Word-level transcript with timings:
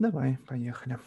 Давай, 0.00 0.38
поехали. 0.46 0.98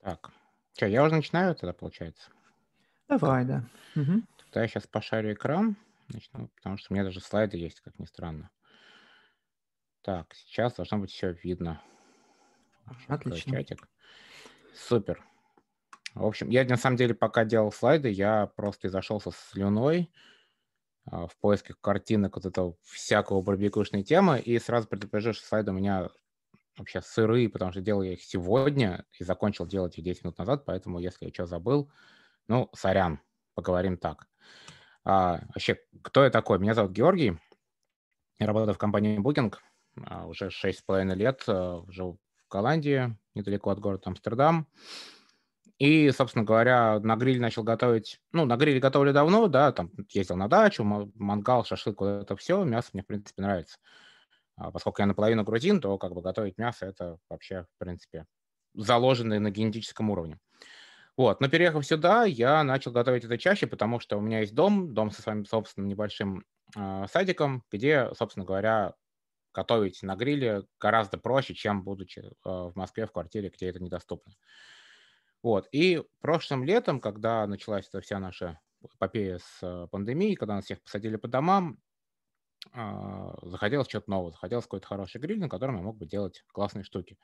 Так, 0.00 0.30
что, 0.74 0.86
я 0.86 1.02
уже 1.02 1.14
начинаю 1.14 1.54
тогда, 1.54 1.72
получается? 1.72 2.30
Давай, 3.08 3.46
да. 3.46 3.64
Угу. 3.96 4.22
Тогда 4.36 4.60
я 4.60 4.68
сейчас 4.68 4.86
пошарю 4.86 5.32
экран, 5.32 5.76
начну, 6.08 6.48
потому 6.48 6.76
что 6.76 6.92
у 6.92 6.94
меня 6.94 7.04
даже 7.04 7.20
слайды 7.20 7.56
есть, 7.56 7.80
как 7.80 7.98
ни 7.98 8.04
странно. 8.04 8.50
Так, 10.02 10.34
сейчас 10.34 10.74
должно 10.74 10.98
быть 10.98 11.10
все 11.10 11.32
видно. 11.32 11.80
Отлично. 13.06 13.52
Чатик. 13.52 13.88
Супер. 14.74 15.24
В 16.14 16.26
общем, 16.26 16.50
я 16.50 16.62
на 16.66 16.76
самом 16.76 16.98
деле 16.98 17.14
пока 17.14 17.46
делал 17.46 17.72
слайды, 17.72 18.10
я 18.10 18.48
просто 18.48 18.90
зашел 18.90 19.18
со 19.18 19.30
слюной 19.30 20.10
а, 20.12 20.37
в 21.10 21.30
поиске 21.40 21.74
картинок 21.80 22.36
вот 22.36 22.46
этого 22.46 22.76
всякого 22.82 23.42
барбекюшной 23.42 24.02
темы, 24.02 24.40
и 24.40 24.58
сразу 24.58 24.88
предупрежу, 24.88 25.32
что 25.32 25.46
слайды 25.46 25.70
у 25.70 25.74
меня 25.74 26.08
вообще 26.76 27.02
сырые, 27.02 27.48
потому 27.48 27.72
что 27.72 27.80
делал 27.80 28.02
я 28.02 28.12
их 28.12 28.22
сегодня 28.22 29.04
и 29.18 29.24
закончил 29.24 29.66
делать 29.66 29.98
их 29.98 30.04
10 30.04 30.24
минут 30.24 30.38
назад, 30.38 30.64
поэтому 30.64 30.98
если 30.98 31.26
я 31.26 31.32
что 31.32 31.46
забыл, 31.46 31.90
ну, 32.46 32.70
сорян, 32.74 33.20
поговорим 33.54 33.98
так. 33.98 34.26
А, 35.04 35.40
вообще, 35.54 35.78
кто 36.02 36.24
я 36.24 36.30
такой? 36.30 36.58
Меня 36.58 36.74
зовут 36.74 36.92
Георгий, 36.92 37.38
я 38.38 38.46
работаю 38.46 38.74
в 38.74 38.78
компании 38.78 39.18
Booking 39.18 39.54
а, 40.06 40.26
уже 40.26 40.46
6,5 40.48 41.14
лет, 41.14 41.42
а, 41.46 41.84
живу 41.88 42.18
в 42.46 42.52
Голландии, 42.52 43.16
недалеко 43.34 43.70
от 43.70 43.80
города 43.80 44.08
Амстердам. 44.08 44.68
И, 45.78 46.10
собственно 46.10 46.44
говоря, 46.44 46.98
на 46.98 47.16
гриле 47.16 47.40
начал 47.40 47.62
готовить, 47.62 48.20
ну, 48.32 48.44
на 48.44 48.56
гриле 48.56 48.80
готовили 48.80 49.12
давно, 49.12 49.46
да, 49.46 49.70
там 49.70 49.92
ездил 50.10 50.36
на 50.36 50.48
дачу, 50.48 50.82
мангал, 50.82 51.64
шашлык, 51.64 52.00
вот 52.00 52.22
это 52.22 52.36
все, 52.36 52.64
мясо 52.64 52.90
мне, 52.92 53.02
в 53.02 53.06
принципе, 53.06 53.42
нравится. 53.42 53.78
А 54.56 54.72
поскольку 54.72 55.02
я 55.02 55.06
наполовину 55.06 55.44
грузин, 55.44 55.80
то 55.80 55.96
как 55.96 56.14
бы 56.14 56.20
готовить 56.20 56.58
мясо 56.58 56.86
это 56.86 57.18
вообще, 57.28 57.64
в 57.76 57.78
принципе, 57.78 58.26
заложено 58.74 59.38
на 59.38 59.50
генетическом 59.50 60.10
уровне. 60.10 60.38
Вот, 61.16 61.40
но 61.40 61.48
переехав 61.48 61.86
сюда, 61.86 62.24
я 62.24 62.62
начал 62.64 62.90
готовить 62.90 63.24
это 63.24 63.38
чаще, 63.38 63.68
потому 63.68 64.00
что 64.00 64.16
у 64.16 64.20
меня 64.20 64.40
есть 64.40 64.54
дом, 64.54 64.94
дом 64.94 65.12
со 65.12 65.22
своим 65.22 65.44
собственным 65.44 65.88
небольшим 65.88 66.44
э, 66.76 67.06
садиком, 67.10 67.64
где, 67.70 68.10
собственно 68.16 68.44
говоря, 68.44 68.94
готовить 69.54 70.02
на 70.02 70.16
гриле 70.16 70.64
гораздо 70.80 71.18
проще, 71.18 71.54
чем 71.54 71.82
будучи 71.82 72.20
э, 72.20 72.30
в 72.44 72.72
Москве 72.74 73.06
в 73.06 73.12
квартире, 73.12 73.48
где 73.48 73.68
это 73.68 73.80
недоступно. 73.80 74.34
Вот, 75.48 75.66
и 75.72 76.02
прошлым 76.20 76.62
летом, 76.62 77.00
когда 77.00 77.46
началась 77.46 77.88
эта 77.88 78.02
вся 78.02 78.18
наша 78.18 78.60
эпопея 78.82 79.38
с 79.38 79.62
э, 79.62 79.86
пандемией, 79.90 80.36
когда 80.36 80.56
нас 80.56 80.66
всех 80.66 80.82
посадили 80.82 81.16
по 81.16 81.26
домам, 81.26 81.78
а, 82.74 83.32
захотелось 83.40 83.88
что-то 83.88 84.10
нового, 84.10 84.30
захотелось 84.30 84.66
какой-то 84.66 84.86
хороший 84.86 85.22
гриль, 85.22 85.40
на 85.40 85.48
котором 85.48 85.76
я 85.76 85.82
мог 85.82 85.96
бы 85.96 86.04
делать 86.04 86.44
классные 86.52 86.84
штуки. 86.84 87.16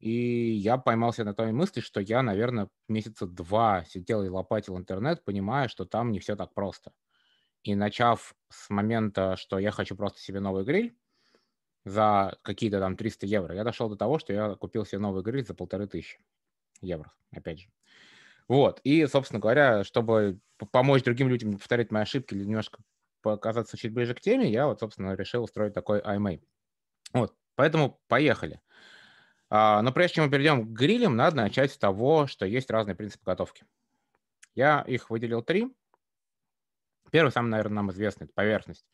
И 0.00 0.10
я 0.10 0.78
поймался 0.78 1.22
на 1.22 1.32
той 1.32 1.52
мысли, 1.52 1.78
что 1.80 2.00
я, 2.00 2.24
наверное, 2.24 2.70
месяца 2.88 3.24
два 3.28 3.84
сидел 3.84 4.24
и 4.24 4.28
лопатил 4.28 4.76
интернет, 4.76 5.24
понимая, 5.24 5.68
что 5.68 5.84
там 5.84 6.10
не 6.10 6.18
все 6.18 6.34
так 6.34 6.54
просто. 6.54 6.90
И 7.62 7.76
начав 7.76 8.34
с 8.50 8.68
момента, 8.68 9.36
что 9.36 9.60
я 9.60 9.70
хочу 9.70 9.94
просто 9.94 10.18
себе 10.18 10.40
новый 10.40 10.64
гриль 10.64 10.98
за 11.84 12.36
какие-то 12.42 12.80
там 12.80 12.96
300 12.96 13.26
евро, 13.26 13.54
я 13.54 13.62
дошел 13.62 13.88
до 13.88 13.94
того, 13.94 14.18
что 14.18 14.32
я 14.32 14.56
купил 14.56 14.84
себе 14.84 14.98
новый 14.98 15.22
гриль 15.22 15.46
за 15.46 15.54
полторы 15.54 15.86
тысячи 15.86 16.18
евро, 16.80 17.12
опять 17.32 17.60
же. 17.60 17.68
Вот, 18.48 18.80
и, 18.82 19.06
собственно 19.06 19.40
говоря, 19.40 19.84
чтобы 19.84 20.40
помочь 20.72 21.02
другим 21.02 21.28
людям 21.28 21.58
повторять 21.58 21.90
мои 21.90 22.02
ошибки 22.02 22.34
или 22.34 22.44
немножко 22.44 22.80
показаться 23.20 23.76
чуть 23.76 23.92
ближе 23.92 24.14
к 24.14 24.20
теме, 24.20 24.50
я 24.50 24.66
вот, 24.66 24.80
собственно, 24.80 25.14
решил 25.14 25.44
устроить 25.44 25.74
такой 25.74 26.00
IMA. 26.00 26.40
Вот, 27.12 27.34
поэтому 27.56 28.00
поехали. 28.08 28.60
А, 29.50 29.82
но 29.82 29.92
прежде 29.92 30.16
чем 30.16 30.24
мы 30.24 30.30
перейдем 30.30 30.66
к 30.66 30.78
грилям, 30.78 31.16
надо 31.16 31.36
начать 31.36 31.72
с 31.72 31.78
того, 31.78 32.26
что 32.26 32.46
есть 32.46 32.70
разные 32.70 32.94
принципы 32.94 33.24
готовки. 33.24 33.64
Я 34.54 34.82
их 34.82 35.10
выделил 35.10 35.42
три. 35.42 35.74
Первый, 37.10 37.30
самый, 37.30 37.50
наверное, 37.50 37.76
нам 37.76 37.90
известный, 37.90 38.24
это 38.24 38.34
поверхность. 38.34 38.86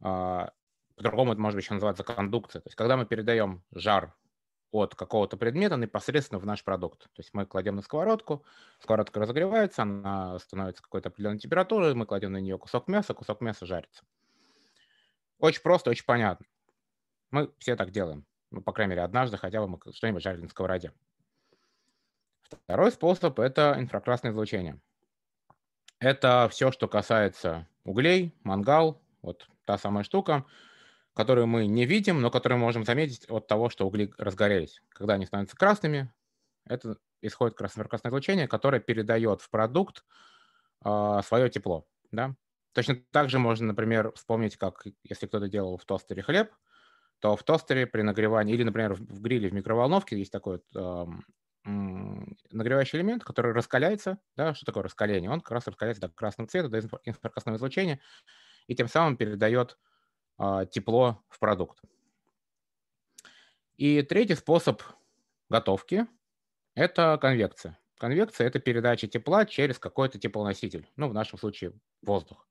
А, 0.00 0.52
по-другому 0.96 1.32
это 1.32 1.40
может 1.40 1.60
еще 1.60 1.74
называться 1.74 2.04
кондукция. 2.04 2.60
То 2.60 2.68
есть 2.68 2.76
когда 2.76 2.96
мы 2.96 3.06
передаем 3.06 3.62
жар 3.72 4.14
от 4.72 4.94
какого-то 4.94 5.36
предмета 5.36 5.76
непосредственно 5.76 6.38
в 6.38 6.46
наш 6.46 6.64
продукт. 6.64 7.02
То 7.02 7.20
есть 7.20 7.30
мы 7.34 7.46
кладем 7.46 7.76
на 7.76 7.82
сковородку, 7.82 8.44
сковородка 8.80 9.20
разогревается, 9.20 9.82
она 9.82 10.38
становится 10.38 10.82
какой-то 10.82 11.10
определенной 11.10 11.38
температуры, 11.38 11.94
мы 11.94 12.06
кладем 12.06 12.32
на 12.32 12.38
нее 12.38 12.58
кусок 12.58 12.88
мяса, 12.88 13.12
кусок 13.12 13.42
мяса 13.42 13.66
жарится. 13.66 14.02
Очень 15.38 15.62
просто, 15.62 15.90
очень 15.90 16.06
понятно. 16.06 16.46
Мы 17.30 17.52
все 17.58 17.76
так 17.76 17.90
делаем. 17.90 18.26
Ну, 18.50 18.62
по 18.62 18.72
крайней 18.72 18.90
мере, 18.90 19.02
однажды 19.02 19.36
хотя 19.36 19.60
бы 19.60 19.68
мы 19.68 19.92
что-нибудь 19.92 20.22
жарили 20.22 20.42
на 20.42 20.48
сковороде. 20.48 20.92
Второй 22.42 22.92
способ– 22.92 23.38
это 23.40 23.76
инфракрасное 23.78 24.30
излучение. 24.30 24.80
Это 25.98 26.48
все, 26.50 26.72
что 26.72 26.88
касается 26.88 27.68
углей, 27.84 28.34
мангал, 28.42 29.00
вот 29.20 29.48
та 29.66 29.76
самая 29.76 30.02
штука– 30.02 30.46
которую 31.14 31.46
мы 31.46 31.66
не 31.66 31.84
видим, 31.84 32.20
но 32.20 32.30
которую 32.30 32.58
мы 32.58 32.66
можем 32.66 32.84
заметить 32.84 33.28
от 33.28 33.46
того, 33.46 33.68
что 33.68 33.86
угли 33.86 34.12
разгорелись. 34.16 34.82
Когда 34.88 35.14
они 35.14 35.26
становятся 35.26 35.56
красными, 35.56 36.12
это 36.66 36.96
исходит 37.20 37.56
красное 37.56 37.86
излучение, 38.06 38.48
которое 38.48 38.80
передает 38.80 39.40
в 39.40 39.50
продукт 39.50 39.98
э, 39.98 40.02
а, 40.84 41.22
свое 41.22 41.50
тепло. 41.50 41.86
Да? 42.10 42.34
Точно 42.72 42.96
так 43.10 43.28
же 43.30 43.38
можно, 43.38 43.66
например, 43.66 44.12
вспомнить, 44.12 44.56
как 44.56 44.84
если 45.04 45.26
кто-то 45.26 45.48
делал 45.48 45.76
в 45.76 45.84
тостере 45.84 46.22
хлеб, 46.22 46.50
то 47.20 47.36
в 47.36 47.44
тостере 47.44 47.86
при 47.86 48.02
нагревании, 48.02 48.54
или, 48.54 48.64
например, 48.64 48.94
в 48.94 49.20
гриле, 49.20 49.48
в 49.48 49.54
микроволновке 49.54 50.18
есть 50.18 50.32
такой 50.32 50.60
э, 50.74 51.06
нагревающий 51.64 52.98
элемент, 52.98 53.22
который 53.22 53.52
раскаляется. 53.52 54.18
Да? 54.36 54.54
Что 54.54 54.66
такое 54.66 54.82
раскаление? 54.82 55.30
Он 55.30 55.40
как 55.40 55.52
раз 55.52 55.66
раскаляется 55.66 56.00
до 56.00 56.08
красного 56.08 56.48
цвета, 56.48 56.68
до 56.68 56.78
инфракрасного 57.04 57.56
излучения, 57.56 58.00
и 58.66 58.74
тем 58.74 58.88
самым 58.88 59.16
передает 59.16 59.78
тепло 60.70 61.22
в 61.28 61.38
продукт. 61.38 61.80
И 63.76 64.02
третий 64.02 64.34
способ 64.34 64.82
готовки– 65.48 66.06
это 66.74 67.18
конвекция. 67.20 67.78
Конвекция– 67.98 68.46
это 68.48 68.58
передача 68.58 69.06
тепла 69.06 69.46
через 69.46 69.78
какой-то 69.78 70.18
теплоноситель, 70.18 70.88
ну, 70.96 71.08
в 71.08 71.14
нашем 71.14 71.38
случае 71.38 71.72
воздух. 72.02 72.46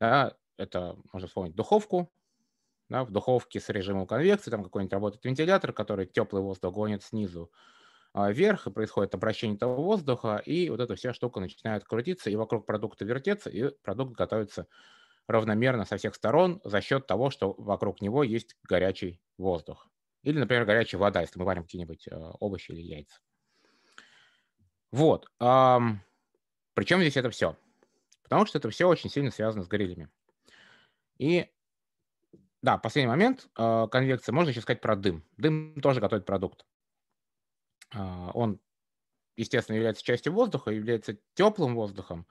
Да, 0.00 0.36
это 0.56 0.96
можно 1.12 1.28
вспомнить 1.28 1.54
духовку, 1.54 2.12
да, 2.88 3.04
в 3.04 3.10
духовке 3.10 3.60
с 3.60 3.68
режимом 3.68 4.06
конвекции, 4.06 4.50
там 4.50 4.64
какой-нибудь 4.64 4.92
работает 4.92 5.24
вентилятор, 5.24 5.72
который 5.72 6.06
теплый 6.06 6.42
воздух 6.42 6.72
гонит 6.72 7.02
снизу 7.02 7.50
а, 8.12 8.30
вверх, 8.32 8.66
и 8.66 8.70
происходит 8.70 9.14
обращение 9.14 9.56
этого 9.56 9.74
воздуха, 9.74 10.42
и 10.44 10.70
вот 10.70 10.80
эта 10.80 10.94
вся 10.94 11.12
штука 11.12 11.40
начинает 11.40 11.84
крутиться, 11.84 12.30
и 12.30 12.36
вокруг 12.36 12.66
продукта 12.66 13.04
вертеться, 13.04 13.50
и 13.50 13.70
продукт 13.82 14.16
готовится 14.16 14.66
равномерно 15.28 15.84
со 15.84 15.96
всех 15.96 16.14
сторон 16.14 16.60
за 16.64 16.80
счет 16.80 17.06
того, 17.06 17.30
что 17.30 17.52
вокруг 17.58 18.00
него 18.00 18.22
есть 18.22 18.56
горячий 18.64 19.20
воздух. 19.36 19.88
Или, 20.22 20.38
например, 20.38 20.64
горячая 20.64 21.00
вода, 21.00 21.20
если 21.20 21.38
мы 21.38 21.44
варим 21.44 21.62
какие-нибудь 21.62 22.08
э, 22.08 22.14
овощи 22.40 22.72
или 22.72 22.80
яйца. 22.80 23.18
Вот. 24.90 25.30
Причем 25.38 27.00
здесь 27.00 27.16
это 27.16 27.30
все? 27.30 27.56
Потому 28.22 28.46
что 28.46 28.58
это 28.58 28.70
все 28.70 28.86
очень 28.88 29.10
сильно 29.10 29.30
связано 29.30 29.64
с 29.64 29.68
грилями. 29.68 30.10
И 31.18 31.50
да, 32.62 32.76
последний 32.78 33.08
момент. 33.08 33.48
Э, 33.56 33.86
конвекция. 33.90 34.32
Можно 34.32 34.50
еще 34.50 34.60
сказать 34.60 34.80
про 34.80 34.96
дым. 34.96 35.24
Дым 35.36 35.80
тоже 35.80 36.00
готовит 36.00 36.26
продукт. 36.26 36.66
Э, 37.94 38.30
он, 38.34 38.60
естественно, 39.36 39.76
является 39.76 40.04
частью 40.04 40.32
воздуха, 40.32 40.70
является 40.70 41.18
теплым 41.34 41.74
воздухом, 41.74 42.26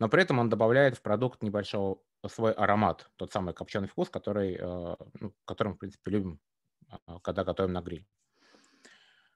но 0.00 0.08
при 0.08 0.22
этом 0.22 0.38
он 0.38 0.48
добавляет 0.48 0.96
в 0.96 1.02
продукт 1.02 1.42
небольшого 1.42 2.00
свой 2.26 2.52
аромат, 2.52 3.10
тот 3.16 3.32
самый 3.32 3.52
копченый 3.52 3.86
вкус, 3.86 4.08
который, 4.08 4.54
э, 4.54 4.96
ну, 5.20 5.34
которым, 5.44 5.74
в 5.74 5.78
принципе, 5.78 6.10
любим, 6.10 6.40
а, 6.88 7.20
когда 7.20 7.44
готовим 7.44 7.74
на 7.74 7.82
гриль. 7.82 8.06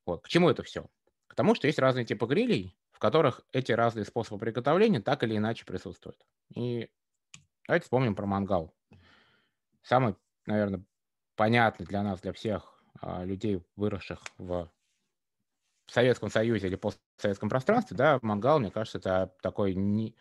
Вот. 0.07 0.23
К 0.25 0.29
чему 0.29 0.49
это 0.49 0.63
все? 0.63 0.87
К 1.27 1.35
тому, 1.35 1.55
что 1.55 1.67
есть 1.67 1.79
разные 1.79 2.07
типы 2.07 2.27
грилей, 2.27 2.77
в 2.93 2.99
которых 2.99 3.43
эти 3.53 3.73
разные 3.73 4.07
способы 4.07 4.41
приготовления 4.41 5.01
так 5.01 5.23
или 5.23 5.37
иначе 5.37 5.67
присутствуют. 5.67 6.19
И 6.55 6.91
давайте 7.67 7.85
вспомним 7.85 8.15
про 8.15 8.25
мангал. 8.25 8.75
Самый, 9.83 10.17
наверное, 10.47 10.83
понятный 11.37 11.85
для 11.85 12.03
нас, 12.03 12.23
для 12.23 12.33
всех 12.33 12.83
а, 13.03 13.23
людей, 13.23 13.63
выросших 13.77 14.21
в 14.39 14.71
Советском 15.89 16.31
Союзе 16.31 16.69
или 16.69 16.77
постсоветском 16.77 17.51
пространстве, 17.51 17.99
да, 17.99 18.19
мангал, 18.23 18.61
мне 18.61 18.71
кажется, 18.71 18.97
это 18.97 19.35
такой 19.43 19.75
не, 19.75 20.17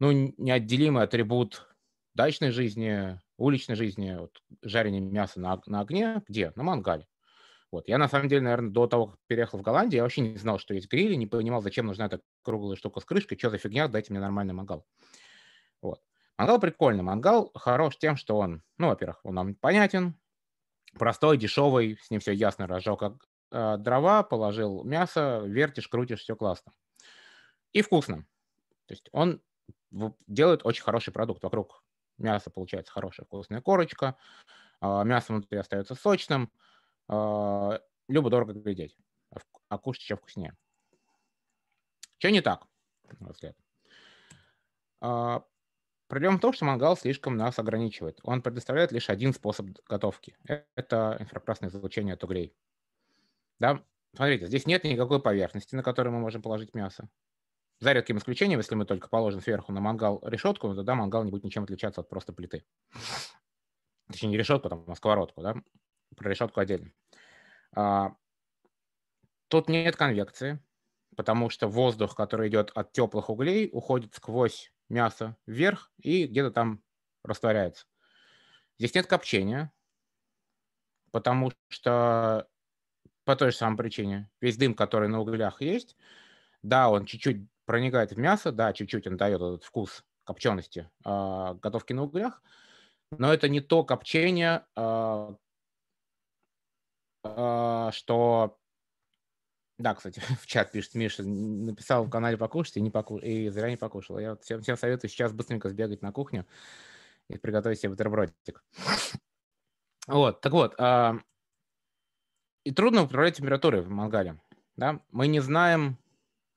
ну, 0.00 0.10
неотделимый 0.12 1.04
атрибут 1.04 1.68
дачной 2.14 2.50
жизни, 2.50 3.20
уличной 3.36 3.76
жизни, 3.76 4.16
вот, 4.18 4.42
жарение 4.62 5.00
мяса 5.00 5.38
на, 5.40 5.60
на 5.66 5.80
огне, 5.80 6.22
где? 6.26 6.52
На 6.56 6.62
мангале. 6.62 7.06
Вот. 7.70 7.86
Я, 7.86 7.98
на 7.98 8.08
самом 8.08 8.28
деле, 8.28 8.40
наверное, 8.40 8.70
до 8.70 8.86
того, 8.88 9.06
как 9.08 9.20
переехал 9.28 9.58
в 9.58 9.62
Голландию, 9.62 9.98
я 9.98 10.02
вообще 10.02 10.22
не 10.22 10.36
знал, 10.36 10.58
что 10.58 10.74
есть 10.74 10.90
грили, 10.90 11.14
не 11.14 11.26
понимал, 11.26 11.62
зачем 11.62 11.86
нужна 11.86 12.06
эта 12.06 12.20
круглая 12.42 12.76
штука 12.76 13.00
с 13.00 13.04
крышкой, 13.04 13.38
что 13.38 13.50
за 13.50 13.58
фигня, 13.58 13.86
дайте 13.86 14.12
мне 14.12 14.20
нормальный 14.20 14.54
мангал. 14.54 14.84
Вот. 15.80 16.00
Мангал 16.36 16.58
прикольный. 16.58 17.02
Мангал 17.02 17.52
хорош 17.54 17.96
тем, 17.96 18.16
что 18.16 18.38
он, 18.38 18.62
ну, 18.78 18.88
во-первых, 18.88 19.20
он 19.22 19.34
нам 19.34 19.54
понятен, 19.54 20.18
простой, 20.98 21.36
дешевый, 21.36 21.98
с 22.02 22.10
ним 22.10 22.20
все 22.20 22.32
ясно, 22.32 22.66
разжег 22.66 22.98
как 22.98 23.14
э, 23.52 23.76
дрова, 23.78 24.24
положил 24.24 24.82
мясо, 24.82 25.42
вертишь, 25.44 25.86
крутишь, 25.86 26.22
все 26.22 26.34
классно. 26.34 26.72
И 27.72 27.82
вкусно. 27.82 28.26
То 28.86 28.94
есть 28.94 29.08
он 29.12 29.40
делает 30.26 30.64
очень 30.64 30.82
хороший 30.82 31.12
продукт. 31.12 31.42
Вокруг 31.42 31.84
мяса 32.18 32.50
получается 32.50 32.92
хорошая 32.92 33.26
вкусная 33.26 33.60
корочка, 33.60 34.16
э, 34.80 35.04
мясо 35.04 35.32
внутри 35.32 35.58
остается 35.58 35.94
сочным, 35.94 36.50
э, 37.08 37.78
любо-дорого 38.08 38.52
глядеть, 38.52 38.96
а, 39.30 39.38
а 39.68 39.78
кушать 39.78 40.02
еще 40.02 40.16
вкуснее. 40.16 40.56
Что 42.18 42.30
не 42.30 42.40
так, 42.40 42.66
на? 43.18 43.56
А, 45.00 45.42
проблема 46.06 46.36
в 46.36 46.40
том, 46.40 46.52
что 46.52 46.66
мангал 46.66 46.96
слишком 46.96 47.36
нас 47.36 47.58
ограничивает. 47.58 48.20
Он 48.22 48.42
предоставляет 48.42 48.92
лишь 48.92 49.08
один 49.08 49.32
способ 49.32 49.66
готовки. 49.88 50.36
Это 50.74 51.16
инфракрасное 51.18 51.70
излучение 51.70 52.14
от 52.14 52.24
углей. 52.24 52.54
Да? 53.58 53.82
Смотрите, 54.14 54.46
здесь 54.46 54.66
нет 54.66 54.84
никакой 54.84 55.22
поверхности, 55.22 55.74
на 55.74 55.82
которой 55.82 56.08
мы 56.08 56.18
можем 56.18 56.42
положить 56.42 56.74
мясо. 56.74 57.08
За 57.80 57.92
редким 57.92 58.18
исключением, 58.18 58.58
если 58.58 58.74
мы 58.74 58.84
только 58.84 59.08
положим 59.08 59.40
сверху 59.40 59.72
на 59.72 59.80
мангал 59.80 60.20
решетку, 60.22 60.74
тогда 60.74 60.94
мангал 60.94 61.24
не 61.24 61.30
будет 61.30 61.44
ничем 61.44 61.64
отличаться 61.64 62.02
от 62.02 62.10
просто 62.10 62.34
плиты. 62.34 62.64
Точнее, 64.08 64.28
не 64.28 64.36
решетку, 64.36 64.68
там, 64.68 64.84
а 64.86 64.94
сковородку, 64.94 65.40
да? 65.40 65.54
Про 66.14 66.28
решетку 66.28 66.60
отдельно. 66.60 66.92
А, 67.74 68.16
тут 69.48 69.68
нет 69.68 69.96
конвекции, 69.96 70.62
потому 71.16 71.48
что 71.48 71.68
воздух, 71.68 72.14
который 72.14 72.48
идет 72.48 72.70
от 72.74 72.92
теплых 72.92 73.30
углей, 73.30 73.70
уходит 73.72 74.14
сквозь 74.14 74.72
мясо 74.90 75.36
вверх 75.46 75.90
и 76.02 76.26
где-то 76.26 76.50
там 76.50 76.82
растворяется. 77.24 77.86
Здесь 78.78 78.94
нет 78.94 79.06
копчения, 79.06 79.72
потому 81.12 81.52
что 81.68 82.46
по 83.24 83.36
той 83.36 83.52
же 83.52 83.56
самой 83.56 83.76
причине. 83.76 84.30
Весь 84.40 84.56
дым, 84.56 84.74
который 84.74 85.08
на 85.08 85.20
углях 85.20 85.62
есть, 85.62 85.96
да, 86.62 86.90
он 86.90 87.06
чуть-чуть 87.06 87.49
проникает 87.70 88.10
в 88.10 88.18
мясо, 88.18 88.50
да, 88.50 88.72
чуть-чуть 88.72 89.06
он 89.06 89.16
дает 89.16 89.40
этот 89.40 89.62
вкус 89.62 90.04
копчености 90.24 90.90
э, 91.04 91.54
готовки 91.62 91.92
на 91.92 92.02
углях, 92.02 92.42
но 93.12 93.32
это 93.32 93.48
не 93.48 93.60
то 93.60 93.84
копчение, 93.84 94.64
э, 94.74 95.34
э, 97.22 97.90
что 97.92 98.58
да, 99.78 99.94
кстати, 99.94 100.18
в 100.40 100.46
чат 100.48 100.72
пишет 100.72 100.96
Миша, 100.96 101.22
написал 101.22 102.02
в 102.02 102.10
канале 102.10 102.36
покушать 102.36 102.76
и, 102.78 102.80
не 102.80 102.90
поку... 102.90 103.18
и 103.18 103.48
зря 103.50 103.70
не 103.70 103.76
покушал. 103.76 104.18
Я 104.18 104.30
вот 104.30 104.42
всем, 104.42 104.62
всем 104.62 104.76
советую 104.76 105.08
сейчас 105.08 105.32
быстренько 105.32 105.68
сбегать 105.68 106.02
на 106.02 106.10
кухню 106.10 106.48
и 107.28 107.38
приготовить 107.38 107.78
себе 107.78 107.90
бутербродик. 107.90 108.64
Вот, 110.08 110.40
так 110.40 110.52
вот, 110.52 110.74
э, 110.76 111.12
и 112.64 112.72
трудно 112.72 113.04
управлять 113.04 113.36
температурой 113.36 113.82
в 113.82 113.90
мангале. 113.90 114.40
Да? 114.74 114.98
Мы 115.12 115.28
не 115.28 115.38
знаем, 115.38 115.99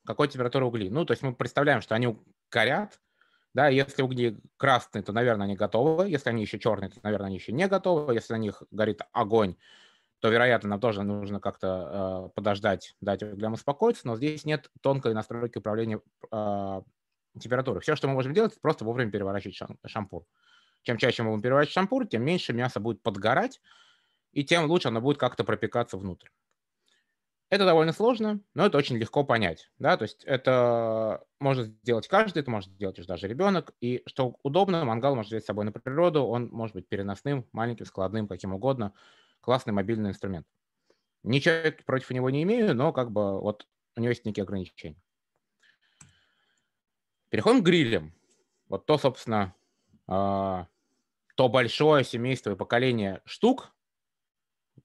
какой 0.05 0.27
температуры 0.27 0.65
угли. 0.65 0.89
Ну, 0.89 1.05
то 1.05 1.11
есть 1.11 1.23
мы 1.23 1.33
представляем, 1.33 1.81
что 1.81 1.95
они 1.95 2.17
горят, 2.51 2.99
да, 3.53 3.67
если 3.67 4.01
угли 4.01 4.39
красные, 4.57 5.03
то, 5.03 5.13
наверное, 5.13 5.45
они 5.45 5.55
готовы. 5.55 6.09
Если 6.09 6.29
они 6.29 6.41
еще 6.41 6.57
черные, 6.57 6.89
то, 6.89 6.99
наверное, 7.03 7.27
они 7.27 7.35
еще 7.35 7.51
не 7.51 7.67
готовы. 7.67 8.13
Если 8.13 8.33
на 8.33 8.37
них 8.37 8.63
горит 8.71 9.01
огонь, 9.11 9.55
то, 10.19 10.29
вероятно, 10.29 10.69
нам 10.69 10.79
тоже 10.79 11.03
нужно 11.03 11.39
как-то 11.39 12.27
э, 12.27 12.29
подождать, 12.33 12.95
дать 13.01 13.21
углям 13.21 13.53
успокоиться, 13.53 14.07
но 14.07 14.15
здесь 14.15 14.45
нет 14.45 14.71
тонкой 14.81 15.13
настройки 15.13 15.59
управления 15.59 16.01
э, 16.31 16.81
температурой. 17.39 17.81
Все, 17.81 17.95
что 17.95 18.07
мы 18.07 18.13
можем 18.13 18.33
делать, 18.33 18.53
это 18.53 18.61
просто 18.61 18.85
вовремя 18.85 19.11
переворачивать 19.11 19.55
шам 19.55 19.77
шампур. 19.85 20.25
Чем 20.81 20.97
чаще 20.97 21.23
мы 21.23 21.29
будем 21.29 21.43
переворачивать 21.43 21.73
шампур, 21.73 22.07
тем 22.07 22.23
меньше 22.23 22.53
мясо 22.53 22.79
будет 22.79 23.01
подгорать, 23.03 23.61
и 24.31 24.43
тем 24.43 24.65
лучше 24.65 24.87
оно 24.87 25.01
будет 25.01 25.17
как-то 25.17 25.43
пропекаться 25.43 25.97
внутрь. 25.97 26.29
Это 27.53 27.65
довольно 27.65 27.93
сложно, 27.93 28.39
но 28.55 28.65
это 28.65 28.79
очень 28.79 28.97
легко 28.97 29.23
понять. 29.23 29.69
Да? 29.77 29.95
То 29.95 30.05
есть 30.05 30.23
это 30.23 31.23
может 31.39 31.67
сделать 31.67 32.07
каждый, 32.07 32.39
это 32.39 32.49
может 32.49 32.71
сделать 32.71 33.05
даже 33.05 33.27
ребенок. 33.27 33.75
И 33.79 34.01
что 34.07 34.37
удобно, 34.41 34.83
мангал 34.85 35.15
может 35.15 35.29
взять 35.29 35.43
с 35.43 35.45
собой 35.45 35.63
на 35.63 35.71
природу, 35.71 36.23
он 36.23 36.47
может 36.47 36.75
быть 36.75 36.87
переносным, 36.87 37.47
маленьким, 37.51 37.85
складным, 37.85 38.27
каким 38.27 38.55
угодно– 38.55 38.91
классный 39.41 39.71
мобильный 39.71 40.09
инструмент. 40.09 40.47
Ничего 41.21 41.71
против 41.85 42.09
него 42.09 42.31
не 42.31 42.41
имею, 42.41 42.73
но 42.73 42.91
как 42.91 43.11
бы 43.11 43.39
вот 43.39 43.67
у 43.97 44.01
него 44.01 44.09
есть 44.09 44.25
некие 44.25 44.41
ограничения. 44.41 44.99
Переходим 47.29 47.61
к 47.61 47.65
грилям. 47.67 48.15
Вот 48.67 48.87
то, 48.87 48.97
собственно, 48.97 49.53
а, 50.07 50.65
то 51.35 51.49
большое 51.49 52.03
семейство 52.03 52.53
и 52.53 52.55
поколение 52.55 53.21
штук 53.25 53.75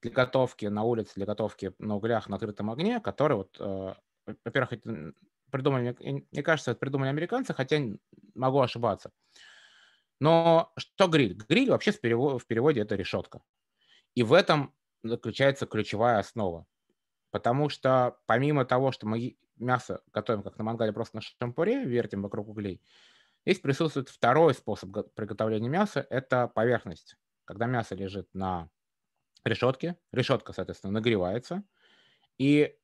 для 0.01 0.11
готовки 0.11 0.65
на 0.65 0.83
улице, 0.83 1.13
для 1.15 1.25
готовки 1.25 1.73
на 1.79 1.95
углях 1.95 2.29
на 2.29 2.35
открытом 2.35 2.69
огне, 2.71 2.99
которые 2.99 3.37
вот, 3.39 3.57
а, 3.59 3.97
во-первых, 4.45 4.79
придумали, 5.51 5.95
мне 6.31 6.43
кажется, 6.43 6.71
это 6.71 6.79
придумали 6.79 7.09
американцы, 7.09 7.53
хотя 7.53 7.79
могу 8.35 8.59
ошибаться. 8.59 9.11
Но 10.19 10.71
что 10.77 11.07
гриль? 11.07 11.33
Гриль 11.33 11.69
вообще 11.69 11.91
в 11.91 12.01
переводе 12.01 12.81
это 12.81 12.95
решетка. 12.95 13.41
И 14.15 14.23
в 14.23 14.33
этом 14.33 14.73
заключается 15.03 15.65
ключевая 15.65 16.19
основа. 16.19 16.65
Потому 17.31 17.69
что 17.69 18.17
помимо 18.25 18.65
того, 18.65 18.91
что 18.91 19.07
мы 19.07 19.37
мясо 19.57 20.01
готовим 20.11 20.43
как 20.43 20.57
на 20.57 20.63
мангале 20.63 20.91
просто 20.93 21.17
на 21.17 21.21
шампуре, 21.21 21.85
вертим 21.85 22.21
вокруг 22.23 22.47
углей, 22.49 22.81
здесь 23.45 23.59
присутствует 23.59 24.09
второй 24.09 24.53
способ 24.53 24.89
приготовления 25.15 25.69
мяса– 25.69 26.05
это 26.09 26.47
поверхность. 26.47 27.15
Когда 27.45 27.65
мясо 27.65 27.95
лежит 27.95 28.27
на 28.33 28.69
решетке, 29.45 29.97
решетка, 30.11 30.53
соответственно, 30.53 30.93
нагревается, 30.93 31.63
и 32.37 32.75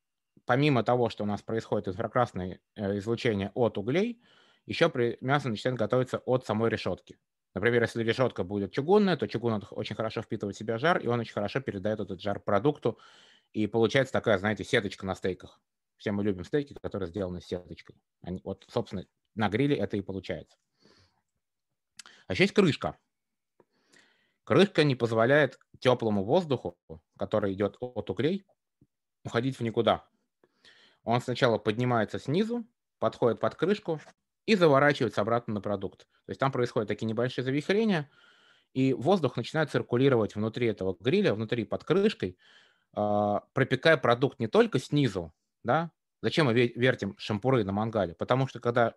помимо 0.45 0.83
того, 0.83 1.09
что 1.09 1.23
у 1.23 1.27
нас 1.27 1.41
происходит 1.41 1.87
инфракрасное 1.87 2.59
э, 2.75 2.97
излучение 2.97 3.51
от 3.55 3.77
углей, 3.77 4.21
еще 4.65 4.91
мясо 5.21 5.49
начинает 5.49 5.77
готовиться 5.77 6.19
от 6.19 6.45
самой 6.45 6.69
решетки. 6.69 7.17
Например, 7.53 7.83
если 7.83 8.03
решетка 8.03 8.43
будет 8.43 8.73
чугунная, 8.73 9.15
то 9.15 9.27
чугун 9.27 9.63
очень 9.71 9.95
хорошо 9.95 10.21
впитывает 10.21 10.55
в 10.55 10.59
себя 10.59 10.77
жар, 10.77 10.99
и 10.99 11.07
он 11.07 11.21
очень 11.21 11.33
хорошо 11.33 11.61
передает 11.61 12.01
этот 12.01 12.21
жар 12.21 12.39
продукту. 12.39 12.99
И 13.53 13.65
получается 13.67 14.11
такая, 14.11 14.37
знаете, 14.37 14.65
сеточка 14.65 15.05
на 15.05 15.15
стейках. 15.15 15.61
Все 15.97 16.11
мы 16.11 16.23
любим 16.23 16.43
стейки, 16.43 16.73
которые 16.73 17.07
сделаны 17.07 17.39
сеточкой. 17.39 17.95
Они, 18.21 18.41
вот, 18.43 18.65
собственно, 18.67 19.05
на 19.35 19.47
гриле 19.47 19.77
это 19.77 19.95
и 19.95 20.01
получается. 20.01 20.57
А 22.27 22.33
еще 22.33 22.43
есть 22.43 22.53
крышка. 22.53 22.97
Крышка 24.45 24.83
не 24.83 24.95
позволяет 24.95 25.59
теплому 25.79 26.23
воздуху, 26.23 26.77
который 27.17 27.53
идет 27.53 27.77
от 27.79 28.09
углей, 28.09 28.45
уходить 29.23 29.57
в 29.57 29.61
никуда. 29.61 30.07
Он 31.03 31.19
сначала 31.19 31.57
поднимается 31.57 32.19
снизу, 32.19 32.65
подходит 32.99 33.39
под 33.39 33.55
крышку, 33.55 33.99
и 34.45 34.55
заворачивается 34.55 35.21
обратно 35.21 35.55
на 35.55 35.61
продукт. 35.61 36.01
То 36.25 36.29
есть 36.29 36.39
там 36.39 36.51
происходят 36.51 36.87
такие 36.87 37.07
небольшие 37.07 37.43
завихрения, 37.43 38.09
и 38.73 38.93
воздух 38.93 39.37
начинает 39.37 39.71
циркулировать 39.71 40.35
внутри 40.35 40.67
этого 40.67 40.95
гриля, 40.99 41.33
внутри 41.33 41.65
под 41.65 41.83
крышкой, 41.83 42.37
а, 42.93 43.41
пропекая 43.53 43.97
продукт 43.97 44.39
не 44.39 44.47
только 44.47 44.79
снизу, 44.79 45.33
да, 45.63 45.91
зачем 46.21 46.45
мы 46.45 46.53
вертим 46.53 47.15
шампуры 47.17 47.63
на 47.63 47.71
мангале? 47.71 48.13
Потому 48.13 48.47
что 48.47 48.59
когда 48.59 48.93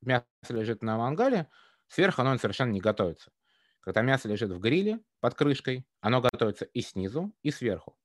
мясо 0.00 0.24
лежит 0.48 0.82
на 0.82 0.96
мангале, 0.96 1.48
сверху 1.86 2.22
оно 2.22 2.36
совершенно 2.38 2.72
не 2.72 2.80
готовится. 2.80 3.30
Когда 3.80 4.02
мясо 4.02 4.28
лежит 4.28 4.50
в 4.50 4.60
гриле 4.60 5.00
под 5.20 5.34
крышкой, 5.34 5.86
оно 6.00 6.20
готовится 6.20 6.66
и 6.66 6.80
снизу, 6.80 7.32
и 7.42 7.50
сверху. 7.50 7.96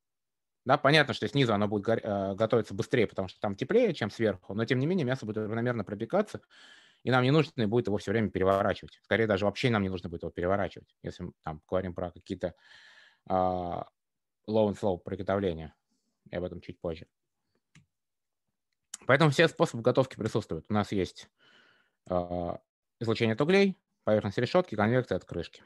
Да, 0.65 0.77
понятно, 0.77 1.13
что 1.13 1.27
снизу 1.27 1.53
оно 1.53 1.67
будет 1.67 1.87
э, 1.87 2.33
готовиться 2.35 2.73
быстрее, 2.73 3.05
потому 3.05 3.27
что 3.27 3.39
там 3.39 3.55
теплее, 3.55 3.93
чем 3.93 4.09
сверху, 4.09 4.53
но 4.55 4.65
тем 4.65 4.79
не 4.79 4.87
менее 4.87 5.05
мясо 5.05 5.25
будет 5.25 5.37
равномерно 5.37 5.83
пропекаться, 5.83 6.41
и 7.03 7.11
нам 7.11 7.23
не 7.23 7.29
нужно 7.29 7.67
будет 7.67 7.85
его 7.85 7.97
все 7.97 8.11
время 8.11 8.31
переворачивать. 8.31 8.99
Скорее 9.03 9.27
даже 9.27 9.45
вообще 9.45 9.69
нам 9.69 9.83
не 9.83 9.89
нужно 9.89 10.09
будет 10.09 10.23
его 10.23 10.31
переворачивать, 10.31 10.95
если 11.03 11.23
мы 11.23 11.33
там 11.43 11.61
говорим 11.69 11.93
про 11.93 12.09
какие-то 12.09 12.55
э, 13.29 13.33
low 13.33 13.85
and 14.47 14.79
slow 14.79 14.97
приготовления. 14.97 15.75
И 16.31 16.35
об 16.35 16.43
этом 16.43 16.61
чуть 16.61 16.79
позже. 16.79 17.05
Поэтому 19.05 19.29
все 19.29 19.47
способы 19.47 19.83
готовки 19.83 20.15
присутствуют. 20.15 20.65
У 20.69 20.73
нас 20.73 20.91
есть 20.91 21.29
э, 22.09 22.57
излучение 22.99 23.33
от 23.35 23.41
углей, 23.41 23.77
поверхность 24.05 24.37
решетки, 24.37 24.75
конвекция 24.75 25.17
от 25.17 25.25
крышки 25.25 25.63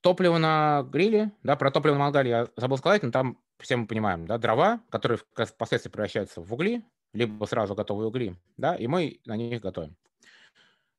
топливо 0.00 0.38
на 0.38 0.82
гриле, 0.84 1.32
да, 1.42 1.56
про 1.56 1.70
топливо 1.70 1.94
на 1.94 2.00
мангале 2.00 2.30
я 2.30 2.48
забыл 2.56 2.78
сказать, 2.78 3.02
но 3.02 3.10
там 3.10 3.38
все 3.58 3.76
мы 3.76 3.86
понимаем, 3.86 4.26
да, 4.26 4.38
дрова, 4.38 4.80
которые 4.90 5.18
впоследствии 5.18 5.90
превращаются 5.90 6.40
в 6.40 6.52
угли, 6.52 6.84
либо 7.12 7.44
сразу 7.46 7.74
готовые 7.74 8.08
угли, 8.08 8.36
да, 8.56 8.74
и 8.74 8.86
мы 8.86 9.20
на 9.26 9.36
них 9.36 9.60
готовим. 9.60 9.96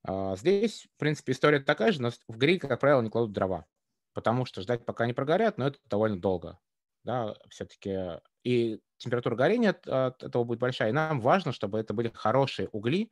А, 0.04 0.36
здесь, 0.36 0.88
в 0.96 1.00
принципе, 1.00 1.32
история 1.32 1.60
такая 1.60 1.92
же, 1.92 2.02
но 2.02 2.12
в 2.28 2.38
гриль, 2.38 2.60
как 2.60 2.80
правило, 2.80 3.02
не 3.02 3.10
кладут 3.10 3.32
дрова, 3.32 3.66
потому 4.14 4.46
что 4.46 4.62
ждать, 4.62 4.86
пока 4.86 5.06
они 5.06 5.14
прогорят, 5.14 5.58
но 5.58 5.68
это 5.68 5.80
довольно 5.86 6.20
долго, 6.20 6.60
да, 7.04 7.36
все-таки. 7.50 8.20
И 8.44 8.80
температура 8.98 9.36
горения 9.36 9.72
от, 9.72 10.24
этого 10.24 10.44
будет 10.44 10.60
большая, 10.60 10.90
и 10.90 10.94
нам 10.94 11.20
важно, 11.22 11.52
чтобы 11.52 11.80
это 11.80 11.94
были 11.94 12.12
хорошие 12.14 12.70
угли, 12.72 13.12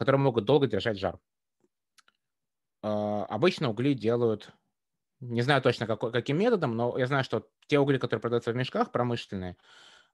которые 0.00 0.20
могут 0.20 0.46
долго 0.46 0.66
держать 0.66 0.98
жар. 0.98 1.20
А, 2.82 3.24
обычно 3.26 3.68
угли 3.70 3.94
делают 3.94 4.52
Не 5.20 5.42
знаю 5.42 5.62
точно, 5.62 5.86
какой, 5.86 6.12
каким 6.12 6.38
методом, 6.38 6.76
но 6.76 6.98
я 6.98 7.06
знаю, 7.06 7.24
что 7.24 7.48
те 7.68 7.78
угли, 7.80 7.98
которые 7.98 8.22
продаются 8.22 8.52
в 8.52 8.56
мешках 8.56 8.92
промышленные, 8.92 9.56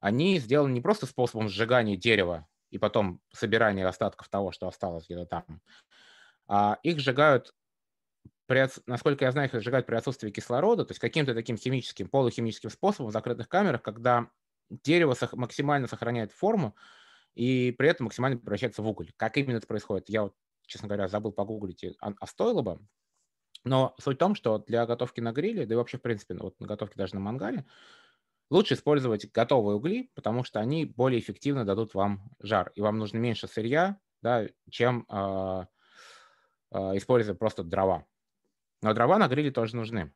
они 0.00 0.38
сделаны 0.40 0.72
не 0.72 0.82
просто 0.82 1.06
способом 1.06 1.48
сжигания 1.48 1.96
дерева 1.96 2.48
и 2.70 2.78
потом 2.78 3.20
собирания 3.32 3.86
остатков 3.88 4.28
того, 4.30 4.52
что 4.52 4.68
осталось 4.68 5.06
где-то 5.06 5.26
там, 5.26 5.62
а 6.48 6.78
их 6.82 7.00
сжигают, 7.00 7.54
при, 8.46 8.68
насколько 8.86 9.24
я 9.24 9.32
знаю, 9.32 9.48
их 9.48 9.60
сжигают 9.62 9.86
при 9.86 9.96
отсутствии 9.96 10.30
кислорода, 10.30 10.84
то 10.84 10.92
есть 10.92 11.00
каким-то 11.00 11.34
таким 11.34 11.56
химическим, 11.56 12.08
полухимическим 12.08 12.70
способом 12.70 13.10
в 13.10 13.12
закрытых 13.12 13.48
камерах, 13.48 13.82
когда 13.82 14.30
дерево 14.70 15.16
максимально 15.32 15.88
сохраняет 15.88 16.32
форму 16.32 16.76
и 17.36 17.70
при 17.70 17.88
этом 17.88 18.04
максимально 18.04 18.38
превращается 18.38 18.82
в 18.82 18.88
уголь. 18.88 19.12
Как 19.16 19.36
именно 19.36 19.58
это 19.58 19.66
происходит, 19.66 20.08
я 20.08 20.24
вот, 20.24 20.34
честно 20.66 20.88
говоря, 20.88 21.06
забыл 21.06 21.32
погуглить, 21.32 21.84
а, 22.00 22.14
а 22.18 22.26
стоило 22.26 22.62
бы. 22.62 22.80
Но 23.62 23.94
суть 24.00 24.16
в 24.16 24.18
том, 24.18 24.34
что 24.34 24.58
для 24.58 24.86
готовки 24.86 25.20
на 25.20 25.32
гриле, 25.32 25.66
да 25.66 25.74
и 25.74 25.76
вообще, 25.76 25.98
в 25.98 26.02
принципе, 26.02 26.34
вот 26.34 26.58
на 26.60 26.66
готовке 26.66 26.96
даже 26.96 27.14
на 27.14 27.20
мангале, 27.20 27.66
лучше 28.48 28.74
использовать 28.74 29.30
готовые 29.32 29.76
угли, 29.76 30.10
потому 30.14 30.44
что 30.44 30.60
они 30.60 30.86
более 30.86 31.20
эффективно 31.20 31.64
дадут 31.64 31.94
вам 31.94 32.30
жар, 32.40 32.72
и 32.74 32.80
вам 32.80 32.98
нужно 32.98 33.18
меньше 33.18 33.48
сырья, 33.48 34.00
да, 34.22 34.46
чем 34.70 35.04
э, 35.08 35.66
э, 36.72 36.78
используя 36.96 37.34
просто 37.34 37.64
дрова. 37.64 38.06
Но 38.82 38.94
дрова 38.94 39.18
на 39.18 39.28
гриле 39.28 39.50
тоже 39.50 39.76
нужны. 39.76 40.12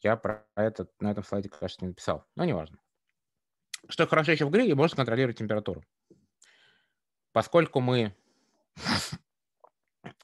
Я 0.00 0.16
про 0.16 0.46
это 0.54 0.88
на 1.00 1.10
этом 1.10 1.24
слайде, 1.24 1.48
кажется, 1.48 1.84
не 1.84 1.88
написал, 1.88 2.24
но 2.36 2.44
неважно. 2.44 2.78
Что 3.88 4.06
хорошо 4.06 4.32
еще 4.32 4.46
в 4.46 4.50
гриле, 4.50 4.74
можно 4.74 4.96
контролировать 4.96 5.38
температуру. 5.38 5.84
Поскольку 7.32 7.80
мы 7.80 8.14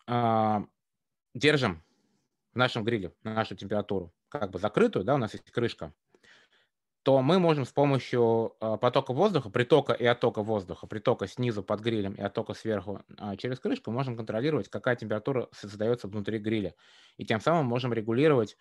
э, 0.07 0.57
держим 1.35 1.83
в 2.53 2.57
нашем 2.57 2.85
гриле 2.85 3.13
нашу 3.23 3.57
температуру 3.57 4.13
как 4.29 4.51
бы 4.51 4.59
закрытую, 4.59 5.05
да, 5.05 5.15
у 5.15 5.19
нас 5.19 5.33
есть 5.35 5.51
крышка, 5.51 5.93
то 7.03 7.23
мы 7.23 7.39
можем 7.39 7.65
с 7.65 7.73
помощью 7.73 8.57
э, 8.61 8.77
потока 8.81 9.13
воздуха, 9.13 9.49
притока 9.49 9.93
и 9.93 10.05
оттока 10.05 10.43
воздуха, 10.43 10.87
притока 10.87 11.27
снизу 11.27 11.63
под 11.63 11.81
грилем 11.81 12.15
и 12.15 12.21
оттока 12.21 12.55
сверху 12.55 13.03
э, 13.19 13.37
через 13.39 13.59
крышку, 13.59 13.91
можем 13.91 14.17
контролировать, 14.17 14.69
какая 14.69 14.97
температура 14.97 15.49
создается 15.53 16.09
внутри 16.09 16.39
гриля. 16.39 16.75
И 17.17 17.25
тем 17.25 17.41
самым 17.41 17.67
можем 17.67 17.93
регулировать, 17.93 18.57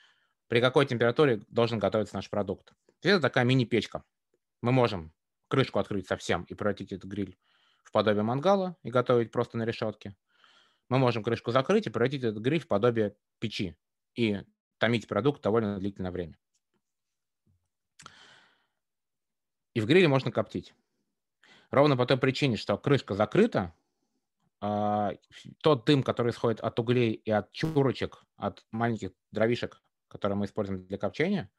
при 0.47 0.61
какой 0.61 0.85
температуре 0.85 1.41
должен 1.49 1.79
готовиться 1.79 2.15
наш 2.15 2.29
продукт. 2.29 2.73
Это 3.03 3.19
такая 3.19 3.43
мини-печка. 3.43 4.03
Мы 4.61 4.71
можем 4.71 5.13
крышку 5.47 5.79
открыть 5.79 6.07
совсем 6.07 6.43
и 6.43 6.53
превратить 6.53 6.91
этот 6.91 7.09
гриль 7.09 7.37
в 7.83 7.91
подобие 7.91 8.23
мангала 8.23 8.77
и 8.83 8.89
готовить 8.89 9.31
просто 9.31 9.57
на 9.57 9.63
решетке. 9.63 10.15
Мы 10.89 10.97
можем 10.97 11.23
крышку 11.23 11.51
закрыть 11.51 11.87
и 11.87 11.89
превратить 11.89 12.23
этот 12.23 12.41
гриль 12.41 12.59
в 12.59 12.67
подобие 12.67 13.15
печи 13.39 13.75
и 14.15 14.43
томить 14.77 15.07
продукт 15.07 15.41
довольно 15.41 15.79
длительное 15.79 16.11
время. 16.11 16.37
И 19.73 19.81
в 19.81 19.85
гриле 19.85 20.07
можно 20.07 20.31
коптить. 20.31 20.73
Ровно 21.71 21.95
по 21.95 22.05
той 22.05 22.17
причине, 22.17 22.57
что 22.57 22.77
крышка 22.77 23.13
закрыта, 23.13 23.73
а, 24.61 25.13
тот 25.61 25.85
дым, 25.85 26.03
который 26.03 26.31
исходит 26.31 26.59
от 26.59 26.79
углей 26.79 27.13
и 27.13 27.31
от 27.31 27.51
чурочек, 27.51 28.23
от 28.35 28.65
маленьких 28.71 29.11
дровишек, 29.31 29.81
которые 30.07 30.37
мы 30.37 30.45
используем 30.45 30.85
для 30.85 30.97
копчения, 30.97 31.49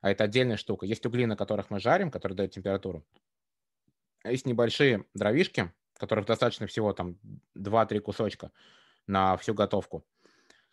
а 0.00 0.10
это 0.10 0.24
отдельная 0.24 0.56
штука. 0.56 0.86
Есть 0.86 1.04
угли, 1.06 1.26
на 1.26 1.36
которых 1.36 1.70
мы 1.70 1.80
жарим, 1.80 2.10
которые 2.10 2.36
дают 2.36 2.52
температуру. 2.52 3.04
А 4.22 4.30
есть 4.30 4.46
небольшие 4.46 5.04
дровишки, 5.14 5.72
которых 5.94 6.26
достаточно 6.26 6.66
всего 6.66 6.92
там 6.92 7.18
2-3 7.56 8.00
кусочка 8.00 8.52
на 9.06 9.36
всю 9.36 9.54
готовку, 9.54 10.06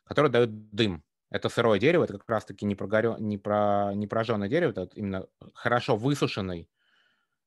которые 0.03 0.31
дают 0.31 0.69
дым. 0.71 1.03
Это 1.31 1.49
сырое 1.49 1.79
дерево, 1.79 2.03
это 2.03 2.13
как 2.13 2.29
раз-таки 2.29 2.65
не, 2.65 2.75
прогоре... 2.75 3.15
не, 3.19 3.37
про... 3.37 3.93
не 3.95 4.07
прожженное 4.07 4.47
дерево, 4.47 4.71
это 4.71 4.89
именно 4.95 5.27
хорошо 5.53 5.97
высушенный 5.97 6.69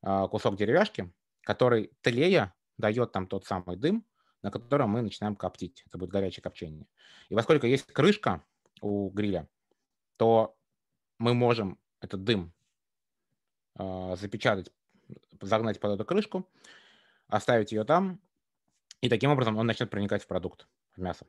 а, 0.02 0.26
кусок 0.28 0.56
деревяшки, 0.56 1.12
который 1.42 1.92
тлея 2.00 2.54
дает 2.76 3.12
там 3.12 3.26
тот 3.26 3.46
самый 3.46 3.76
дым, 3.76 4.04
на 4.42 4.50
котором 4.50 4.90
мы 4.90 5.02
начинаем 5.02 5.36
коптить. 5.36 5.84
Это 5.86 5.98
будет 5.98 6.10
горячее 6.10 6.42
копчение. 6.42 6.86
И 7.28 7.34
поскольку 7.34 7.66
есть 7.66 7.86
крышка 7.86 8.44
у 8.80 9.10
гриля, 9.10 9.48
то 10.16 10.57
мы 11.18 11.34
можем 11.34 11.78
этот 12.00 12.24
дым 12.24 12.52
э, 13.78 14.16
запечатать, 14.16 14.72
загнать 15.40 15.80
под 15.80 15.92
эту 15.92 16.04
крышку, 16.04 16.48
оставить 17.26 17.72
ее 17.72 17.84
там, 17.84 18.20
и 19.00 19.08
таким 19.08 19.30
образом 19.30 19.56
он 19.56 19.66
начнет 19.66 19.90
проникать 19.90 20.22
в 20.22 20.26
продукт, 20.26 20.66
в 20.96 21.00
мясо. 21.00 21.26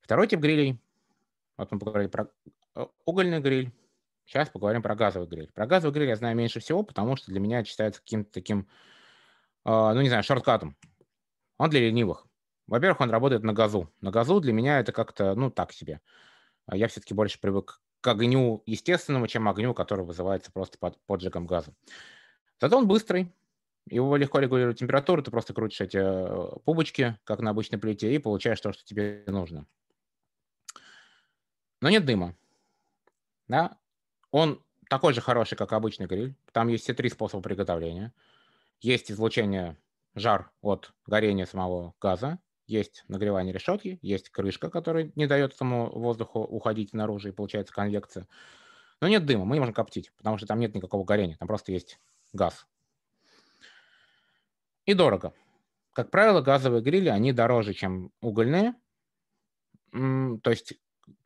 Второй 0.00 0.26
тип 0.26 0.40
грилей, 0.40 0.80
вот 1.56 1.70
мы 1.70 1.78
поговорили 1.78 2.08
про 2.08 2.28
э, 2.74 2.86
угольный 3.04 3.40
гриль, 3.40 3.72
сейчас 4.26 4.48
поговорим 4.48 4.82
про 4.82 4.94
газовый 4.94 5.28
гриль. 5.28 5.50
Про 5.52 5.66
газовый 5.66 5.92
гриль 5.92 6.08
я 6.08 6.16
знаю 6.16 6.36
меньше 6.36 6.60
всего, 6.60 6.82
потому 6.82 7.16
что 7.16 7.30
для 7.30 7.40
меня 7.40 7.60
это 7.60 7.68
считается 7.68 8.00
каким-то 8.00 8.32
таким, 8.32 8.68
э, 9.64 9.70
ну 9.70 10.00
не 10.00 10.08
знаю, 10.08 10.22
шорткатом. 10.22 10.76
Он 11.58 11.68
для 11.68 11.80
ленивых. 11.80 12.26
Во-первых, 12.66 13.00
он 13.00 13.10
работает 13.10 13.42
на 13.42 13.52
газу. 13.52 13.92
На 14.00 14.10
газу 14.10 14.40
для 14.40 14.52
меня 14.52 14.78
это 14.78 14.92
как-то, 14.92 15.34
ну, 15.34 15.50
так 15.50 15.72
себе. 15.72 16.00
А 16.70 16.76
я 16.76 16.86
все-таки 16.86 17.14
больше 17.14 17.40
привык 17.40 17.80
к 18.00 18.06
огню 18.06 18.62
естественному, 18.64 19.26
чем 19.26 19.48
огню, 19.48 19.74
который 19.74 20.04
вызывается 20.04 20.52
просто 20.52 20.78
под 20.78 20.96
поджигом 21.06 21.44
газа. 21.44 21.74
Зато 22.60 22.78
он 22.78 22.86
быстрый, 22.86 23.34
его 23.88 24.16
легко 24.16 24.38
регулировать 24.38 24.78
температуру, 24.78 25.20
ты 25.20 25.32
просто 25.32 25.52
крутишь 25.52 25.80
эти 25.80 25.96
э, 25.96 26.58
пубочки, 26.64 27.18
как 27.24 27.40
на 27.40 27.50
обычной 27.50 27.80
плите, 27.80 28.14
и 28.14 28.18
получаешь 28.18 28.60
то, 28.60 28.72
что 28.72 28.84
тебе 28.84 29.24
нужно. 29.26 29.66
Но 31.80 31.90
нет 31.90 32.04
дыма. 32.04 32.36
Да? 33.48 33.76
Он 34.30 34.62
такой 34.88 35.12
же 35.12 35.20
хороший, 35.20 35.56
как 35.56 35.72
обычный 35.72 36.06
гриль. 36.06 36.36
Там 36.52 36.68
есть 36.68 36.84
все 36.84 36.94
три 36.94 37.08
способа 37.08 37.42
приготовления. 37.42 38.14
Есть 38.80 39.10
излучение 39.10 39.76
жар 40.14 40.52
от 40.60 40.94
горения 41.04 41.46
самого 41.46 41.94
газа, 42.00 42.38
есть 42.70 43.04
нагревание 43.08 43.52
решетки, 43.52 43.98
есть 44.00 44.30
крышка, 44.30 44.70
которая 44.70 45.12
не 45.14 45.26
дает 45.26 45.52
этому 45.54 45.90
воздуху 45.90 46.40
уходить 46.40 46.94
наружу, 46.94 47.28
и 47.28 47.32
получается 47.32 47.74
конвекция. 47.74 48.26
Но 49.00 49.08
нет 49.08 49.26
дыма, 49.26 49.44
мы 49.44 49.56
не 49.56 49.60
можем 49.60 49.74
коптить, 49.74 50.12
потому 50.16 50.38
что 50.38 50.46
там 50.46 50.60
нет 50.60 50.74
никакого 50.74 51.04
горения, 51.04 51.36
там 51.36 51.48
просто 51.48 51.72
есть 51.72 51.98
газ. 52.32 52.66
И 54.86 54.94
дорого. 54.94 55.32
Как 55.92 56.10
правило, 56.10 56.40
газовые 56.40 56.82
грили, 56.82 57.08
они 57.08 57.32
дороже, 57.32 57.74
чем 57.74 58.12
угольные. 58.20 58.74
То 59.92 60.50
есть 60.50 60.74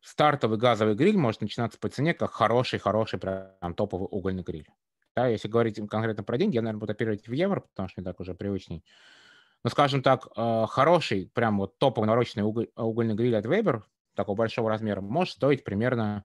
стартовый 0.01 0.57
газовый 0.57 0.95
гриль 0.95 1.17
может 1.17 1.41
начинаться 1.41 1.77
по 1.77 1.89
цене 1.89 2.13
как 2.13 2.31
хороший-хороший 2.31 3.19
прям 3.19 3.75
топовый 3.75 4.07
угольный 4.09 4.43
гриль. 4.43 4.67
Да, 5.15 5.27
если 5.27 5.47
говорить 5.47 5.79
конкретно 5.87 6.23
про 6.23 6.37
деньги, 6.37 6.55
я, 6.55 6.61
наверное, 6.61 6.79
буду 6.79 6.91
оперировать 6.91 7.27
в 7.27 7.31
евро, 7.31 7.61
потому 7.61 7.87
что 7.87 8.01
мне 8.01 8.05
так 8.05 8.19
уже 8.19 8.33
привычней. 8.33 8.83
Но, 9.65 9.71
скажем 9.71 10.03
так, 10.03 10.27
э, 10.35 10.65
хороший, 10.69 11.27
прям 11.33 11.57
вот 11.57 11.79
топовый 11.79 12.05
нарочный 12.05 12.43
уголь, 12.43 12.67
угольный 12.75 13.15
гриль 13.15 13.35
от 13.35 13.47
Weber, 13.47 13.81
такого 14.13 14.35
большого 14.35 14.69
размера, 14.69 15.01
может 15.01 15.33
стоить 15.33 15.63
примерно, 15.63 16.23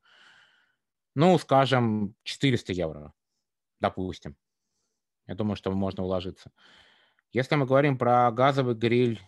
ну, 1.15 1.39
скажем, 1.39 2.15
400 2.25 2.75
евро, 2.75 3.15
допустим. 3.81 4.37
Я 5.27 5.37
думаю, 5.37 5.57
что 5.57 5.73
можно 5.73 6.05
уложиться. 6.05 6.53
Если 7.33 7.55
мы 7.55 7.65
говорим 7.65 7.97
про 7.97 8.31
газовый 8.31 8.75
гриль 8.75 9.23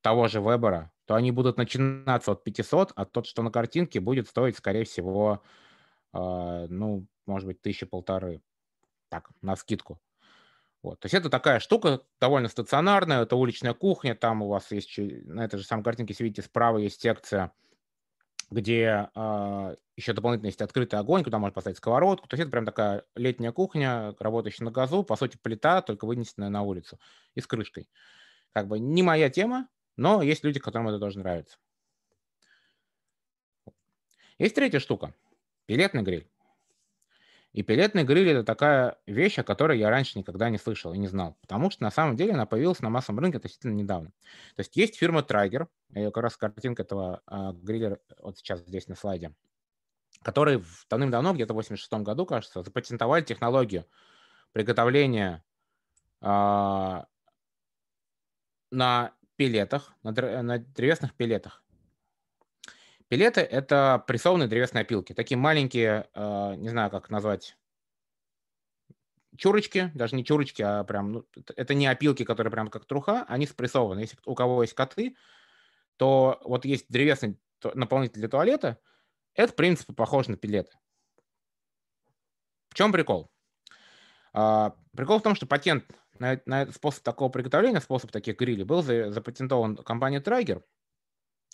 того 0.00 0.26
же 0.26 0.40
Вебера, 0.40 0.90
то 1.04 1.14
они 1.14 1.30
будут 1.30 1.58
начинаться 1.58 2.32
от 2.32 2.42
500, 2.42 2.90
а 2.96 3.04
тот, 3.04 3.26
что 3.26 3.42
на 3.42 3.52
картинке, 3.52 4.00
будет 4.00 4.26
стоить, 4.26 4.56
скорее 4.56 4.82
всего, 4.82 5.44
э, 6.12 6.66
ну, 6.68 7.06
может 7.24 7.46
быть, 7.46 7.62
тысячи 7.62 7.86
полторы. 7.86 8.42
Так, 9.10 9.30
на 9.42 9.54
скидку. 9.54 10.00
Вот. 10.88 11.00
То 11.00 11.04
есть 11.04 11.12
это 11.12 11.28
такая 11.28 11.60
штука 11.60 12.00
довольно 12.18 12.48
стационарная, 12.48 13.20
это 13.20 13.36
уличная 13.36 13.74
кухня, 13.74 14.14
там 14.14 14.40
у 14.40 14.48
вас 14.48 14.72
есть, 14.72 14.96
на 14.96 15.44
этой 15.44 15.58
же 15.58 15.66
самой 15.66 15.82
картинке, 15.82 16.12
если 16.12 16.24
видите, 16.24 16.40
справа 16.40 16.78
есть 16.78 17.02
секция, 17.02 17.52
где 18.50 18.80
э, 18.84 19.06
а, 19.14 19.76
еще 19.96 20.14
дополнительно 20.14 20.46
есть 20.46 20.62
открытый 20.62 20.98
огонь, 20.98 21.24
куда 21.24 21.38
можно 21.38 21.52
поставить 21.52 21.76
сковородку. 21.76 22.26
То 22.26 22.36
есть 22.36 22.40
это 22.40 22.50
прям 22.50 22.64
такая 22.64 23.04
летняя 23.16 23.52
кухня, 23.52 24.14
работающая 24.18 24.64
на 24.64 24.70
газу, 24.70 25.02
по 25.02 25.14
сути, 25.16 25.36
плита, 25.36 25.82
только 25.82 26.06
вынесенная 26.06 26.48
на 26.48 26.62
улицу 26.62 26.98
и 27.34 27.42
с 27.42 27.46
крышкой. 27.46 27.90
Как 28.54 28.66
бы 28.66 28.78
не 28.78 29.02
моя 29.02 29.28
тема, 29.28 29.68
но 29.98 30.22
есть 30.22 30.42
люди, 30.42 30.58
которым 30.58 30.88
это 30.88 30.98
тоже 30.98 31.18
нравится. 31.18 31.58
Есть 34.38 34.54
третья 34.54 34.78
штука. 34.78 35.12
Пилетный 35.66 36.02
гриль. 36.02 36.26
И 37.52 37.62
пилетный 37.62 38.04
гриль– 38.04 38.28
это 38.30 38.44
такая 38.44 38.98
вещь, 39.06 39.38
о 39.38 39.42
которой 39.42 39.78
я 39.78 39.88
раньше 39.88 40.18
никогда 40.18 40.50
не 40.50 40.58
слышал 40.58 40.92
и 40.92 40.98
не 40.98 41.08
знал, 41.08 41.38
потому 41.40 41.70
что 41.70 41.82
на 41.82 41.90
самом 41.90 42.16
деле 42.16 42.34
она 42.34 42.44
появилась 42.44 42.80
на 42.80 42.90
массовом 42.90 43.20
рынке 43.20 43.38
относительно 43.38 43.72
недавно. 43.72 44.10
То 44.54 44.60
есть 44.60 44.76
есть 44.76 44.96
фирма 44.96 45.20
Traeger, 45.20 45.66
как 45.94 46.16
раз 46.18 46.36
картинка 46.36 46.82
этого 46.82 47.22
а, 47.26 47.52
гриля 47.52 47.98
вот 48.18 48.36
сейчас 48.36 48.60
здесь 48.60 48.86
на 48.88 48.94
слайде, 48.94 49.34
который 50.22 50.62
давным-давно, 50.90 51.32
где-то 51.32 51.54
в 51.54 51.56
86 51.56 51.90
году, 52.04 52.26
кажется, 52.26 52.62
запатентовали 52.62 53.22
технологию 53.22 53.86
приготовления 54.52 55.42
а, 56.20 57.06
на 58.70 59.12
пилетах, 59.36 59.94
на, 60.02 60.12
на 60.42 60.58
древесных 60.58 61.14
пилетах. 61.14 61.62
Пилеты— 63.08 63.40
это 63.42 64.04
прессованные 64.06 64.48
древесные 64.48 64.82
опилки. 64.82 65.14
Такие 65.14 65.38
маленькие, 65.38 66.08
э, 66.14 66.54
не 66.56 66.68
знаю, 66.68 66.90
как 66.90 67.08
назвать, 67.08 67.56
чурочки, 69.36 69.90
даже 69.94 70.14
не 70.14 70.24
чурочки, 70.24 70.62
а 70.62 70.84
прям, 70.84 71.12
ну, 71.12 71.26
это 71.56 71.72
не 71.74 71.86
опилки, 71.86 72.24
которые 72.24 72.50
прям 72.50 72.68
как 72.68 72.84
труха, 72.84 73.24
они 73.28 73.46
спрессованы. 73.46 74.00
Если 74.00 74.18
у 74.26 74.34
кого 74.34 74.62
есть 74.62 74.74
коты, 74.74 75.16
то 75.96 76.40
вот 76.44 76.64
есть 76.64 76.86
древесный 76.88 77.38
наполнитель 77.74 78.20
для 78.20 78.28
туалета, 78.28 78.78
это, 79.34 79.52
в 79.52 79.56
принципе, 79.56 79.94
похоже 79.94 80.32
на 80.32 80.36
пилеты. 80.36 80.72
В 82.68 82.74
чем 82.74 82.92
прикол? 82.92 83.30
А, 84.34 84.74
прикол 84.94 85.18
в 85.18 85.22
том, 85.22 85.34
что 85.34 85.46
патент 85.46 85.84
на, 86.18 86.40
на 86.44 86.62
этот 86.62 86.76
способ 86.76 87.02
такого 87.02 87.30
приготовления, 87.30 87.80
способ 87.80 88.10
таких 88.10 88.36
грилей, 88.36 88.64
был 88.64 88.82
запатентован 88.82 89.76
компанией 89.76 90.20
Traeger, 90.20 90.62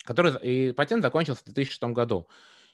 который, 0.05 0.33
и 0.41 0.71
патент 0.71 1.03
закончился 1.03 1.41
в 1.41 1.45
2006 1.45 1.83
году. 1.93 2.27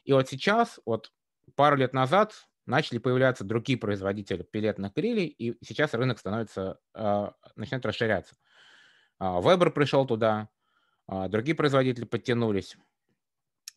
И 0.03 0.13
вот 0.13 0.29
сейчас, 0.29 0.79
вот 0.85 1.11
пару 1.55 1.75
лет 1.77 1.93
назад, 1.93 2.47
начали 2.65 2.99
появляться 2.99 3.43
другие 3.43 3.77
производители 3.77 4.43
пилетных 4.43 4.93
грилей, 4.93 5.25
и 5.25 5.57
сейчас 5.65 5.93
рынок 5.93 6.19
становится, 6.19 6.79
э, 6.93 7.31
начинает 7.55 7.85
расширяться. 7.85 8.35
Э, 9.19 9.23
Weber 9.23 9.71
пришел 9.71 10.05
туда, 10.05 10.49
э, 11.07 11.27
другие 11.29 11.55
производители 11.55 12.05
подтянулись. 12.05 12.77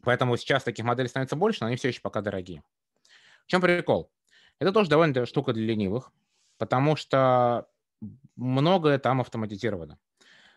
Поэтому 0.02 0.36
сейчас 0.36 0.64
таких 0.64 0.84
моделей 0.84 1.08
становится 1.08 1.36
больше, 1.36 1.60
но 1.62 1.68
они 1.68 1.76
все 1.76 1.88
еще 1.88 2.00
пока 2.02 2.20
дорогие. 2.20 2.62
В 3.44 3.46
чем 3.46 3.60
прикол? 3.60 4.10
Это 4.58 4.72
тоже 4.72 4.90
довольно 4.90 5.26
штука 5.26 5.52
для 5.52 5.64
ленивых, 5.64 6.12
потому 6.58 6.96
что 6.96 7.66
многое 8.36 8.98
там 8.98 9.20
автоматизировано. 9.20 9.98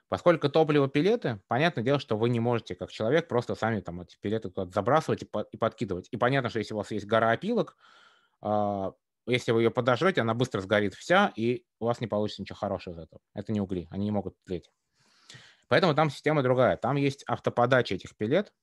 Поскольку 0.09 0.49
топливо 0.49 0.87
пилеты, 0.87 1.41
понятное 1.47 1.83
дело, 1.83 1.99
что 1.99 2.17
вы 2.17 2.29
не 2.29 2.39
можете, 2.39 2.75
как 2.75 2.91
человек, 2.91 3.27
просто 3.27 3.55
сами 3.55 3.81
там 3.81 4.01
эти 4.01 4.17
пилеты 4.21 4.49
куда-то 4.49 4.71
забрасывать 4.71 5.23
и, 5.23 5.25
по- 5.25 5.47
и 5.51 5.57
подкидывать. 5.57 6.07
И 6.11 6.17
понятно, 6.17 6.49
что 6.49 6.59
если 6.59 6.73
у 6.73 6.77
вас 6.77 6.91
есть 6.91 7.05
гора 7.05 7.31
опилок, 7.31 7.75
э, 8.41 8.91
если 9.25 9.51
вы 9.51 9.63
ее 9.63 9.71
подожжете, 9.71 10.21
она 10.21 10.33
быстро 10.33 10.61
сгорит 10.61 10.93
вся, 10.93 11.33
и 11.35 11.65
у 11.79 11.85
вас 11.85 11.99
не 11.99 12.07
получится 12.07 12.41
ничего 12.41 12.55
хорошего 12.55 12.93
из 12.93 12.99
этого. 12.99 13.21
Это 13.33 13.51
не 13.51 13.59
угли, 13.59 13.87
они 13.91 14.05
не 14.05 14.11
могут 14.11 14.35
тлеть. 14.45 14.71
Поэтому 15.67 15.93
там 15.93 16.09
система 16.09 16.41
другая. 16.41 16.77
Там 16.77 16.95
есть 16.95 17.25
автоподача 17.27 17.95
этих 17.95 18.15
пилет. 18.15 18.53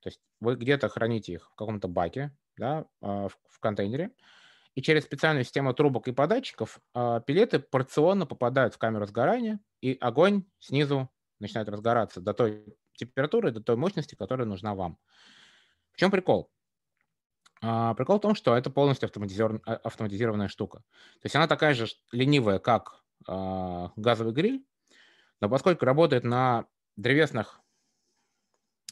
То 0.00 0.08
есть 0.08 0.20
вы 0.40 0.54
где-то 0.54 0.88
храните 0.88 1.34
их 1.34 1.50
в 1.50 1.54
каком-то 1.54 1.88
баке, 1.88 2.34
да, 2.56 2.86
э, 3.02 3.28
в, 3.28 3.38
в 3.48 3.60
контейнере, 3.60 4.10
и 4.78 4.80
через 4.82 5.02
специальную 5.02 5.42
систему 5.42 5.74
трубок 5.74 6.06
и 6.06 6.12
податчиков 6.12 6.78
пилеты 6.94 7.58
порционно 7.58 8.26
попадают 8.26 8.76
в 8.76 8.78
камеру 8.78 9.06
сгорания, 9.06 9.58
и 9.80 9.98
огонь 10.00 10.44
снизу 10.60 11.10
начинает 11.40 11.68
разгораться 11.68 12.20
до 12.20 12.32
той 12.32 12.64
температуры, 12.92 13.50
до 13.50 13.60
той 13.60 13.74
мощности, 13.74 14.14
которая 14.14 14.46
нужна 14.46 14.76
вам. 14.76 14.96
В 15.90 15.96
чем 15.96 16.12
прикол? 16.12 16.48
А, 17.60 17.92
прикол 17.94 18.18
в 18.18 18.20
том, 18.20 18.36
что 18.36 18.56
это 18.56 18.70
полностью 18.70 19.08
автоматизированная, 19.08 19.78
автоматизированная 19.78 20.46
штука. 20.46 20.78
То 20.78 21.24
есть 21.24 21.34
она 21.34 21.48
такая 21.48 21.74
же 21.74 21.88
ленивая, 22.12 22.60
как 22.60 23.02
а, 23.26 23.90
газовый 23.96 24.32
гриль, 24.32 24.64
но 25.40 25.48
поскольку 25.48 25.86
работает 25.86 26.22
на 26.22 26.66
древесных 26.94 27.60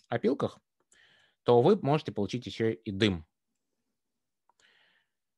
опилках, 0.08 0.58
то 1.44 1.62
вы 1.62 1.78
можете 1.80 2.10
получить 2.10 2.44
еще 2.46 2.72
и 2.72 2.90
дым. 2.90 3.24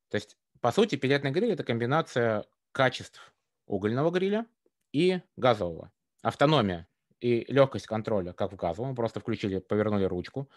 То 0.09 0.15
есть, 0.15 0.38
по 0.61 0.71
сути, 0.71 0.95
пилетный 0.95 1.31
гриль– 1.31 1.51
это 1.53 1.63
комбинация 1.63 2.45
качеств 2.71 3.33
угольного 3.65 4.11
гриля 4.11 4.45
и 4.91 5.21
газового. 5.37 5.91
Автономия 6.21 6.87
и 7.21 7.45
легкость 7.51 7.87
контроля, 7.87 8.33
как 8.33 8.53
в 8.53 8.55
газовом. 8.55 8.95
Просто 8.95 9.19
включили, 9.19 9.59
повернули 9.59 10.05
ручку. 10.05 10.49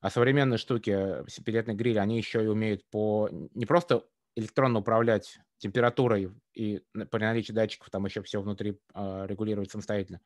А 0.00 0.10
современные 0.10 0.58
штуки, 0.58 1.24
пилетный 1.44 1.74
гриль, 1.74 1.98
они 1.98 2.16
еще 2.16 2.44
и 2.44 2.46
умеют 2.46 2.84
по 2.90 3.28
не 3.30 3.66
просто 3.66 4.04
электронно 4.36 4.80
управлять 4.80 5.38
температурой 5.58 6.30
и 6.52 6.82
при 6.92 7.20
наличии 7.20 7.52
датчиков 7.52 7.88
там 7.90 8.04
еще 8.04 8.22
все 8.22 8.40
внутри 8.40 8.80
э, 8.94 9.26
регулировать 9.26 9.70
самостоятельно. 9.70 10.20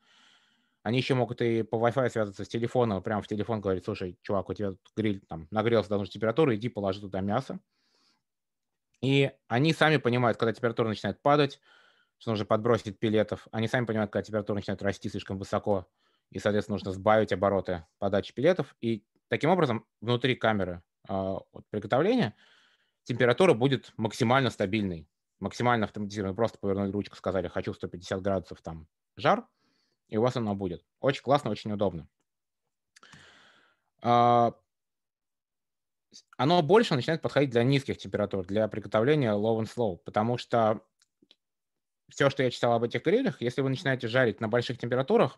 Они 0.83 0.97
еще 0.97 1.13
могут 1.13 1.41
и 1.41 1.63
по 1.63 1.75
Wi-Fi 1.75 2.09
связаться 2.09 2.43
с 2.43 2.47
телефоном, 2.47 3.03
прямо 3.03 3.21
в 3.21 3.27
телефон 3.27 3.61
говорить, 3.61 3.85
слушай, 3.85 4.17
чувак, 4.21 4.49
у 4.49 4.53
тебя 4.53 4.73
гриль 4.95 5.21
там 5.27 5.47
нагрелся 5.51 5.89
до 5.89 5.97
нужной 5.97 6.11
температуры, 6.11 6.55
иди 6.55 6.69
положи 6.69 7.01
туда 7.01 7.21
мясо. 7.21 7.59
И 9.01 9.31
они 9.47 9.73
сами 9.73 9.97
понимают, 9.97 10.37
когда 10.37 10.53
температура 10.53 10.87
начинает 10.87 11.21
падать, 11.21 11.59
что 12.17 12.31
нужно 12.31 12.45
подбросить 12.45 12.99
пилетов. 12.99 13.47
Они 13.51 13.67
сами 13.67 13.85
понимают, 13.85 14.11
когда 14.11 14.23
температура 14.23 14.55
начинает 14.55 14.81
расти 14.81 15.09
слишком 15.09 15.37
высоко, 15.37 15.87
и, 16.31 16.39
соответственно, 16.39 16.75
нужно 16.75 16.91
сбавить 16.91 17.31
обороты 17.31 17.85
подачи 17.97 18.33
пилетов. 18.33 18.75
И 18.81 19.03
таким 19.29 19.49
образом 19.49 19.85
внутри 20.01 20.35
камеры 20.35 20.83
э, 21.07 21.35
приготовления 21.69 22.35
температура 23.03 23.53
будет 23.53 23.93
максимально 23.97 24.49
стабильной, 24.49 25.07
максимально 25.39 25.85
автоматизированной. 25.85 26.35
Просто 26.35 26.59
повернули 26.59 26.91
ручку, 26.91 27.15
сказали, 27.15 27.47
хочу 27.47 27.73
150 27.73 28.21
градусов 28.21 28.61
там 28.61 28.87
жар, 29.15 29.47
и 30.09 30.17
у 30.17 30.21
вас 30.21 30.35
оно 30.35 30.55
будет. 30.55 30.85
Очень 30.99 31.23
классно, 31.23 31.49
очень 31.49 31.71
удобно. 31.71 32.07
Э, 36.11 36.15
оно 36.37 36.61
больше 36.61 36.95
начинает 36.95 37.21
подходить 37.21 37.51
для 37.51 37.63
низких 37.63 37.97
температур, 37.97 38.45
для 38.45 38.67
приготовления 38.67 39.31
low 39.31 39.59
and 39.59 39.69
slow, 39.73 39.97
потому 40.05 40.37
что 40.37 40.81
все, 42.09 42.29
что 42.29 42.43
я 42.43 42.51
читал 42.51 42.73
об 42.73 42.83
этих 42.83 43.03
грилях, 43.03 43.41
если 43.41 43.61
вы 43.61 43.69
начинаете 43.69 44.07
жарить 44.07 44.41
на 44.41 44.47
больших 44.47 44.77
температурах, 44.77 45.37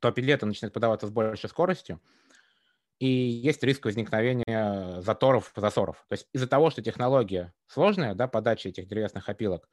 то 0.00 0.12
пилеты 0.12 0.46
начинают 0.46 0.72
подаваться 0.72 1.06
с 1.06 1.10
большей 1.10 1.50
скоростью, 1.50 2.00
и 2.98 3.06
есть 3.06 3.62
риск 3.62 3.86
возникновения 3.86 5.00
заторов, 5.00 5.52
засоров. 5.56 6.04
То 6.08 6.14
есть 6.14 6.28
из-за 6.32 6.46
того, 6.46 6.70
что 6.70 6.82
технология 6.82 7.54
сложная, 7.66 8.14
да, 8.14 8.28
подачи 8.28 8.68
этих 8.68 8.88
древесных 8.88 9.28
опилок, 9.28 9.68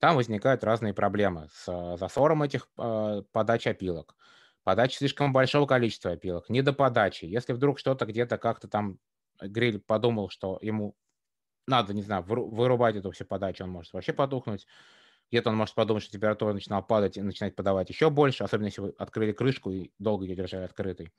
там 0.00 0.16
возникают 0.16 0.64
разные 0.64 0.92
проблемы 0.92 1.48
с 1.52 1.96
засором 1.96 2.42
этих 2.42 2.68
э, 2.78 3.22
подач 3.32 3.66
опилок, 3.66 4.16
подачи 4.64 4.96
слишком 4.98 5.32
большого 5.32 5.66
количества 5.66 6.12
опилок, 6.12 6.50
недоподачи. 6.50 7.26
Если 7.26 7.52
вдруг 7.52 7.78
что-то 7.78 8.06
где-то 8.06 8.38
как-то 8.38 8.68
там 8.68 8.98
гриль 9.40 9.80
подумал, 9.80 10.28
что 10.30 10.58
ему 10.62 10.96
надо, 11.66 11.94
не 11.94 12.02
знаю, 12.02 12.22
вырубать 12.24 12.96
эту 12.96 13.10
всю 13.10 13.24
подачу, 13.24 13.64
он 13.64 13.70
может 13.70 13.92
вообще 13.92 14.12
потухнуть. 14.12 14.66
Где-то 15.30 15.50
он 15.50 15.56
может 15.56 15.74
подумать, 15.74 16.02
что 16.02 16.12
температура 16.12 16.52
начинала 16.52 16.82
падать 16.82 17.16
и 17.16 17.22
начинать 17.22 17.56
подавать 17.56 17.88
еще 17.88 18.10
больше, 18.10 18.44
особенно 18.44 18.66
если 18.66 18.82
вы 18.82 18.94
открыли 18.98 19.32
крышку 19.32 19.70
и 19.70 19.90
долго 19.98 20.24
ее 20.24 20.36
держали 20.36 20.64
открытой. 20.64 21.10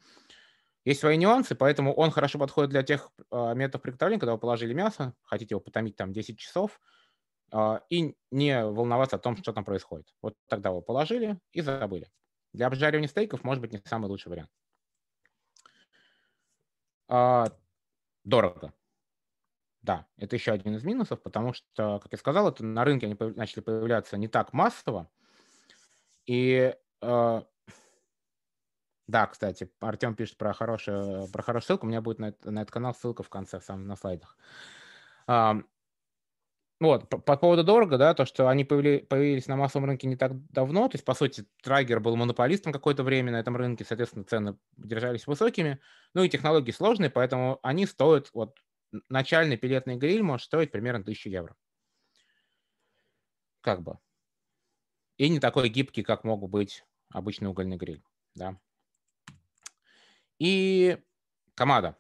Есть 0.86 0.99
свои 0.99 1.17
нюансы, 1.17 1.56
поэтому 1.56 1.93
он 1.93 2.12
хорошо 2.12 2.38
подходит 2.38 2.69
для 2.69 2.84
тех 2.84 3.10
э, 3.32 3.56
методов 3.56 3.82
приготовления, 3.82 4.19
когда 4.19 4.34
вы 4.34 4.38
положили 4.38 4.71
мясо, 4.73 5.15
хотите 5.23 5.56
его 5.56 5.60
потомить 5.60 5.95
там 5.95 6.13
10 6.13 6.38
часов, 6.38 6.80
э, 7.51 7.80
и 7.89 8.15
не 8.30 8.63
волноваться 8.63 9.15
о 9.15 9.19
том, 9.19 9.36
что 9.36 9.51
там 9.51 9.65
происходит. 9.65 10.13
Вот 10.21 10.36
тогда 10.47 10.71
вы 10.71 10.84
положили 10.84 11.39
и 11.51 11.62
забыли. 11.62 12.12
Для 12.54 12.67
обжаривания 12.67 13.10
стейков 13.10 13.43
может 13.43 13.62
быть 13.62 13.73
не 13.73 13.82
самый 13.84 14.08
лучший 14.08 14.30
вариант. 14.30 14.51
Дорого. 18.25 18.73
Да, 19.81 20.07
это 20.17 20.35
еще 20.35 20.51
один 20.51 20.75
из 20.75 20.83
минусов, 20.83 21.21
потому 21.21 21.53
что, 21.53 21.99
как 21.99 22.11
я 22.11 22.17
сказал, 22.17 22.49
это 22.49 22.65
на 22.65 22.83
рынке 22.83 23.05
они 23.05 23.15
начали 23.35 23.61
появляться 23.61 24.17
не 24.17 24.27
так 24.27 24.51
массово. 24.51 25.09
И 26.25 26.75
э, 27.01 27.41
да, 29.07 29.27
кстати, 29.27 29.71
Артем 29.79 30.15
пишет 30.15 30.38
про 30.38 30.53
хорошую, 30.53 31.27
про 31.31 31.43
хорошую 31.43 31.67
ссылку. 31.67 31.85
У 31.85 31.89
меня 31.89 32.01
будет 32.01 32.17
на, 32.17 32.33
на 32.43 32.63
этот 32.63 32.71
канал 32.71 32.95
ссылка 32.95 33.21
в 33.21 33.29
конце, 33.29 33.61
сам 33.61 33.85
на 33.85 33.95
слайдах. 33.95 34.38
Вот, 36.79 37.09
по, 37.09 37.17
по 37.17 37.38
поводу 37.38 37.63
дорого, 37.63 37.97
да, 37.97 38.13
то, 38.13 38.25
что 38.25 38.49
они 38.49 38.65
появили, 38.65 38.99
появились 38.99 39.47
на 39.47 39.55
массовом 39.55 39.85
рынке 39.85 40.07
не 40.07 40.17
так 40.17 40.33
давно, 40.51 40.88
то 40.89 40.95
есть, 40.95 41.05
по 41.05 41.13
сути, 41.13 41.45
Трайгер 41.63 41.99
был 42.01 42.15
монополистом 42.17 42.73
какое-то 42.73 43.03
время 43.03 43.31
на 43.31 43.38
этом 43.38 43.55
рынке, 43.55 43.85
соответственно, 43.85 44.25
цены 44.25 44.57
держались 44.75 45.25
высокими, 45.25 45.79
ну 46.13 46.23
и 46.23 46.29
технологии 46.29 46.71
сложные, 46.71 47.09
поэтому 47.09 47.59
они 47.63 47.85
стоят 47.85 48.29
вот 48.33 48.59
начальный 49.09 49.57
пилетный 49.57 49.95
гриль 49.95 50.21
может 50.21 50.45
стоить 50.45 50.71
примерно 50.71 51.01
1000 51.01 51.29
евро. 51.29 51.55
Как 53.61 53.81
бы. 53.81 53.97
И 55.17 55.29
не 55.29 55.39
такой 55.39 55.69
гибкий, 55.69 56.03
как 56.03 56.23
мог 56.23 56.47
быть 56.49 56.85
обычный 57.09 57.47
угольный 57.47 57.77
гриль. 57.77 58.03
Да. 58.35 58.59
И 60.39 60.97
комада. 61.55 61.95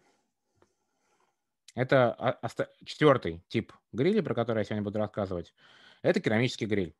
Это 1.75 2.39
четвертый 2.83 3.43
тип 3.47 3.73
гриля, 3.91 4.23
про 4.23 4.33
который 4.33 4.59
я 4.59 4.63
сегодня 4.63 4.83
буду 4.83 4.97
рассказывать. 4.97 5.53
Это 6.01 6.19
керамический 6.19 6.65
гриль. 6.65 6.95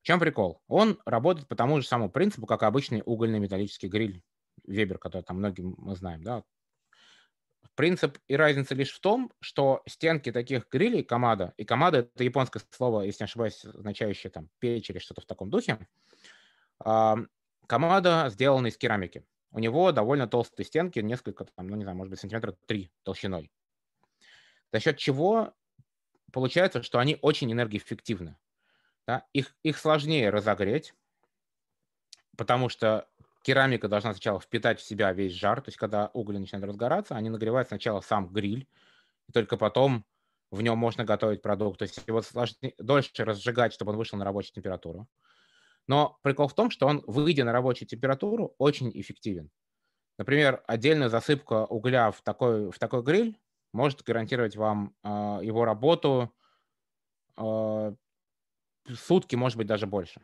В 0.00 0.06
чем 0.06 0.18
прикол? 0.18 0.62
Он 0.66 0.98
работает 1.04 1.46
по 1.46 1.54
тому 1.54 1.80
же 1.80 1.86
самому 1.86 2.10
принципу, 2.10 2.46
как 2.46 2.62
обычный 2.62 3.02
угольный 3.04 3.38
металлический 3.38 3.88
гриль 3.88 4.22
Вебер, 4.64 4.98
который 4.98 5.22
там 5.22 5.36
многим 5.36 5.74
мы 5.78 5.94
знаем, 5.94 6.22
да, 6.22 6.42
Принцип 7.74 8.16
и 8.26 8.36
разница 8.36 8.74
лишь 8.74 8.90
в 8.90 9.00
том, 9.00 9.30
что 9.40 9.82
стенки 9.86 10.32
таких 10.32 10.66
грилей, 10.70 11.02
комада, 11.04 11.52
и 11.58 11.64
комада– 11.64 11.98
это 12.14 12.24
японское 12.24 12.62
слово, 12.70 13.02
если 13.02 13.22
не 13.22 13.26
ошибаюсь, 13.26 13.62
означающее 13.66 14.30
там 14.30 14.48
печь 14.60 14.88
или 14.88 14.98
что-то 14.98 15.20
в 15.20 15.26
таком 15.26 15.50
духе, 15.50 15.86
комада 16.78 18.28
сделана 18.30 18.68
из 18.68 18.78
керамики. 18.78 19.26
у 19.50 19.58
него 19.58 19.92
довольно 19.92 20.26
толстые 20.26 20.64
стенки, 20.64 21.00
несколько, 21.00 21.44
там, 21.44 21.66
ну 21.66 21.76
не 21.76 21.82
знаю, 21.84 21.98
может 21.98 22.10
быть, 22.10 22.20
сантиметра 22.20 22.56
3 22.66 22.90
толщиной. 23.02 23.50
За 24.72 24.80
счет 24.80 24.98
чего 24.98 25.54
получается, 26.32 26.82
что 26.82 26.98
они 26.98 27.18
очень 27.22 27.52
энергоэффективны. 27.52 28.36
Да? 29.06 29.26
Их, 29.32 29.54
их 29.62 29.78
сложнее 29.78 30.30
разогреть, 30.30 30.94
потому 32.36 32.68
что 32.68 33.08
керамика 33.42 33.88
должна 33.88 34.12
сначала 34.12 34.40
впитать 34.40 34.80
в 34.80 34.82
себя 34.82 35.12
весь 35.12 35.32
жар, 35.32 35.60
то 35.60 35.68
есть 35.68 35.78
когда 35.78 36.10
угли 36.12 36.38
начинают 36.38 36.66
разгораться, 36.66 37.16
они 37.16 37.30
нагревают 37.30 37.68
сначала 37.68 38.00
сам 38.00 38.28
гриль, 38.28 38.68
и 39.28 39.32
только 39.32 39.56
потом 39.56 40.04
в 40.50 40.62
нем 40.62 40.78
можно 40.78 41.04
готовить 41.04 41.42
продукт. 41.42 41.78
То 41.78 41.84
есть 41.84 42.00
его 42.06 42.22
сложнее, 42.22 42.74
дольше 42.78 43.24
разжигать, 43.24 43.72
чтобы 43.72 43.92
он 43.92 43.98
вышел 43.98 44.18
на 44.18 44.24
рабочую 44.24 44.54
температуру. 44.54 45.08
Но 45.86 46.18
прикол 46.22 46.48
в 46.48 46.54
том, 46.54 46.70
что 46.70 46.86
он, 46.86 47.02
выйдя 47.06 47.44
на 47.44 47.52
рабочую 47.52 47.88
температуру, 47.88 48.54
очень 48.58 48.90
эффективен. 48.94 49.50
Например, 50.18 50.62
отдельная 50.66 51.08
засыпка 51.08 51.66
угля 51.66 52.10
в 52.10 52.22
такой, 52.22 52.70
в 52.70 52.78
такой 52.78 53.02
гриль 53.02 53.38
может 53.76 54.02
гарантировать 54.02 54.56
вам 54.56 54.94
э, 55.04 55.08
его 55.42 55.64
работу 55.64 56.34
э, 57.36 57.94
сутки, 58.88 59.36
может 59.36 59.58
быть, 59.58 59.66
даже 59.66 59.86
больше. 59.86 60.20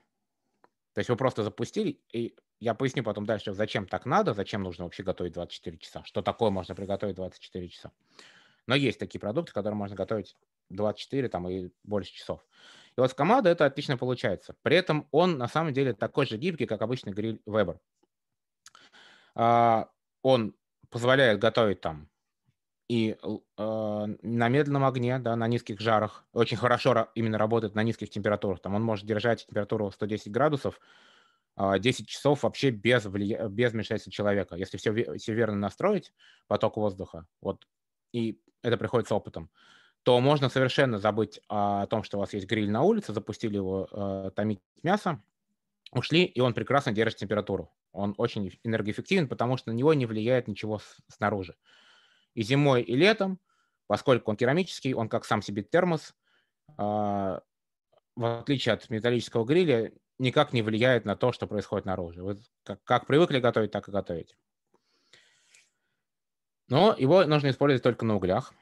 То 0.95 0.99
есть 0.99 1.11
вы 1.11 1.17
просто 1.17 1.43
запустили, 1.43 2.01
и 2.13 2.35
я 2.61 2.75
поясню 2.75 3.03
потом 3.03 3.27
дальше, 3.27 3.53
зачем 3.53 3.87
так 3.87 4.07
надо, 4.07 4.35
зачем 4.35 4.63
нужно 4.63 4.85
вообще 4.85 5.03
готовить 5.03 5.33
24 5.33 5.79
часа, 5.79 6.05
что 6.05 6.23
такое 6.23 6.51
можно 6.51 6.75
приготовить 6.75 7.17
24 7.17 7.69
часа. 7.69 7.93
Но 8.67 8.75
есть 8.75 8.99
такие 8.99 9.21
продукты, 9.21 9.53
которые 9.53 9.77
можно 9.77 9.97
готовить 9.97 10.37
24 10.69 11.29
там, 11.29 11.49
и 11.49 11.71
больше 11.83 12.13
часов. 12.13 12.47
И 12.97 13.01
вот 13.01 13.11
с 13.11 13.15
командой 13.15 13.53
это 13.53 13.67
отлично 13.67 13.97
получается. 13.97 14.55
При 14.63 14.77
этом 14.77 15.09
он 15.11 15.39
на 15.39 15.49
самом 15.49 15.73
деле 15.73 15.93
такой 15.93 16.27
же 16.27 16.37
гибкий, 16.37 16.67
как 16.67 16.83
обычный 16.83 17.13
гриль 17.13 17.41
Weber. 17.47 17.79
А, 19.35 19.89
он 20.23 20.55
позволяет 20.91 21.41
готовить 21.41 21.81
там 21.81 22.12
и 22.93 23.17
э, 23.23 24.07
на 24.23 24.49
медленном 24.51 24.85
огне, 24.85 25.19
да, 25.19 25.35
на 25.35 25.49
низких 25.49 25.81
жарах. 25.81 26.27
Очень 26.35 26.59
хорошо 26.59 27.09
именно 27.15 27.39
работает 27.39 27.75
на 27.75 27.83
низких 27.83 28.11
температурах. 28.11 28.61
Там 28.61 28.75
он 28.75 28.83
может 28.83 29.07
держать 29.07 29.47
температуру 29.47 29.91
110 29.91 30.31
градусов 30.31 30.79
10 31.57 31.57
а, 31.57 32.07
часов 32.07 32.43
вообще 32.43 32.69
без, 32.69 33.07
влия... 33.07 33.49
без 33.49 33.73
вмешательства 33.73 34.13
человека. 34.13 34.57
Если 34.57 34.77
все, 34.77 35.17
все 35.17 35.33
верно 35.33 35.57
настроить, 35.57 36.13
поток 36.49 36.77
воздуха, 36.77 37.27
вот, 37.41 37.67
и 38.13 38.39
это 38.61 38.77
приходит 38.77 39.09
с 39.09 39.13
опытом, 39.13 39.49
то 40.03 40.21
можно 40.21 40.51
совершенно 40.51 40.99
забыть 40.99 41.41
о 41.49 41.87
том, 41.87 42.03
что 42.03 42.19
у 42.19 42.21
вас 42.21 42.35
есть 42.35 42.47
гриль 42.47 42.71
на 42.71 42.83
улице, 42.83 43.15
запустили 43.15 43.57
его 43.57 43.89
э, 43.91 44.33
томить 44.37 44.61
мясо, 44.83 45.23
ушли, 45.93 46.25
и 46.25 46.41
он 46.41 46.53
прекрасно 46.53 46.93
держит 46.93 47.21
температуру. 47.21 47.73
Он 47.93 48.15
очень 48.19 48.53
энергоэффективен, 48.65 49.29
потому 49.29 49.57
что 49.57 49.71
на 49.71 49.75
него 49.75 49.95
не 49.95 50.05
влияет 50.05 50.47
ничего 50.47 50.79
с, 50.79 50.99
снаружи. 51.09 51.55
И 52.35 52.43
зимой, 52.43 52.83
и 52.83 52.97
летом, 52.97 53.39
поскольку 53.87 54.31
он 54.31 54.37
керамический, 54.37 54.95
он 54.95 55.09
как 55.09 55.25
сам 55.25 55.43
себе 55.43 55.63
термос, 55.63 56.15
э, 56.69 56.73
в 56.75 57.41
отличие 58.41 58.75
от 58.75 58.89
металлического 58.91 59.45
гриля, 59.45 59.93
никак 60.19 60.53
не 60.53 60.63
влияет 60.63 61.05
на 61.05 61.17
то, 61.17 61.33
что 61.33 61.47
происходит 61.47 61.87
наружу. 61.87 62.25
Вы 62.25 62.39
как 62.85 63.07
привыкли 63.07 63.41
готовить, 63.41 63.71
так 63.71 63.89
и 63.89 63.93
готовите. 63.93 64.37
Но 66.69 66.95
его 66.97 67.25
нужно 67.25 67.51
использовать 67.51 67.83
только 67.83 68.05
на 68.05 68.17
углях. 68.17 68.55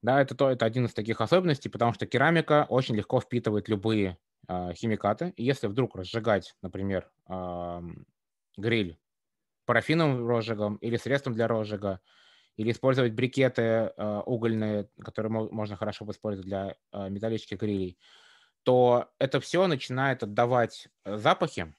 Да, 0.00 0.20
это, 0.20 0.34
то, 0.34 0.50
это 0.50 0.64
один 0.64 0.86
из 0.86 0.94
таких 0.94 1.20
особенностей, 1.20 1.68
потому 1.68 1.92
что 1.92 2.06
керамика 2.06 2.66
очень 2.68 2.96
легко 2.96 3.20
впитывает 3.20 3.68
любые 3.68 4.18
э, 4.48 4.72
химикаты. 4.74 5.32
И 5.36 5.44
если 5.44 5.68
вдруг 5.68 5.94
разжигать, 5.94 6.56
например, 6.60 7.10
э, 7.28 7.80
гриль 8.56 8.98
парафиновым 9.64 10.26
розжигом 10.26 10.76
или 10.76 10.96
средством 10.96 11.34
для 11.34 11.46
розжига, 11.46 12.00
или 12.56 12.70
использовать 12.70 13.12
брикеты 13.12 13.62
э, 13.62 14.22
угольные, 14.26 14.88
которые 15.00 15.30
можно 15.30 15.76
хорошо 15.76 16.08
использовать 16.10 16.46
для 16.46 16.76
э, 16.92 17.08
металлических 17.08 17.58
грилей, 17.58 17.98
то 18.62 19.10
это 19.18 19.40
все 19.40 19.66
начинает 19.66 20.22
отдавать 20.22 20.88
э, 21.04 21.16
запахи. 21.16 21.74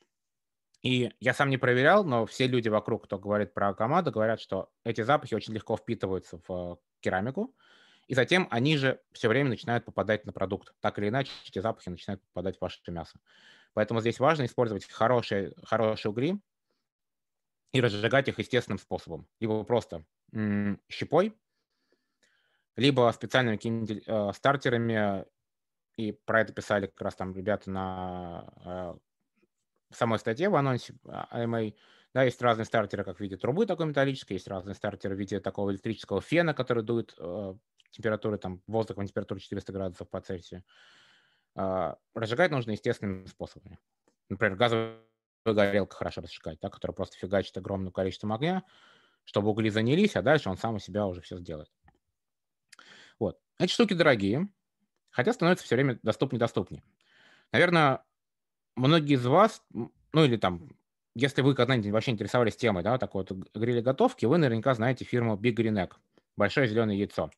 И 0.81 1.11
я 1.19 1.33
сам 1.33 1.49
не 1.49 1.57
проверял, 1.57 2.03
но 2.03 2.25
все 2.25 2.47
люди 2.47 2.67
вокруг, 2.67 3.05
кто 3.05 3.17
говорит 3.17 3.53
про 3.53 3.73
команду, 3.73 4.11
говорят, 4.11 4.41
что 4.41 4.69
эти 4.83 5.01
запахи 5.01 5.33
очень 5.33 5.53
легко 5.53 5.77
впитываются 5.77 6.41
в 6.47 6.77
керамику, 6.99 7.55
и 8.07 8.15
затем 8.15 8.47
они 8.51 8.75
же 8.75 8.99
все 9.13 9.29
время 9.29 9.49
начинают 9.49 9.85
попадать 9.85 10.25
на 10.25 10.33
продукт. 10.33 10.73
Так 10.81 10.99
или 10.99 11.07
иначе, 11.07 11.31
эти 11.47 11.59
запахи 11.59 11.87
начинают 11.89 12.21
попадать 12.23 12.57
в 12.57 12.61
ваше 12.61 12.79
мясо. 12.87 13.17
Поэтому 13.73 14.01
здесь 14.01 14.19
важно 14.19 14.45
использовать 14.45 14.85
хорошие, 14.89 15.53
хорошие 15.63 16.11
угли 16.11 16.39
и 17.71 17.79
разжигать 17.81 18.27
их 18.27 18.39
естественным 18.39 18.77
способом. 18.77 19.27
Либо 19.39 19.63
просто 19.63 20.05
щепой, 20.89 21.37
либо 22.75 23.11
специальными 23.13 23.57
какими-то 23.57 23.93
э, 23.93 24.33
стартерами. 24.33 25.25
И 25.95 26.11
про 26.11 26.41
это 26.41 26.53
писали 26.53 26.87
как 26.87 27.01
раз 27.01 27.15
там 27.15 27.35
ребята 27.35 27.69
на 27.69 28.53
э, 28.65 28.95
самой 29.95 30.19
статье 30.19 30.49
в 30.49 30.55
анонсе 30.55 30.95
AMA. 31.05 31.71
А, 31.71 31.73
да, 32.13 32.23
есть 32.23 32.41
разные 32.41 32.65
стартеры, 32.65 33.03
как 33.03 33.17
в 33.17 33.19
виде 33.19 33.37
трубы 33.37 33.65
такой 33.65 33.85
металлической, 33.85 34.33
есть 34.33 34.47
разные 34.47 34.75
стартеры 34.75 35.15
в 35.15 35.19
виде 35.19 35.39
такого 35.39 35.71
электрического 35.71 36.21
фена, 36.21 36.53
который 36.53 36.83
дует 36.83 37.15
температуры, 37.93 38.37
там, 38.37 38.61
воздуха 38.67 39.05
температуры 39.05 39.39
400 39.39 39.71
градусов 39.71 40.09
по 40.09 40.19
Цельсию. 40.19 40.63
А, 41.55 41.97
разжигать 42.15 42.51
нужно 42.51 42.71
естественными 42.71 43.25
способами. 43.27 43.79
Например, 44.29 44.57
газовая 44.57 44.97
горелка 45.45 45.95
хорошо 45.95 46.21
разжигать, 46.21 46.59
да, 46.61 46.69
которая 46.69 46.95
просто 46.95 47.17
фигачит 47.17 47.55
огромным 47.57 47.91
количеством 47.91 48.33
огня, 48.33 48.63
чтобы 49.25 49.49
угли 49.49 49.69
занялись, 49.69 50.15
а 50.15 50.21
дальше 50.21 50.49
он 50.49 50.57
сам 50.57 50.75
у 50.75 50.79
себя 50.79 51.05
уже 51.05 51.21
все 51.21 51.37
сделает. 51.37 51.69
Вот. 53.19 53.39
Эти 53.59 53.71
штуки 53.71 53.93
дорогие, 53.93 54.49
хотя 55.09 55.33
становятся 55.33 55.65
все 55.65 55.75
время 55.75 55.99
доступнее-доступнее. 56.03 56.83
Наверное, 57.51 58.03
многие 58.75 59.15
из 59.15 59.25
вас, 59.25 59.63
ну 59.71 60.23
или 60.23 60.37
там, 60.37 60.69
если 61.15 61.41
вы 61.41 61.55
когда-нибудь 61.55 61.91
вообще 61.91 62.11
интересовались 62.11 62.55
темой, 62.55 62.83
да, 62.83 62.97
такой 62.97 63.25
вот 63.27 63.49
гриля-готовки, 63.53 64.25
вы 64.25 64.37
наверняка 64.37 64.73
знаете 64.73 65.05
фирму 65.05 65.35
Big 65.35 65.55
Green 65.55 65.75
Egg, 65.75 65.93
большое 66.35 66.67
зеленое 66.67 66.97
яйцо 66.97 67.29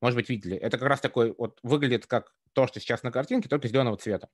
может 0.00 0.16
быть, 0.16 0.28
видели. 0.28 0.56
Это 0.56 0.78
как 0.78 0.88
раз 0.88 1.00
такой, 1.00 1.34
вот 1.36 1.58
выглядит 1.62 2.06
как 2.06 2.32
то, 2.52 2.66
что 2.66 2.80
сейчас 2.80 3.02
на 3.02 3.10
картинке, 3.10 3.48
только 3.48 3.68
зеленого 3.68 3.96
цвета. 3.96 4.28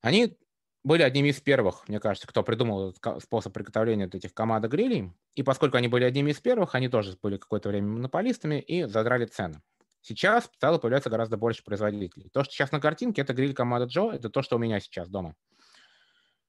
Они 0.00 0.38
были 0.82 1.02
одними 1.02 1.28
из 1.28 1.40
первых, 1.40 1.86
мне 1.88 2.00
кажется, 2.00 2.26
кто 2.26 2.42
придумал 2.42 2.90
этот 2.90 3.22
способ 3.22 3.52
приготовления 3.52 4.06
этих 4.06 4.32
команда 4.32 4.68
грилей. 4.68 5.12
И 5.34 5.42
поскольку 5.42 5.76
они 5.76 5.88
были 5.88 6.04
одними 6.04 6.30
из 6.30 6.40
первых, 6.40 6.74
они 6.74 6.88
тоже 6.88 7.18
были 7.22 7.36
какое-то 7.36 7.68
время 7.68 7.88
монополистами 7.88 8.60
и 8.60 8.84
задрали 8.84 9.26
цены. 9.26 9.62
Сейчас 10.02 10.44
стало 10.46 10.78
появляться 10.78 11.10
гораздо 11.10 11.36
больше 11.36 11.62
производителей. 11.62 12.30
То, 12.32 12.42
что 12.42 12.54
сейчас 12.54 12.72
на 12.72 12.80
картинке, 12.80 13.20
это 13.20 13.34
гриль 13.34 13.52
команда 13.52 13.86
Джо, 13.86 14.10
это 14.10 14.30
то, 14.30 14.40
что 14.40 14.56
у 14.56 14.58
меня 14.58 14.80
сейчас 14.80 15.08
дома. 15.08 15.36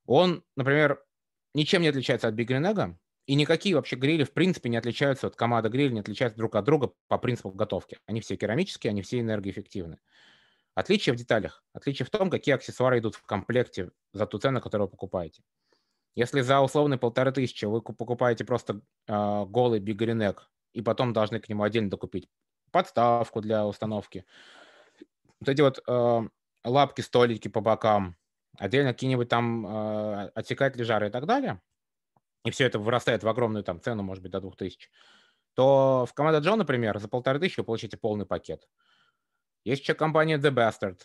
Он, 0.06 0.44
например, 0.56 1.04
ничем 1.54 1.82
не 1.82 1.90
отличается 1.90 2.30
от 2.30 2.36
Big 2.36 2.48
Green 2.48 2.74
Egg, 2.74 2.96
и 3.28 3.36
никакие 3.36 3.76
вообще 3.76 3.98
грили, 3.98 4.24
в 4.24 4.34
принципе, 4.34 4.70
не 4.70 4.78
отличаются 4.78 5.28
от 5.28 5.36
команды 5.36 5.70
гриль, 5.70 5.94
не 5.94 6.00
отличаются 6.00 6.38
друг 6.38 6.56
от 6.56 6.66
друга 6.66 6.92
по 7.08 7.18
принципу 7.18 7.52
готовки. 7.52 8.00
Они 8.06 8.22
все 8.22 8.36
керамические, 8.36 8.92
они 8.92 9.02
все 9.02 9.20
энергоэффективны. 9.20 10.00
Отличие 10.76 11.14
в 11.14 11.18
деталях. 11.18 11.64
Отличие 11.74 12.06
в 12.06 12.10
том, 12.10 12.30
какие 12.30 12.56
аксессуары 12.56 13.00
идут 13.00 13.16
в 13.16 13.24
комплекте 13.24 13.92
за 14.14 14.26
ту 14.26 14.38
цену, 14.40 14.62
которую 14.62 14.88
вы 14.88 14.92
покупаете. 14.92 15.44
Если 16.16 16.42
за 16.42 16.60
условные 16.62 16.98
полторы 16.98 17.32
тысячи 17.32 17.66
вы 17.66 17.82
покупаете 17.82 18.44
просто 18.44 18.82
э, 19.08 19.46
голый 19.46 19.80
бигринек 19.80 20.50
и 20.74 20.82
потом 20.82 21.14
должны 21.14 21.40
к 21.40 21.50
нему 21.50 21.64
отдельно 21.64 21.90
докупить 21.90 22.30
подставку 22.72 23.42
для 23.42 23.66
установки, 23.66 24.26
вот 25.40 25.50
эти 25.50 25.62
вот 25.62 25.82
э, 25.88 26.22
лапки, 26.64 27.02
столики 27.02 27.48
по 27.48 27.62
бокам, 27.62 28.18
отдельно 28.58 28.94
какие-нибудь 28.94 29.30
там 29.30 29.66
э, 29.66 30.32
отсекатели 30.36 30.84
жара 30.84 31.08
и 31.08 31.12
так 31.12 31.26
далее– 31.26 31.62
и 32.44 32.52
все 32.52 32.66
это 32.66 32.80
вырастает 32.80 33.24
в 33.24 33.28
огромную 33.28 33.64
там 33.64 33.82
цену, 33.82 34.04
может 34.04 34.24
быть, 34.24 34.32
до 34.32 34.42
2000, 34.42 34.90
то 35.54 36.06
в 36.08 36.14
команда 36.14 36.40
Джо, 36.40 36.56
например, 36.56 36.98
за 37.00 37.08
полторы 37.08 37.40
тысячи 37.40 37.60
вы 37.60 37.66
получите 37.66 37.98
полный 37.98 38.26
пакет. 38.26 38.68
Есть 39.64 39.82
еще 39.84 39.94
компания 39.94 40.38
The 40.38 40.52
Bastard, 40.54 41.02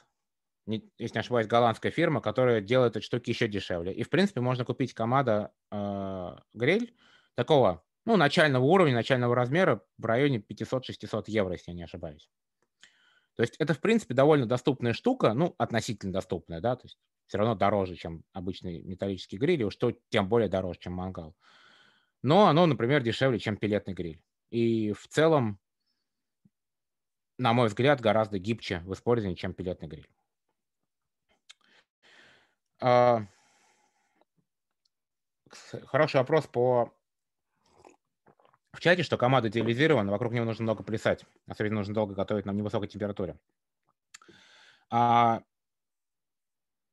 если 0.67 1.15
не 1.15 1.21
ошибаюсь, 1.21 1.47
голландская 1.47 1.93
фирма, 1.93 2.21
которая 2.21 2.61
делает 2.61 2.97
эти 2.97 3.05
штуки 3.05 3.31
еще 3.31 3.49
дешевле. 3.49 3.93
И, 3.93 4.03
в 4.03 4.11
принципе, 4.11 4.41
можно 4.41 4.65
купить 4.65 4.95
команда 4.95 5.53
э, 5.71 6.37
гриль 6.55 6.97
такого, 7.35 7.85
ну, 8.05 8.17
начального 8.17 8.65
уровня, 8.65 8.95
начального 8.95 9.35
размера 9.35 9.83
в 9.99 10.05
районе 10.07 10.39
500-600 10.39 11.25
евро, 11.29 11.53
если 11.53 11.71
я 11.71 11.77
не 11.77 11.85
ошибаюсь. 11.85 12.31
То 13.37 13.43
есть 13.43 13.57
это, 13.59 13.75
в 13.75 13.81
принципе, 13.81 14.15
довольно 14.15 14.47
доступная 14.47 14.95
штука, 14.95 15.35
ну, 15.35 15.55
относительно 15.59 16.13
доступная, 16.13 16.61
да, 16.61 16.77
то 16.77 16.87
есть 16.87 16.99
все 17.27 17.39
равно 17.39 17.55
дороже, 17.55 17.97
чем 17.97 18.25
обычный 18.33 18.83
металлический 18.83 19.37
гриль, 19.37 19.61
и 19.61 19.65
уж 19.65 19.77
то 19.77 19.93
тем 20.09 20.29
более 20.29 20.49
дороже, 20.49 20.79
чем 20.81 20.95
мангал. 20.95 21.37
Но 22.23 22.47
оно, 22.47 22.67
например, 22.67 23.03
дешевле, 23.03 23.39
чем 23.39 23.57
пилетный 23.57 23.95
гриль. 23.95 24.23
И 24.51 24.93
в 24.93 25.07
целом, 25.09 25.61
на 27.39 27.53
мой 27.53 27.69
взгляд, 27.69 28.01
гораздо 28.01 28.39
гибче 28.39 28.81
в 28.81 28.93
использовании, 28.93 29.37
чем 29.37 29.53
пилетный 29.53 29.89
гриль. 29.89 30.09
А, 32.81 33.27
хороший 35.87 36.17
вопрос 36.17 36.47
по 36.47 36.93
в 38.73 38.81
чате, 38.81 39.03
что 39.03 39.17
команда 39.17 39.49
идеализирована, 39.49 40.13
вокруг 40.13 40.35
него 40.35 40.45
нужно 40.45 40.65
много 40.65 40.83
плясать. 40.83 41.25
Особенно 41.47 41.77
нужно 41.77 41.95
долго 41.95 42.15
готовить 42.15 42.45
на 42.45 42.51
невысокой 42.51 42.89
температуре. 42.89 43.39
А, 44.91 45.43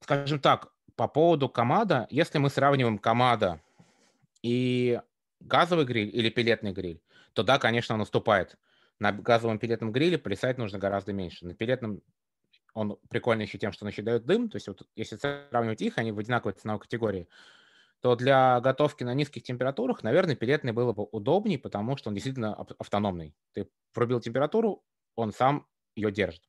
скажем 0.01 0.39
так, 0.39 0.73
по 0.95 1.07
поводу 1.07 1.49
комада, 1.49 2.07
если 2.09 2.37
мы 2.37 2.49
сравниваем 2.49 2.97
комада 2.97 3.59
и 4.41 5.01
газовый 5.41 5.85
гриль 5.85 6.09
или 6.15 6.29
пилетный 6.29 6.71
гриль, 6.71 7.01
то 7.33 7.43
да, 7.43 7.59
конечно, 7.59 7.95
он 7.95 8.01
уступает. 8.01 8.57
На 9.03 9.11
газовом 9.11 9.59
пилетном 9.59 9.91
гриле 9.91 10.17
плясать 10.17 10.57
нужно 10.57 10.79
гораздо 10.79 11.11
меньше. 11.11 11.45
На 11.45 11.53
пилетном 11.53 12.01
он 12.73 12.97
прикольный 13.09 13.43
еще 13.43 13.57
тем, 13.57 13.73
что 13.73 13.83
он 13.83 13.91
еще 13.91 14.01
дает 14.01 14.25
дым. 14.25 14.47
То 14.47 14.55
есть 14.55 14.69
вот 14.69 14.87
если 14.95 15.17
сравнивать 15.17 15.81
их, 15.81 15.97
они 15.97 16.13
в 16.13 16.19
одинаковой 16.19 16.53
ценовой 16.53 16.79
категории 16.79 17.27
то 17.99 18.15
для 18.15 18.61
готовки 18.61 19.03
на 19.03 19.13
низких 19.13 19.43
температурах, 19.43 20.03
наверное, 20.03 20.35
пилетный 20.35 20.71
было 20.71 20.93
бы 20.93 21.03
удобнее, 21.03 21.59
потому 21.59 21.97
что 21.97 22.09
он 22.09 22.13
действительно 22.13 22.53
автономный. 22.79 23.35
Ты 23.51 23.69
пробил 23.93 24.21
температуру, 24.21 24.85
он 25.15 25.33
сам 25.33 25.67
ее 25.95 26.09
держит. 26.09 26.43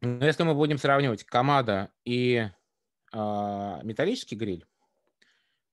Но 0.00 0.24
если 0.24 0.44
мы 0.44 0.54
будем 0.54 0.78
сравнивать 0.78 1.24
комада 1.24 1.92
и 2.04 2.48
э, 3.12 3.80
металлический 3.82 4.36
гриль, 4.36 4.64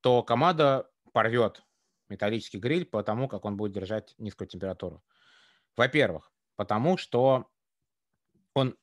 то 0.02 0.24
комада 0.24 0.90
порвет 1.12 1.64
металлический 2.10 2.58
гриль 2.58 2.86
потому, 2.86 3.28
как 3.28 3.46
он 3.46 3.58
будет 3.58 3.72
держать 3.72 4.16
низкую 4.18 4.48
температуру. 4.48 5.04
Во-первых, 5.76 6.32
потому 6.56 6.98
что 6.98 7.50
он 8.54 8.76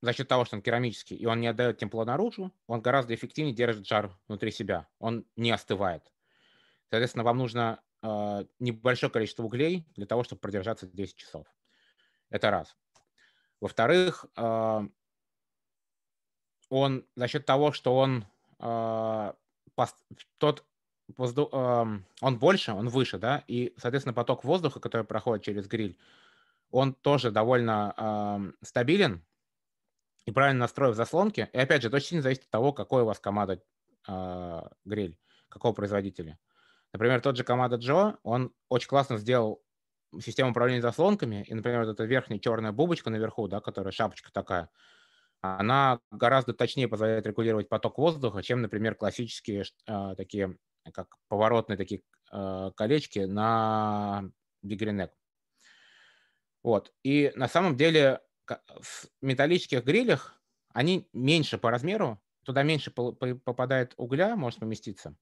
за 0.00 0.12
счет 0.12 0.28
того, 0.28 0.44
что 0.44 0.56
он 0.56 0.62
керамический, 0.62 1.16
и 1.16 1.26
он 1.26 1.40
не 1.40 1.48
отдает 1.48 1.78
тепло 1.78 2.04
наружу, 2.04 2.52
он 2.66 2.80
гораздо 2.80 3.14
эффективнее 3.14 3.54
держит 3.54 3.86
жар 3.86 4.16
внутри 4.28 4.52
себя. 4.52 4.88
Он 4.98 5.24
не 5.36 5.50
остывает. 5.50 6.12
Соответственно, 6.90 7.24
вам 7.24 7.38
нужно 7.38 7.82
э, 8.02 8.44
небольшое 8.60 9.12
количество 9.12 9.42
углей 9.42 9.86
для 9.96 10.06
того, 10.06 10.22
чтобы 10.22 10.40
продержаться 10.40 10.86
10 10.86 11.16
часов. 11.16 11.46
Это 12.30 12.50
раз. 12.50 12.76
Во-вторых, 13.60 14.24
э, 14.36 14.88
он 16.68 17.06
за 17.16 17.28
счет 17.28 17.44
того, 17.44 17.72
что 17.72 17.96
он 17.96 18.24
э, 18.60 19.32
пост, 19.74 19.96
тот 20.38 20.64
воздух, 21.16 21.48
э, 21.52 22.00
он 22.20 22.38
больше, 22.38 22.72
он 22.72 22.88
выше, 22.88 23.18
да, 23.18 23.44
и, 23.46 23.74
соответственно, 23.78 24.14
поток 24.14 24.44
воздуха, 24.44 24.80
который 24.80 25.04
проходит 25.04 25.44
через 25.44 25.66
гриль, 25.66 25.98
он 26.70 26.94
тоже 26.94 27.30
довольно 27.30 27.94
э, 27.96 28.66
стабилен, 28.66 29.24
и 30.26 30.30
правильно 30.32 30.60
настроив 30.60 30.94
заслонки, 30.94 31.48
и 31.52 31.58
опять 31.58 31.82
же, 31.82 31.88
это 31.88 31.96
очень 31.96 32.20
зависит 32.20 32.44
от 32.44 32.50
того, 32.50 32.72
какой 32.72 33.02
у 33.02 33.06
вас 33.06 33.18
команда 33.18 33.62
э, 34.06 34.62
гриль, 34.84 35.18
какого 35.48 35.72
производителя. 35.72 36.38
Например, 36.92 37.20
тот 37.20 37.36
же 37.36 37.44
команда 37.44 37.76
Джо, 37.76 38.18
он 38.22 38.52
очень 38.68 38.88
классно 38.88 39.18
сделал 39.18 39.62
систему 40.20 40.50
управления 40.50 40.82
заслонками, 40.82 41.44
и, 41.46 41.54
например, 41.54 41.84
вот 41.84 41.90
эта 41.90 42.04
верхняя 42.04 42.40
черная 42.40 42.72
бубочка 42.72 43.10
наверху, 43.10 43.48
да, 43.48 43.60
которая 43.60 43.92
шапочка 43.92 44.30
такая, 44.32 44.70
она 45.40 46.00
гораздо 46.10 46.52
точнее 46.52 46.88
позволяет 46.88 47.26
регулировать 47.26 47.68
поток 47.68 47.98
воздуха, 47.98 48.42
чем, 48.42 48.62
например, 48.62 48.94
классические 48.94 49.64
э, 49.86 50.14
такие, 50.16 50.56
как 50.92 51.16
поворотные 51.28 51.76
такие 51.76 52.02
э, 52.32 52.70
колечки 52.76 53.20
на 53.20 54.30
Big 54.64 55.10
Вот. 56.62 56.92
И 57.02 57.32
на 57.34 57.48
самом 57.48 57.76
деле 57.76 58.20
в 58.46 59.06
металлических 59.20 59.84
грилях 59.84 60.40
они 60.72 61.08
меньше 61.12 61.58
по 61.58 61.70
размеру, 61.70 62.20
туда 62.44 62.62
меньше 62.62 62.90
попадает 62.90 63.94
угля, 63.96 64.36
может 64.36 64.60
поместиться. 64.60 65.16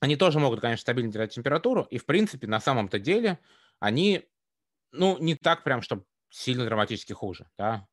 Они 0.00 0.16
тоже 0.16 0.38
могут, 0.38 0.60
конечно, 0.60 0.80
стабильно 0.80 1.12
держать 1.12 1.34
температуру, 1.34 1.82
и, 1.90 1.98
в 1.98 2.06
принципе, 2.06 2.46
на 2.46 2.60
самом-то 2.60 2.98
деле 2.98 3.38
они, 3.80 4.26
ну, 4.92 5.18
не 5.18 5.36
так 5.36 5.64
прям, 5.64 5.82
что 5.82 6.04
сильно 6.30 6.64
драматически 6.66 7.12
хуже, 7.12 7.50
да. 7.58 7.88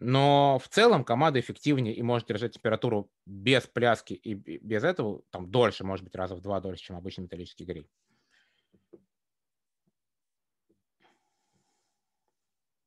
Но 0.00 0.58
в 0.62 0.68
целом 0.68 1.04
команда 1.04 1.40
эффективнее 1.40 1.94
и 1.94 2.02
может 2.02 2.28
держать 2.28 2.54
температуру 2.54 3.10
без 3.26 3.66
пляски 3.66 4.14
и 4.14 4.34
без 4.34 4.84
этого, 4.84 5.22
там, 5.30 5.50
дольше, 5.50 5.84
может 5.84 6.04
быть, 6.04 6.14
раза 6.14 6.36
в 6.36 6.40
два 6.40 6.60
дольше, 6.60 6.84
чем 6.84 6.96
обычный 6.96 7.22
металлический 7.24 7.64
гриль. 7.64 7.88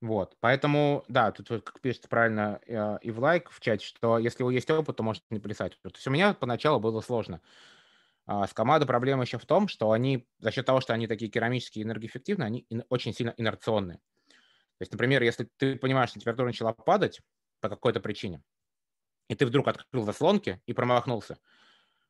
Вот, 0.02 0.36
поэтому, 0.40 1.04
да, 1.10 1.32
тут 1.32 1.48
как 1.64 1.80
пишется 1.80 2.10
правильно 2.10 2.60
э, 2.66 2.98
и 3.04 3.12
в 3.12 3.20
лайк 3.20 3.52
в 3.52 3.60
чате, 3.60 3.86
что 3.86 4.18
если 4.18 4.42
у 4.44 4.50
есть 4.50 4.70
опыт, 4.72 4.96
то 4.98 5.04
можете 5.04 5.26
не 5.30 5.40
плясать. 5.40 5.78
То 5.84 5.92
есть 5.94 6.08
у 6.08 6.12
меня 6.12 6.34
поначалу 6.34 6.80
было 6.80 7.02
сложно. 7.02 7.40
А 8.28 8.48
с 8.48 8.54
командой 8.54 8.88
проблема 8.88 9.24
еще 9.24 9.38
в 9.40 9.46
том, 9.46 9.68
что 9.68 9.92
они, 9.92 10.28
за 10.40 10.52
счет 10.52 10.66
того, 10.66 10.82
что 10.82 10.94
они 10.94 11.08
такие 11.08 11.32
керамические 11.32 11.84
и 11.84 11.86
энергоэффективные, 11.88 12.48
они 12.48 12.68
очень 12.90 13.14
сильно 13.14 13.34
инерционные. 13.38 14.00
То 14.82 14.84
есть, 14.84 14.94
например, 14.94 15.22
если 15.22 15.48
ты 15.58 15.76
понимаешь, 15.76 16.10
что 16.10 16.18
температура 16.18 16.48
начала 16.48 16.74
падать 16.74 17.22
по 17.60 17.70
какой-то 17.70 18.00
причине, 18.00 18.42
и 19.28 19.36
ты 19.36 19.46
вдруг 19.46 19.68
открыл 19.68 20.04
заслонки 20.06 20.60
и 20.66 20.74
промахнулся, 20.74 21.38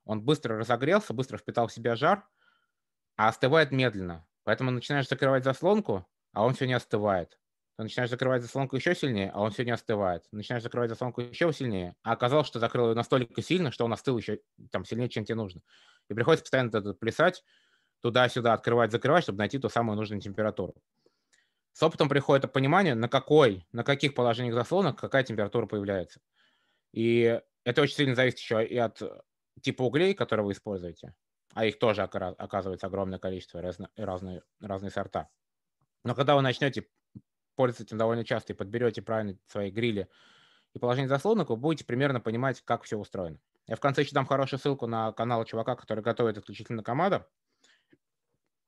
он 0.06 0.22
быстро 0.22 0.58
разогрелся, 0.58 1.14
быстро 1.14 1.38
впитал 1.38 1.68
в 1.68 1.74
себя 1.74 1.98
жар, 1.98 2.26
а 3.18 3.28
остывает 3.28 3.72
медленно. 3.72 4.26
Поэтому 4.46 4.72
начинаешь 4.72 5.10
закрывать 5.10 5.44
заслонку, 5.44 6.08
а 6.32 6.46
он 6.46 6.54
все 6.54 6.66
не 6.66 6.72
остывает. 6.72 7.38
Ты 7.76 7.84
начинаешь 7.84 8.10
закрывать 8.10 8.42
заслонку 8.42 8.78
еще 8.78 8.96
сильнее, 8.96 9.32
а 9.34 9.42
он 9.42 9.52
все 9.52 9.66
не 9.66 9.72
остывает. 9.72 10.24
Начинаешь 10.32 10.64
закрывать 10.64 10.92
заслонку 10.92 11.20
еще 11.20 11.52
сильнее, 11.52 11.98
а 12.04 12.14
оказалось, 12.14 12.48
что 12.48 12.60
закрыл 12.60 12.92
ее 12.92 12.96
настолько 12.96 13.42
сильно, 13.42 13.72
что 13.72 13.84
он 13.84 13.92
остыл 13.92 14.18
еще 14.18 14.40
там 14.72 14.86
сильнее, 14.86 15.10
чем 15.10 15.26
тебе 15.26 15.36
нужно. 15.36 15.60
И 16.10 16.14
приходится 16.14 16.46
постоянно 16.46 16.70
это 16.70 16.94
плясать, 16.94 17.44
туда-сюда 18.00 18.54
открывать, 18.54 18.94
закрывать, 18.94 19.24
чтобы 19.24 19.40
найти 19.40 19.60
ту 19.60 19.68
самую 19.68 19.98
нужную 19.98 20.22
температуру. 20.22 20.76
С 21.74 21.84
опытом 21.84 22.10
приходит 22.10 22.52
понимание, 22.52 22.96
на 22.96 23.08
какой, 23.08 23.66
на 23.72 23.84
каких 23.84 24.14
положениях 24.14 24.56
заслонок 24.56 25.00
какая 25.00 25.24
температура 25.24 25.66
появляется. 25.66 26.22
И 26.92 27.42
это 27.64 27.82
очень 27.82 27.96
сильно 27.96 28.16
зависит 28.16 28.40
еще 28.40 28.66
и 28.66 28.78
от 28.78 29.02
типа 29.62 29.84
углей, 29.84 30.14
которые 30.14 30.46
вы 30.46 30.52
используете, 30.52 31.16
а 31.54 31.66
их 31.66 31.80
тоже 31.80 32.04
оказывается 32.04 32.88
огромное 32.88 33.20
количество, 33.20 33.62
разные, 33.62 33.90
разные, 33.96 34.44
разные 34.60 34.92
сорта. 34.92 35.30
Но 36.04 36.16
когда 36.16 36.36
вы 36.36 36.42
начнете 36.42 36.88
пользуетесь 37.56 37.88
этим 37.88 37.98
довольно 37.98 38.24
часто 38.24 38.54
и 38.54 38.56
подберете 38.56 39.02
правильно 39.02 39.38
свои 39.48 39.72
грили 39.72 40.08
и 40.74 40.80
положение 40.80 41.10
заслонок, 41.10 41.50
вы 41.50 41.58
будете 41.58 41.86
примерно 41.86 42.20
понимать, 42.20 42.62
как 42.62 42.84
все 42.84 42.98
устроено. 42.98 43.40
Я 43.68 43.76
в 43.76 43.80
конце 43.80 44.02
еще 44.02 44.14
дам 44.14 44.26
хорошую 44.26 44.60
ссылку 44.60 44.88
на 44.88 45.12
канал 45.12 45.46
чувака, 45.46 45.76
который 45.76 46.04
готовит 46.04 46.38
исключительно 46.38 46.84
команда. 46.84 47.28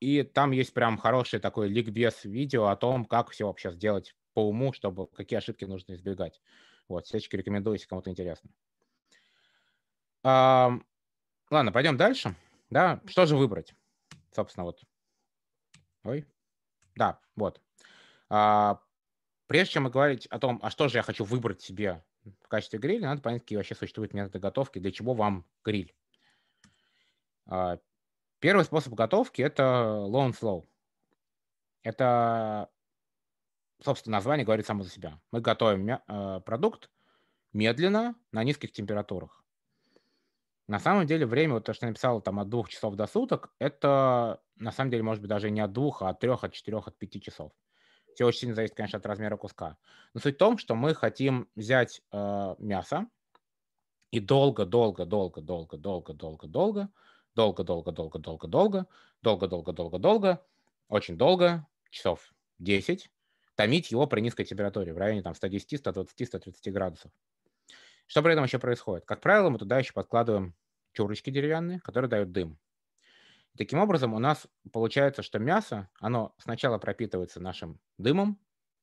И 0.04 0.24
там 0.24 0.52
есть 0.52 0.74
прям 0.74 0.98
хороший 0.98 1.40
такой 1.40 1.70
ликбез 1.70 2.26
видео 2.26 2.66
о 2.66 2.76
том, 2.76 3.06
как 3.06 3.30
все 3.30 3.48
вообще 3.48 3.72
сделать 3.72 4.18
по 4.34 4.46
уму, 4.46 4.74
чтобы 4.74 5.08
какие 5.08 5.38
ошибки 5.38 5.64
нужно 5.64 5.94
избегать. 5.94 6.42
Вот, 6.90 7.06
всячески 7.06 7.38
рекомендую, 7.38 7.76
если 7.76 7.88
кому-то 7.88 8.10
интересно. 8.10 8.50
А, 10.22 10.72
ладно, 11.50 11.72
пойдем 11.72 11.96
дальше. 11.96 12.36
Да, 12.70 13.00
что 13.08 13.26
же 13.26 13.38
выбрать? 13.38 13.76
Собственно, 14.36 14.66
вот. 14.66 14.84
Ой. 16.04 16.26
Да, 16.98 17.22
вот. 17.38 17.62
А, 18.30 18.82
прежде 19.48 19.76
чем 19.76 19.90
говорить 19.90 20.26
о 20.26 20.38
том, 20.38 20.60
а 20.62 20.70
что 20.70 20.90
же 20.90 20.98
я 20.98 21.04
хочу 21.04 21.24
выбрать 21.24 21.62
себе 21.62 22.04
в 22.42 22.50
качестве 22.50 22.78
гриля, 22.78 23.08
надо 23.08 23.22
понять, 23.22 23.44
какие 23.44 23.56
вообще 23.56 23.74
существуют 23.74 24.14
методы 24.14 24.40
готовки, 24.40 24.80
для 24.80 24.92
чего 24.92 25.14
вам 25.14 25.46
гриль. 25.64 25.96
А, 27.46 27.80
первый 28.44 28.66
способ 28.66 28.94
готовки– 28.94 29.42
это 29.42 29.64
low 30.10 30.28
and 30.28 30.38
slow. 30.38 30.68
Это, 31.82 32.70
собственно, 33.82 34.18
название 34.18 34.44
говорит 34.44 34.66
само 34.66 34.84
за 34.84 34.90
себя. 34.90 35.22
Мы 35.32 35.40
готовим 35.40 35.90
э, 35.90 36.42
продукт 36.42 36.90
медленно 37.54 38.16
на 38.34 38.44
низких 38.44 38.74
температурах. 38.74 39.46
На 40.68 40.80
самом 40.80 41.08
деле 41.08 41.26
время, 41.26 41.54
вот 41.54 41.64
то, 41.64 41.74
что 41.74 41.86
я 41.86 41.92
написал, 41.92 42.20
там 42.20 42.38
от 42.38 42.50
двух 42.50 42.68
часов 42.68 42.96
до 42.96 43.08
суток, 43.08 43.54
это 43.60 44.42
на 44.58 44.74
самом 44.74 44.92
деле 44.92 45.04
может 45.04 45.22
быть 45.22 45.30
даже 45.30 45.50
не 45.50 45.62
от 45.62 45.72
двух, 45.72 46.02
а 46.02 46.10
от 46.10 46.20
трех, 46.20 46.44
от 46.44 46.52
четырех, 46.52 46.90
от 46.90 46.98
пяти 46.98 47.22
часов. 47.22 47.54
Все 48.14 48.26
очень 48.26 48.40
сильно 48.40 48.56
зависит, 48.56 48.76
конечно, 48.76 49.00
от 49.00 49.06
размера 49.06 49.38
куска. 49.38 49.78
Но 50.14 50.20
суть 50.20 50.36
в 50.36 50.40
том, 50.40 50.58
что 50.58 50.76
мы 50.76 50.94
хотим 50.96 51.48
взять 51.56 52.02
э, 52.12 52.56
мясо 52.60 53.08
и 54.12 54.20
долго, 54.20 54.66
долго, 54.66 55.06
долго, 55.06 55.40
долго, 55.40 55.78
долго, 55.78 56.14
долго, 56.14 56.48
долго, 56.48 56.90
долго-долго-долго-долго-долго, 57.36 58.88
долго-долго-долго-долго, 59.22 60.46
очень 60.88 61.18
долго, 61.18 61.68
часов 61.90 62.34
10, 62.60 63.10
томить 63.56 63.92
его 63.92 64.08
при 64.08 64.22
низкой 64.22 64.46
температуре 64.46 64.94
в 64.94 64.98
районе 64.98 65.22
там, 65.22 65.36
110, 65.36 65.80
120, 65.80 66.28
130 66.28 66.74
градусов. 66.74 67.12
Что 68.08 68.22
при 68.22 68.34
этом 68.34 68.44
еще 68.44 68.60
происходит? 68.60 69.06
Как 69.06 69.22
правило, 69.22 69.50
мы 69.50 69.58
туда 69.58 69.80
еще 69.80 69.94
подкладываем 69.94 70.56
чурочки 70.92 71.30
деревянные, 71.30 71.80
которые 71.80 72.10
дают 72.10 72.32
дым. 72.32 72.60
И 73.54 73.58
таким 73.58 73.80
образом, 73.80 74.14
у 74.14 74.20
нас 74.20 74.48
получается, 74.72 75.22
что 75.22 75.40
мясо, 75.40 75.90
оно 76.00 76.36
сначала 76.38 76.80
пропитывается 76.80 77.40
нашим 77.40 77.80
дымом, 77.98 78.40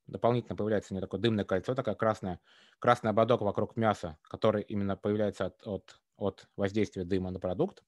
дополнительно 0.07 0.57
появляется 0.57 0.95
не 0.95 1.01
такое 1.01 1.21
дымное 1.21 1.45
кольцо, 1.45 1.75
такая 1.75 1.95
красная, 1.95 2.41
красный 2.79 3.11
ободок 3.11 3.43
вокруг 3.43 3.77
мяса, 3.77 4.19
который 4.23 4.63
именно 4.63 4.97
появляется 4.97 5.47
от, 5.47 5.67
от, 5.67 6.01
от 6.17 6.49
воздействия 6.57 7.05
дыма 7.05 7.31
на 7.31 7.41
продукт. 7.41 7.83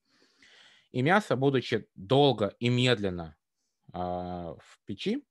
И 0.92 1.00
мясо, 1.02 1.36
будучи 1.36 1.88
долго 1.94 2.54
и 2.60 2.68
медленно 2.68 3.36
а, 3.92 4.54
в 4.58 4.80
печи, 4.84 5.26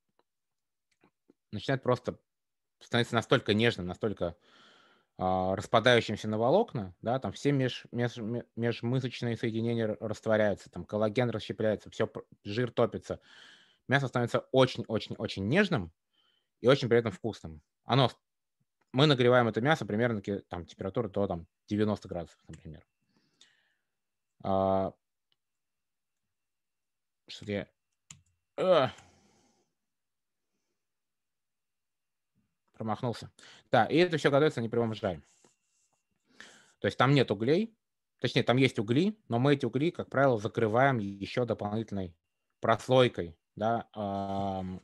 начинает 1.52 1.82
просто 1.82 2.18
становиться 2.80 3.14
настолько 3.14 3.54
нежным, 3.54 3.86
настолько 3.86 4.36
а, 5.18 5.54
распадающимся 5.54 6.28
на 6.28 6.36
волокна, 6.36 6.96
да, 7.00 7.20
там 7.20 7.30
все 7.32 7.52
меж, 7.52 7.86
меж, 7.92 8.16
межмышечные 8.56 9.36
соединения 9.36 9.96
растворяются, 10.00 10.68
там 10.68 10.84
коллаген 10.84 11.30
расщепляется, 11.30 11.90
все, 11.90 12.10
жир 12.42 12.72
топится. 12.72 13.20
Мясо 13.86 14.08
становится 14.08 14.40
очень-очень-очень 14.50 15.46
нежным 15.46 15.92
и 16.60 16.66
очень 16.66 16.88
при 16.88 16.98
этом 16.98 17.12
вкусным. 17.12 17.62
Оно, 17.84 18.10
мы 18.92 19.06
нагреваем 19.06 19.46
это 19.46 19.60
мясо 19.60 19.86
примерно 19.86 20.20
там, 20.48 20.66
температуры 20.66 21.08
до 21.08 21.28
там, 21.28 21.46
90 21.68 22.08
градусов, 22.08 22.38
например. 22.48 22.84
Что-то 27.32 27.52
я... 27.52 27.68
А! 28.58 28.92
Промахнулся. 32.74 33.30
Да, 33.70 33.86
и 33.86 33.96
это 33.96 34.18
все 34.18 34.30
готовится 34.30 34.60
на 34.60 34.64
непрямом 34.64 34.94
жаре. 34.94 35.22
То 36.78 36.86
есть 36.86 36.98
там 36.98 37.14
нет 37.14 37.30
углей, 37.30 37.74
точнее, 38.20 38.42
там 38.42 38.58
есть 38.58 38.78
угли, 38.78 39.18
но 39.28 39.38
мы 39.38 39.54
эти 39.54 39.64
угли, 39.64 39.90
как 39.90 40.10
правило, 40.10 40.38
закрываем 40.38 40.98
еще 40.98 41.46
дополнительной 41.46 42.14
прослойкой, 42.60 43.38
да, 43.56 43.88
э, 43.96 44.78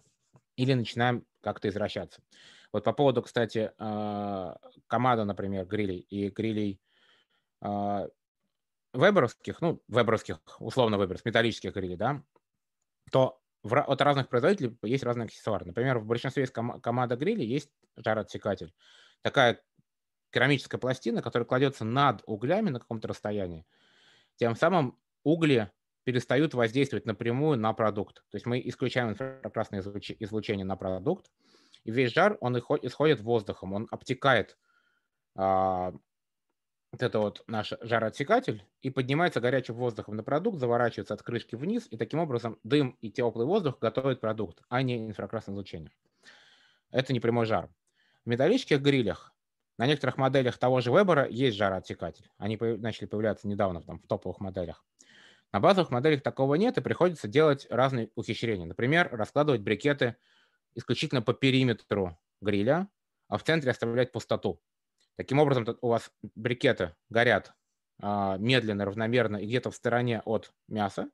или 0.56 0.72
начинаем 0.72 1.26
как-то 1.42 1.68
извращаться. 1.68 2.22
Вот 2.72 2.84
по 2.84 2.92
поводу, 2.92 3.22
кстати, 3.22 3.72
э, 3.76 4.54
команда, 4.87 5.24
например, 5.24 5.66
грилей 5.66 5.98
и 5.98 6.30
грилей 6.30 6.80
э, 7.61 8.08
веберовских, 8.94 9.61
ну, 9.61 9.82
веберовских, 9.88 10.38
условно 10.61 10.96
веберовских, 10.96 11.26
металлических 11.26 11.74
грилей, 11.74 11.96
да, 11.96 12.22
то 13.10 13.40
в, 13.62 13.74
от 13.80 14.00
разных 14.00 14.28
производителей 14.28 14.76
есть 14.82 15.04
разные 15.04 15.26
аксессуары. 15.26 15.66
Например, 15.66 15.98
в 15.98 16.06
большинстве 16.06 16.44
из 16.44 16.50
ком- 16.50 16.80
команда 16.80 17.16
гриля 17.16 17.44
есть 17.44 17.70
жароотсекатель. 17.96 18.72
Такая 19.22 19.62
керамическая 20.30 20.78
пластина, 20.78 21.22
которая 21.22 21.46
кладется 21.46 21.84
над 21.84 22.22
углями 22.26 22.70
на 22.70 22.80
каком-то 22.80 23.08
расстоянии. 23.08 23.66
Тем 24.36 24.54
самым 24.54 24.98
угли 25.24 25.70
перестают 26.04 26.54
воздействовать 26.54 27.06
напрямую 27.06 27.58
на 27.58 27.72
продукт. 27.72 28.24
То 28.30 28.36
есть 28.36 28.46
мы 28.46 28.60
исключаем 28.64 29.10
инфракрасное 29.10 29.80
излучение 29.80 30.64
на 30.64 30.76
продукт, 30.76 31.30
и 31.84 31.90
весь 31.90 32.12
жар, 32.12 32.38
он 32.40 32.56
исходит 32.58 33.20
воздухом, 33.20 33.72
он 33.72 33.88
обтекает 33.90 34.56
а, 35.34 35.92
вот 36.92 37.03
это 37.03 37.18
вот 37.18 37.44
наш 37.46 37.72
жароотсекатель, 37.81 38.64
и 38.83 38.90
поднимается 38.90 39.40
горячим 39.40 39.74
воздухом 39.74 40.16
на 40.16 40.22
продукт, 40.22 40.59
заворачивается 40.59 41.14
от 41.14 41.22
крышки 41.22 41.55
вниз, 41.55 41.87
и 41.90 41.96
таким 41.96 42.18
образом 42.20 42.59
дым 42.64 42.96
и 43.01 43.11
теплый 43.11 43.46
воздух 43.46 43.79
готовят 43.79 44.20
продукт, 44.20 44.62
а 44.68 44.83
не 44.83 44.96
инфракрасное 44.96 45.55
излучение. 45.55 45.92
Это 46.90 47.12
не 47.12 47.20
прямой 47.20 47.46
жар. 47.46 47.68
В 48.24 48.29
металлических 48.29 48.81
грилях 48.81 49.35
на 49.77 49.87
некоторых 49.87 50.16
моделях 50.16 50.59
того 50.59 50.81
же 50.81 50.90
Вебера 50.90 51.29
есть 51.29 51.57
жароотсекатель. 51.57 52.31
Они 52.38 52.57
начали 52.57 53.07
появляться 53.07 53.46
недавно 53.46 53.83
там, 53.83 54.01
в 54.01 54.07
топовых 54.07 54.40
моделях. 54.40 54.85
На 55.53 55.61
базовых 55.61 55.90
моделях 55.90 56.22
такого 56.22 56.57
нет, 56.57 56.77
и 56.79 56.83
приходится 56.83 57.29
делать 57.29 57.66
разные 57.70 58.11
ухищрения. 58.14 58.66
Например, 58.66 59.09
раскладывать 59.11 59.61
брикеты 59.61 60.16
исключительно 60.74 61.22
по 61.22 61.33
периметру 61.33 62.18
гриля, 62.40 62.88
а 63.29 63.38
в 63.38 63.44
центре 63.44 63.70
оставлять 63.70 64.12
пустоту. 64.12 64.61
Таким 65.18 65.40
образом, 65.40 65.66
у 65.81 65.88
вас 65.88 66.12
брикеты 66.37 66.94
горят 67.11 67.52
а, 68.00 68.37
медленно, 68.38 68.85
равномерно 68.85 69.38
и 69.38 69.46
где-то 69.46 69.72
в 69.72 69.74
стороне 69.74 70.22
от 70.24 70.52
мяса. 70.68 71.11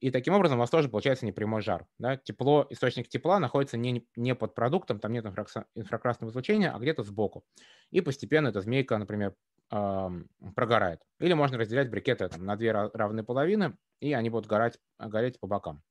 И 0.00 0.10
таким 0.10 0.34
образом 0.34 0.58
у 0.58 0.60
вас 0.60 0.70
тоже 0.70 0.88
получается 0.88 1.26
непрямой 1.26 1.62
жар. 1.62 1.86
Да? 1.98 2.16
Тепло, 2.16 2.66
источник 2.70 3.08
тепла 3.08 3.38
находится 3.38 3.76
не, 3.76 4.04
не 4.16 4.34
под 4.34 4.56
продуктом, 4.56 4.98
там 4.98 5.12
нет 5.12 5.24
инфракрасного 5.26 6.30
излучения, 6.30 6.74
а 6.74 6.80
где-то 6.80 7.04
сбоку. 7.04 7.44
И 7.92 8.00
постепенно 8.00 8.48
эта 8.48 8.62
змейка, 8.62 8.98
например, 8.98 9.36
прогорает. 9.68 11.00
Или 11.20 11.34
можно 11.34 11.56
разделять 11.56 11.88
брикеты 11.88 12.28
там, 12.28 12.44
на 12.44 12.56
две 12.56 12.72
равные 12.72 13.22
половины, 13.22 13.76
и 14.00 14.12
они 14.12 14.28
будут 14.28 14.48
горать, 14.48 14.80
гореть 14.98 15.38
по 15.38 15.46
бокам. 15.46 15.84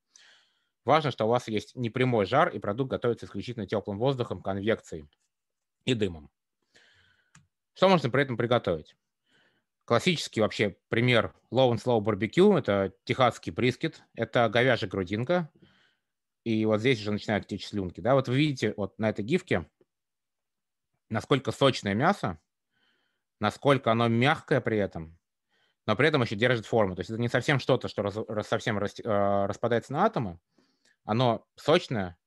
Важно, 0.84 1.12
что 1.12 1.23
у 1.23 1.30
вас 1.30 1.47
есть 1.47 1.73
непрямой 1.78 2.25
жар, 2.25 2.49
и 2.49 2.60
продукт 2.60 2.91
готовится 2.91 3.28
исключительно 3.28 3.65
теплым 3.65 3.97
воздухом, 3.97 4.41
конвекцией 4.41 5.08
и 5.86 5.93
дымом. 5.93 6.30
Что 7.79 7.87
можно 7.87 8.09
при 8.09 8.23
этом 8.23 8.35
приготовить? 8.35 8.97
Классический 9.85 10.41
вообще 10.41 10.75
пример 10.89 11.33
low 11.49 11.71
and 11.71 11.81
slow 11.81 12.01
барбекю– 12.01 12.57
это 12.57 12.93
техасский 13.05 13.53
брискет, 13.53 14.03
это 14.15 14.49
говяжья 14.49 14.85
грудинка, 14.85 15.49
и 16.43 16.65
вот 16.65 16.81
здесь 16.81 16.99
уже 16.99 17.13
начинают 17.13 17.47
течь 17.47 17.65
слюнки. 17.65 18.01
Да? 18.01 18.15
Вот 18.15 18.27
вы 18.27 18.35
видите 18.35 18.73
вот 18.75 18.99
на 18.99 19.07
этой 19.07 19.23
гифке, 19.23 19.65
насколько 21.09 21.53
сочное 21.53 21.93
мясо, 21.93 22.37
насколько 23.39 23.93
оно 23.93 24.09
мягкое 24.09 24.59
при 24.59 24.77
этом, 24.77 25.17
но 25.87 25.95
при 25.95 26.09
этом 26.09 26.21
еще 26.21 26.35
держит 26.35 26.65
форму. 26.65 26.95
То 26.95 26.99
есть 26.99 27.11
это 27.11 27.21
не 27.21 27.29
совсем 27.29 27.59
что-то, 27.59 27.87
что 27.87 28.01
раз, 28.01 28.17
раз, 28.27 28.45
совсем 28.49 28.77
рас, 28.77 28.99
э, 28.99 29.45
распадается 29.45 29.93
на 29.93 30.03
атомы. 30.03 30.37
Оно 31.05 31.47
сочное, 31.55 32.17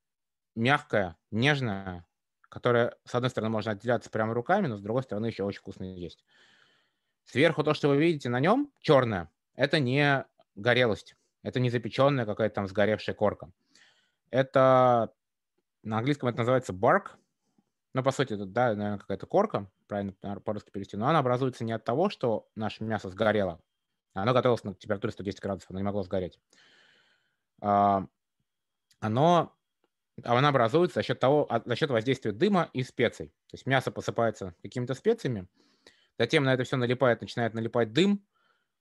мягкое, 0.54 1.18
нежное, 1.30 2.06
которая, 2.52 2.94
с 3.06 3.14
одной 3.14 3.30
стороны, 3.30 3.50
можно 3.50 3.72
отделяться 3.72 4.10
прямо 4.10 4.34
руками, 4.34 4.66
но 4.66 4.76
с 4.76 4.82
другой 4.82 5.02
стороны 5.02 5.24
еще 5.24 5.42
очень 5.42 5.60
вкусно 5.60 5.84
есть. 5.84 6.22
Сверху 7.24 7.64
то, 7.64 7.72
что 7.72 7.88
вы 7.88 7.96
видите 7.96 8.28
на 8.28 8.40
нем, 8.40 8.70
черное, 8.78 9.30
это 9.54 9.80
не 9.80 10.26
горелость, 10.54 11.16
это 11.42 11.60
не 11.60 11.70
запеченная 11.70 12.26
какая-то 12.26 12.56
там 12.56 12.66
сгоревшая 12.66 13.14
корка. 13.14 13.50
Это, 14.28 15.14
на 15.82 15.96
английском 15.96 16.28
это 16.28 16.40
называется 16.40 16.74
bark, 16.74 17.12
но 17.94 18.02
по 18.02 18.10
сути 18.10 18.34
это, 18.34 18.44
да, 18.44 18.74
наверное, 18.74 18.98
какая-то 18.98 19.24
корка, 19.24 19.70
правильно 19.86 20.12
по-русски 20.44 20.68
перевести, 20.68 20.98
но 20.98 21.08
она 21.08 21.20
образуется 21.20 21.64
не 21.64 21.72
от 21.72 21.84
того, 21.84 22.10
что 22.10 22.50
наше 22.54 22.84
мясо 22.84 23.08
сгорело, 23.08 23.62
оно 24.12 24.34
готовилось 24.34 24.64
на 24.64 24.74
температуре 24.74 25.14
110 25.14 25.40
градусов, 25.40 25.70
оно 25.70 25.78
не 25.78 25.84
могло 25.84 26.02
сгореть. 26.02 26.38
А, 27.62 28.06
оно 29.00 29.38
а 29.38 29.61
она 30.24 30.48
образуется 30.48 31.00
за 31.00 31.02
счет, 31.02 31.20
того, 31.20 31.46
а, 31.50 31.62
за 31.64 31.76
счет 31.76 31.90
воздействия 31.90 32.32
дыма 32.32 32.70
и 32.72 32.82
специй. 32.82 33.28
То 33.48 33.54
есть 33.54 33.66
мясо 33.66 33.90
посыпается 33.90 34.54
какими-то 34.62 34.94
специями, 34.94 35.48
затем 36.18 36.44
на 36.44 36.54
это 36.54 36.64
все 36.64 36.76
налипает, 36.76 37.20
начинает 37.20 37.54
налипать 37.54 37.92
дым 37.92 38.24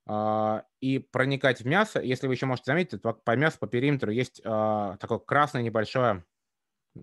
э, 0.08 0.62
и 0.80 0.98
проникать 0.98 1.60
в 1.60 1.66
мясо. 1.66 2.00
Если 2.00 2.26
вы 2.26 2.34
еще 2.34 2.46
можете 2.46 2.70
заметить, 2.70 3.02
по, 3.02 3.12
по 3.12 3.36
мясу 3.36 3.58
по 3.58 3.66
периметру 3.66 4.10
есть 4.10 4.40
э, 4.40 4.96
такое 5.00 5.18
красное 5.18 5.62
небольшое, 5.62 6.24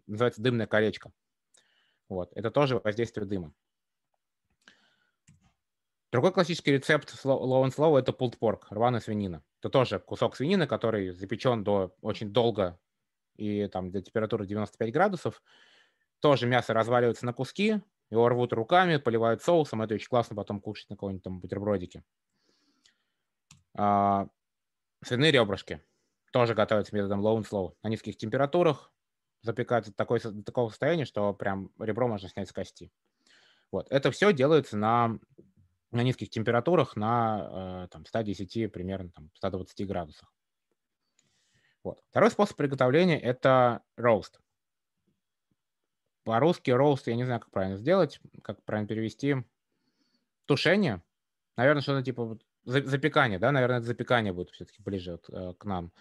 называется 0.08 0.42
дымное 0.42 0.68
колечко. 0.68 1.12
Вот, 2.08 2.32
это 2.36 2.52
тоже 2.52 2.80
воздействие 2.84 3.28
дыма. 3.28 3.54
Другой 6.12 6.32
классический 6.32 6.72
рецепт 6.72 7.14
low 7.24 7.64
and 7.64 7.76
slow– 7.76 8.00
это 8.00 8.12
pulled 8.12 8.40
pork, 8.40 8.62
рваная 8.72 9.00
свинина. 9.00 9.44
Это 9.60 9.70
тоже 9.70 10.00
кусок 10.00 10.36
свинины, 10.36 10.66
который 10.66 11.12
запечен 11.12 11.64
до 11.64 11.96
очень 12.02 12.32
долго 12.34 12.80
и 13.36 13.68
там 13.68 13.92
до 13.92 14.02
температуры 14.02 14.46
95 14.46 14.92
градусов. 14.92 15.42
Тоже 16.20 16.48
мясо 16.48 16.74
разваливается 16.74 17.26
на 17.26 17.34
куски, 17.34 17.82
его 18.10 18.28
рвут 18.28 18.54
руками, 18.54 18.98
поливают 18.98 19.42
соусом. 19.42 19.82
Это 19.82 19.96
очень 19.96 20.08
классно 20.08 20.36
потом 20.36 20.60
кушать 20.60 20.90
на 20.90 20.96
каком-нибудь 20.96 21.24
там 21.24 21.40
бутербродике. 21.40 22.04
А, 23.76 24.28
свиные 25.04 25.32
ребрышки 25.32 25.82
тоже 26.32 26.54
готовятся 26.54 26.96
методом 26.96 27.26
low 27.26 27.38
and 27.38 27.50
slow. 27.50 27.76
На 27.84 27.90
низких 27.90 28.18
температурах 28.18 28.92
запекаются 29.42 29.92
до, 29.92 29.98
такой, 29.98 30.20
до 30.20 30.44
такого 30.44 30.70
состояния, 30.70 31.06
что 31.06 31.34
прям 31.34 31.72
ребро 31.80 32.08
можно 32.08 32.28
снять 32.30 32.50
с 32.50 32.54
кости. 32.54 32.92
Вот. 33.72 33.88
Это 33.92 34.12
все 34.12 34.34
делается 34.34 34.78
на, 34.78 35.20
на 35.92 36.02
низких 36.02 36.30
температурах, 36.30 36.96
на 36.96 37.86
э, 37.86 37.88
там, 37.90 38.06
110, 38.06 38.72
примерно 38.72 39.12
там, 39.12 39.30
120 39.36 39.88
градусах. 39.88 40.34
Вот. 41.84 42.02
Второй 42.10 42.32
способ 42.32 42.58
приготовления– 42.58 43.20
это 43.22 43.82
роуст. 43.96 44.40
По-русски 46.24 46.72
роуст, 46.72 47.08
я 47.08 47.16
не 47.16 47.24
знаю, 47.24 47.40
как 47.40 47.52
правильно 47.52 47.78
сделать, 47.78 48.20
как 48.44 48.64
правильно 48.64 48.88
перевести. 48.88 49.38
Тушение. 50.46 51.02
Наверное, 51.56 51.82
что-то 51.82 52.04
типа 52.04 52.38
запекание, 52.66 53.40
да, 53.40 53.52
наверное, 53.52 53.78
это 53.78 53.88
запекание 53.88 54.34
будет 54.34 54.50
все-таки 54.52 54.82
ближе 54.82 55.14
вот, 55.14 55.30
э, 55.30 55.54
к 55.58 55.66
нам. 55.66 55.92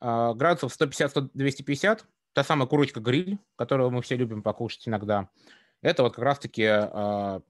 Э, 0.00 0.34
градусов 0.34 0.72
150-250, 0.72 2.04
та 2.32 2.44
самая 2.44 2.66
курочка-гриль, 2.66 3.38
которую 3.56 3.90
мы 3.90 4.02
все 4.02 4.16
любим 4.16 4.42
покушать 4.42 4.86
иногда. 4.88 5.28
Это 5.80 6.02
вот 6.02 6.14
как 6.14 6.24
раз-таки 6.24 6.62
э, 6.64 7.40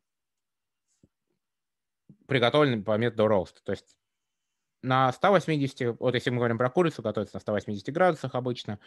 приготовленный 2.27 2.83
по 2.83 2.97
методу 2.97 3.27
роуст. 3.27 3.63
То 3.65 3.73
есть 3.73 3.97
на 4.83 5.13
180, 5.13 6.01
вот 6.01 6.15
если 6.15 6.31
мы 6.31 6.39
говорим 6.39 6.59
про 6.59 6.71
курицу, 6.71 7.03
готовится 7.03 7.37
на 7.37 7.41
180 7.41 7.93
градусах 7.93 8.35
обычно. 8.35 8.79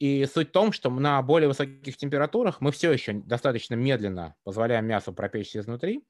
И 0.00 0.26
суть 0.26 0.48
в 0.48 0.52
том, 0.52 0.72
что 0.72 0.90
на 0.90 1.22
более 1.22 1.48
высоких 1.48 1.96
температурах 1.96 2.60
мы 2.60 2.72
все 2.72 2.92
еще 2.92 3.12
достаточно 3.12 3.74
медленно 3.74 4.34
позволяем 4.42 4.86
мясу 4.86 5.12
пропечься 5.12 5.60
изнутри. 5.60 6.04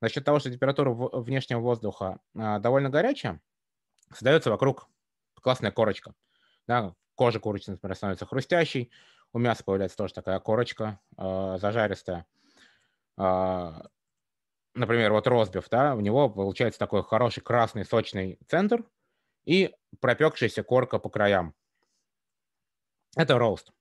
За 0.00 0.08
счет 0.08 0.24
того, 0.24 0.38
что 0.38 0.50
температура 0.50 0.90
внешнего 0.90 1.60
воздуха 1.60 2.20
а, 2.34 2.58
довольно 2.58 2.88
горячая, 2.88 3.40
создается 4.12 4.50
вокруг 4.50 4.88
классная 5.42 5.72
корочка. 5.72 6.14
Да, 6.66 6.94
кожа 7.16 7.40
курицы, 7.40 7.72
например, 7.72 7.96
становится 7.96 8.26
хрустящей, 8.26 8.90
у 9.32 9.38
мяса 9.38 9.64
появляется 9.64 9.96
тоже 9.96 10.14
такая 10.14 10.40
корочка 10.40 11.00
э, 11.16 11.58
зажаристая. 11.60 12.26
Э, 13.16 13.72
например, 14.80 15.12
вот 15.12 15.26
розбив, 15.26 15.68
да, 15.70 15.94
у 15.94 16.00
него 16.00 16.28
получается 16.28 16.78
такой 16.78 17.02
хороший 17.02 17.42
красный 17.42 17.84
сочный 17.84 18.38
центр 18.48 18.84
и 19.44 19.74
пропекшаяся 20.00 20.62
корка 20.62 20.98
по 20.98 21.08
краям. 21.08 21.54
Это 23.16 23.38
роуст. 23.38 23.72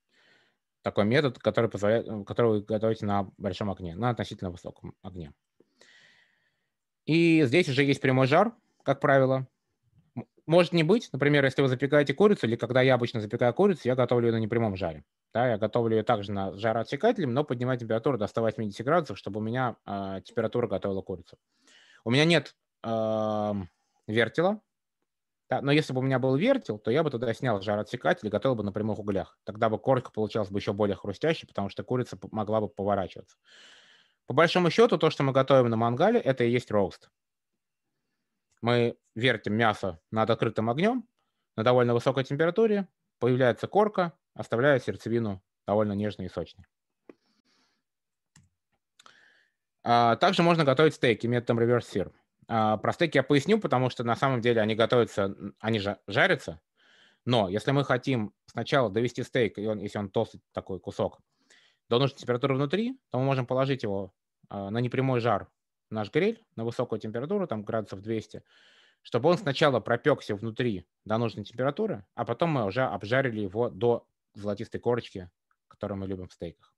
Такой 0.81 1.05
метод, 1.05 1.39
который, 1.39 1.69
позволяет, 1.69 2.07
который 2.25 2.51
вы 2.51 2.61
готовите 2.61 3.05
на 3.05 3.31
большом 3.37 3.69
огне, 3.69 3.95
на 3.95 4.09
относительно 4.09 4.51
высоком 4.51 4.95
огне. 5.01 5.33
И 7.05 7.43
здесь 7.43 7.67
уже 7.67 7.83
есть 7.83 8.01
прямой 8.01 8.27
жар, 8.27 8.53
как 8.83 8.99
правило. 8.99 9.47
Может 10.45 10.73
не 10.73 10.83
быть, 10.83 11.09
например, 11.11 11.45
если 11.45 11.61
вы 11.61 11.67
запекаете 11.67 12.13
курицу, 12.13 12.47
или 12.47 12.55
когда 12.55 12.81
я 12.81 12.95
обычно 12.95 13.21
запекаю 13.21 13.53
курицу, 13.53 13.81
я 13.85 13.95
готовлю 13.95 14.27
ее 14.27 14.33
на 14.33 14.39
непрямом 14.39 14.75
жаре. 14.75 15.03
Да, 15.33 15.47
я 15.47 15.57
готовлю 15.57 15.97
ее 15.97 16.03
также 16.03 16.31
на 16.31 16.57
жароотсекателем, 16.57 17.33
но 17.33 17.43
поднимаю 17.43 17.77
температуру 17.77 18.17
до 18.17 18.27
180 18.27 18.83
градусов, 18.85 19.17
чтобы 19.17 19.39
у 19.39 19.43
меня 19.43 19.75
э, 19.85 20.21
температура 20.25 20.67
готовила 20.67 21.01
курицу. 21.01 21.37
У 22.03 22.09
меня 22.09 22.25
нет 22.25 22.55
э, 22.83 23.53
вертела, 24.07 24.61
да, 25.49 25.61
но 25.61 25.71
если 25.71 25.93
бы 25.93 25.99
у 25.99 26.03
меня 26.03 26.19
был 26.19 26.35
вертел, 26.35 26.77
то 26.77 26.91
я 26.91 27.03
бы 27.03 27.09
туда 27.09 27.33
снял 27.33 27.59
жароотсекатель 27.61 28.27
и 28.27 28.29
готовил 28.29 28.55
бы 28.55 28.63
на 28.63 28.71
прямых 28.71 28.99
углях. 28.99 29.37
Тогда 29.43 29.69
бы 29.69 29.79
корка 29.79 30.11
получалась 30.11 30.49
бы 30.49 30.59
еще 30.59 30.73
более 30.73 30.95
хрустящей, 30.95 31.47
потому 31.47 31.69
что 31.69 31.83
курица 31.83 32.19
могла 32.31 32.61
бы 32.61 32.69
поворачиваться. 32.69 33.35
По 34.27 34.33
большому 34.35 34.69
счету, 34.69 34.99
то, 34.99 35.09
что 35.09 35.23
мы 35.23 35.31
готовим 35.31 35.69
на 35.71 35.75
мангале, 35.75 36.19
это 36.19 36.43
и 36.43 36.51
есть 36.51 36.69
роуст. 36.69 37.09
Мы 38.61 38.95
вертим 39.15 39.55
мясо 39.55 39.99
над 40.11 40.29
открытым 40.29 40.69
огнем 40.69 41.07
на 41.55 41.63
довольно 41.63 41.95
высокой 41.95 42.23
температуре, 42.23 42.87
появляется 43.17 43.67
корка, 43.67 44.13
оставляя 44.39 44.79
сердцевину 44.79 45.43
довольно 45.67 45.91
нежной 45.91 46.27
и 46.27 46.29
сочной. 46.29 46.65
А, 49.83 50.15
также 50.15 50.43
можно 50.43 50.63
готовить 50.63 50.95
стейки 50.95 51.27
методом 51.27 51.59
reverse 51.59 51.85
sear. 51.93 52.13
А, 52.47 52.77
про 52.77 52.93
стейки 52.93 53.17
я 53.17 53.23
поясню, 53.23 53.59
потому 53.59 53.89
что 53.89 54.05
на 54.05 54.15
самом 54.15 54.39
деле 54.39 54.61
они 54.61 54.75
готовятся, 54.75 55.35
они 55.59 55.79
же 55.79 55.99
жарятся, 56.07 56.61
но 57.25 57.49
если 57.49 57.71
мы 57.71 57.83
хотим 57.83 58.33
сначала 58.45 58.89
довести 58.89 59.23
стейк, 59.23 59.57
и 59.57 59.67
он, 59.67 59.79
если 59.79 59.99
он 59.99 60.09
толстый 60.09 60.41
такой 60.53 60.79
кусок, 60.79 61.19
до 61.89 61.99
нужной 61.99 62.19
температуры 62.19 62.55
внутри, 62.55 62.97
то 63.09 63.19
мы 63.19 63.25
можем 63.25 63.45
положить 63.45 63.83
его 63.83 64.13
а, 64.47 64.69
на 64.69 64.77
непрямой 64.77 65.19
жар 65.19 65.49
в 65.89 65.93
наш 65.93 66.11
гриль 66.11 66.41
на 66.55 66.63
высокую 66.63 66.99
температуру, 66.99 67.45
там 67.45 67.63
градусов 67.63 68.01
200, 68.01 68.41
чтобы 69.01 69.29
он 69.29 69.37
сначала 69.37 69.81
пропекся 69.81 70.33
внутри 70.33 70.87
до 71.03 71.17
нужной 71.17 71.43
температуры, 71.43 72.05
а 72.15 72.23
потом 72.23 72.51
мы 72.51 72.65
уже 72.65 72.83
обжарили 72.83 73.41
его 73.41 73.69
до 73.69 74.07
золотистой 74.33 74.79
корочки, 74.79 75.29
которую 75.67 75.99
мы 75.99 76.07
любим 76.07 76.27
в 76.27 76.33
стейках. 76.33 76.73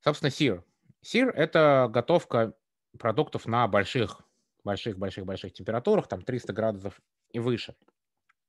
Собственно, 0.00 0.30
сир. 0.30 0.64
Сир– 1.00 1.28
это 1.36 1.88
готовка 1.90 2.54
продуктов 2.98 3.46
на 3.46 3.66
больших, 3.68 4.20
больших, 4.64 4.98
больших, 4.98 5.24
больших 5.24 5.52
температурах, 5.52 6.08
там 6.08 6.22
300 6.22 6.52
градусов 6.52 7.00
и 7.30 7.38
выше. 7.38 7.76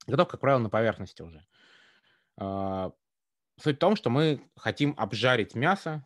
Готовка, 0.07 0.31
как 0.31 0.41
правило, 0.41 0.59
на 0.59 0.69
поверхности 0.69 1.21
уже. 1.21 1.45
А, 2.37 2.91
суть 3.59 3.77
в 3.77 3.79
том, 3.79 3.95
что 3.95 4.09
мы 4.09 4.41
хотим 4.55 4.95
обжарить 4.97 5.55
мясо 5.55 6.05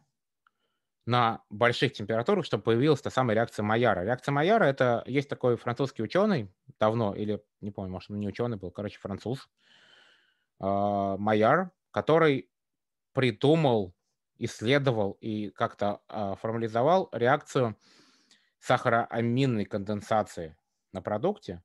на 1.06 1.42
больших 1.50 1.94
температурах, 1.94 2.46
чтобы 2.46 2.64
появилась 2.64 3.02
та 3.02 3.10
самая 3.10 3.36
реакция 3.36 3.64
Майяра. 3.64 4.04
Реакция 4.04 4.34
Майяра– 4.34 4.64
это 4.66 5.04
есть 5.08 5.30
такой 5.30 5.56
французский 5.56 6.04
ученый 6.04 6.54
давно, 6.80 7.16
или 7.16 7.42
не 7.62 7.72
помню, 7.72 7.92
может, 7.92 8.12
он 8.12 8.20
не 8.20 8.28
ученый 8.28 8.58
был, 8.58 8.72
короче, 8.72 9.00
француз, 9.00 9.50
а, 10.60 11.18
Майяр, 11.18 11.72
который 11.92 12.50
придумал, 13.14 13.94
исследовал 14.38 15.18
и 15.22 15.50
как-то 15.50 16.02
а, 16.08 16.36
формализовал 16.36 17.10
реакцию 17.12 17.76
сахароаминной 18.60 19.66
конденсации 19.66 20.56
на 20.94 21.02
продукте. 21.02 21.64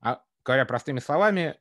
А 0.00 0.22
говоря 0.44 0.64
простыми 0.64 1.00
словами, 1.00 1.56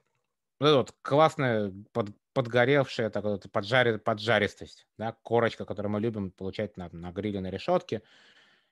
вот 0.59 0.67
эта 0.67 0.77
вот 0.77 0.95
классная 1.01 1.73
под, 1.91 2.09
подгоревшая, 2.33 3.09
так 3.09 3.23
вот, 3.23 3.51
поджари, 3.51 3.97
поджаристость, 3.97 4.87
да, 4.97 5.15
корочка, 5.23 5.65
которую 5.65 5.91
мы 5.91 5.99
любим 5.99 6.31
получать 6.31 6.77
на, 6.77 6.89
на 6.91 7.11
гриле, 7.11 7.39
на 7.41 7.49
решетке 7.49 8.01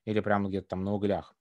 или 0.06 0.20
прямо 0.20 0.50
где-то 0.50 0.70
там 0.70 0.84
на 0.84 0.94
углях. 0.94 1.36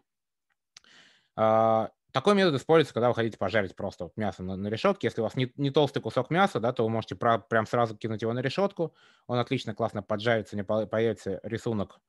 А, 1.37 1.91
такой 2.13 2.35
метод 2.35 2.55
используется, 2.55 2.95
когда 2.95 3.09
вы 3.09 3.15
хотите 3.15 3.39
пожарить 3.39 3.77
просто 3.77 4.05
вот 4.05 4.17
мясо 4.17 4.43
на, 4.43 4.57
на 4.57 4.69
решетке. 4.69 5.07
Если 5.07 5.21
у 5.21 5.25
вас 5.25 5.35
не, 5.35 5.53
не 5.57 5.71
толстый 5.71 6.01
кусок 6.01 6.31
мяса, 6.31 6.61
да, 6.61 6.73
то 6.73 6.85
вы 6.85 6.91
можете 6.91 7.15
про, 7.15 7.39
прям 7.39 7.67
сразу 7.67 7.97
кинуть 7.97 8.23
его 8.23 8.33
на 8.33 8.41
решетку. 8.41 8.95
Он 9.27 9.39
отлично, 9.39 9.75
классно 9.75 10.03
поджарится, 10.03 10.57
не 10.57 10.65
появится 10.65 11.41
рисунок 11.43 12.01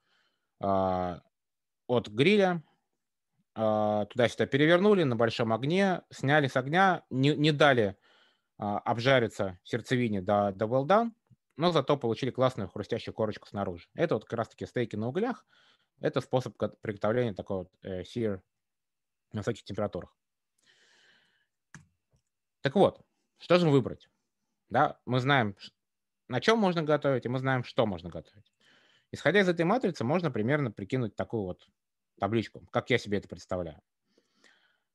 а, 0.60 1.22
от 1.88 2.08
гриля. 2.08 2.64
А, 3.54 4.06
туда-сюда 4.06 4.46
перевернули 4.46 5.04
на 5.04 5.16
большом 5.16 5.54
огне, 5.54 6.02
сняли 6.10 6.48
с 6.48 6.56
огня, 6.56 7.04
не, 7.10 7.36
не 7.36 7.52
дали 7.52 7.98
а, 8.58 8.80
обжариться 8.80 9.60
сердцевине 9.64 10.22
до, 10.22 10.52
до 10.54 10.66
well 10.66 10.86
done, 10.86 11.12
но 11.58 11.72
зато 11.72 11.98
получили 11.98 12.32
классную 12.32 12.70
хрустящую 12.70 13.14
корочку 13.14 13.48
снаружи. 13.48 13.88
Это 13.94 14.16
вот 14.16 14.26
как 14.26 14.38
раз-таки 14.40 14.66
стейки 14.66 14.96
на 14.96 15.10
углях. 15.10 15.46
Это 16.00 16.22
способ 16.22 16.56
приготовления 16.82 17.34
такого 17.34 17.60
вот, 17.60 17.72
э, 17.84 18.02
sear 18.02 18.42
на 19.32 19.40
высоких 19.40 19.64
температурах. 19.64 20.16
Так 22.62 22.76
вот, 22.76 23.02
что 23.40 23.58
же 23.58 23.70
выбрать? 23.70 24.08
Да, 24.70 25.00
мы 25.06 25.20
знаем, 25.20 25.56
на 26.28 26.40
чем 26.40 26.60
можно 26.60 26.84
готовить, 26.84 27.26
и 27.26 27.30
мы 27.30 27.40
знаем, 27.40 27.64
что 27.64 27.86
можно 27.86 28.10
готовить. 28.10 28.52
Исходя 29.12 29.42
из 29.42 29.50
этой 29.50 29.66
матрицы, 29.66 30.04
можно 30.04 30.32
примерно 30.32 30.72
прикинуть 30.72 31.16
такую 31.16 31.44
вот 31.44 31.68
табличку, 32.20 32.66
как 32.72 32.90
я 32.90 32.98
себе 32.98 33.18
это 33.18 33.28
представляю. 33.28 33.82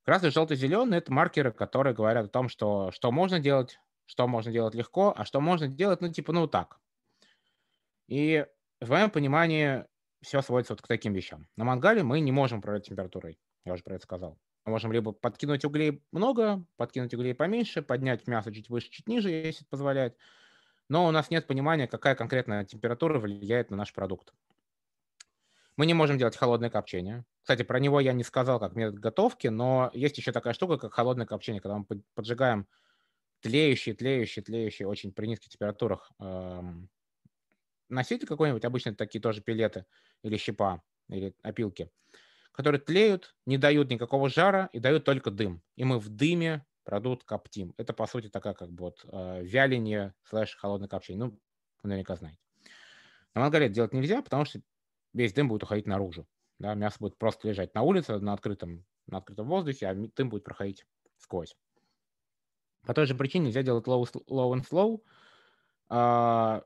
Красный, 0.05 0.31
желтый, 0.31 0.57
зеленый– 0.57 0.99
это 0.99 1.13
маркеры, 1.13 1.53
которые 1.53 1.93
говорят 1.93 2.27
о 2.27 2.29
том, 2.29 2.49
что, 2.49 2.93
что 2.93 3.11
можно 3.11 3.41
делать, 3.41 3.81
что 4.07 4.29
можно 4.29 4.53
делать 4.53 4.75
легко, 4.75 5.13
а 5.15 5.25
что 5.25 5.41
можно 5.41 5.67
делать, 5.67 6.01
ну, 6.01 6.11
типа, 6.11 6.33
ну, 6.33 6.47
так. 6.47 6.79
И 8.07 8.47
в 8.81 8.89
моем 8.89 9.11
понимании 9.11 9.85
все 10.23 10.43
сводится 10.43 10.75
вот 10.75 10.83
к 10.83 10.87
таким 10.87 11.13
вещам. 11.13 11.49
На 11.57 11.65
мангале 11.65 12.05
мы 12.05 12.21
не 12.21 12.31
можем 12.31 12.61
управлять 12.61 12.87
температурой, 12.87 13.39
я 13.67 13.75
уже 13.75 13.83
про 13.83 13.97
это 13.97 14.05
сказал. 14.05 14.39
Мы 14.65 14.73
можем 14.73 14.93
либо 14.93 15.13
подкинуть 15.13 15.65
углей 15.65 16.03
много, 16.13 16.65
подкинуть 16.77 17.13
углей 17.15 17.35
поменьше, 17.35 17.83
поднять 17.83 18.27
мясо 18.27 18.53
чуть 18.53 18.71
выше, 18.71 18.91
чуть 18.91 19.09
ниже, 19.09 19.31
если 19.31 19.63
это 19.63 19.69
позволяет. 19.69 20.17
Но 20.89 21.07
у 21.07 21.11
нас 21.11 21.31
нет 21.31 21.47
понимания, 21.47 21.87
какая 21.87 22.15
конкретная 22.15 22.65
температура 22.65 23.19
влияет 23.19 23.71
на 23.71 23.77
наш 23.77 23.93
продукт. 23.93 24.33
Мы 25.77 25.87
не 25.87 25.95
можем 25.95 26.17
делать 26.17 26.37
холодное 26.37 26.71
копчение. 26.71 27.25
Кстати, 27.43 27.63
про 27.63 27.79
него 27.79 28.01
я 28.01 28.13
не 28.13 28.25
сказал 28.25 28.59
как 28.59 28.75
метод 28.75 28.99
готовки, 28.99 29.49
но 29.49 29.91
есть 29.93 30.17
еще 30.17 30.33
такая 30.33 30.55
штука, 30.55 30.79
как 30.79 30.95
холодное 30.95 31.27
копчение, 31.27 31.61
когда 31.61 31.79
мы 31.79 31.85
поджигаем 32.15 32.67
тлеющие, 33.41 33.95
тлеющие, 33.95 34.43
тлеющие 34.43 34.89
очень 34.89 35.13
при 35.13 35.27
низких 35.27 35.51
температурах 35.51 36.11
эм, 36.19 36.89
какой-нибудь, 37.89 38.65
обычно 38.65 38.95
такие 38.95 39.21
тоже 39.21 39.43
пилеты 39.43 39.87
или 40.23 40.37
щепа, 40.37 40.83
или 41.09 41.35
опилки, 41.43 41.91
которые 42.57 42.81
тлеют, 42.81 43.37
не 43.45 43.59
дают 43.59 43.91
никакого 43.91 44.31
жара 44.31 44.71
и 44.73 44.79
дают 44.79 45.05
только 45.05 45.31
дым. 45.31 45.63
И 45.77 45.85
мы 45.85 45.99
в 45.99 46.09
дыме 46.09 46.65
продукт 46.85 47.25
коптим. 47.25 47.75
Это, 47.77 47.93
по 47.93 48.07
сути, 48.07 48.29
такая 48.29 48.55
как 48.55 48.73
бы 48.73 48.85
вот 48.85 49.05
э, 49.05 49.43
вяление 49.45 50.15
слэш 50.25 50.57
холодное 50.57 50.89
копчение. 50.89 51.27
Ну, 51.27 51.39
вы 51.83 51.89
наверняка 51.91 52.17
знаете. 52.17 52.39
На 53.35 53.43
мангале 53.43 53.69
делать 53.69 53.93
нельзя, 53.93 54.23
потому 54.23 54.47
что 54.47 54.63
весь 55.13 55.35
дым 55.35 55.49
будет 55.49 55.65
уходить 55.65 55.87
наружу. 55.87 56.27
Да, 56.59 56.73
мясо 56.75 56.97
будет 56.99 57.19
просто 57.19 57.47
лежать 57.49 57.75
на 57.75 57.83
улице, 57.83 58.19
на 58.19 58.33
открытом, 58.33 58.87
на 59.07 59.19
открытом 59.19 59.49
воздухе, 59.49 59.89
а 59.89 59.95
дым 59.95 60.31
будет 60.31 60.45
проходить 60.45 60.87
сквозь. 61.19 61.55
По 62.87 62.95
той 62.95 63.05
же 63.05 63.15
причине 63.15 63.47
нельзя 63.47 63.63
делать 63.63 63.87
low, 63.87 64.03
low 64.31 64.55
and 64.55 64.67
slow. 64.67 65.03
А, 65.91 66.63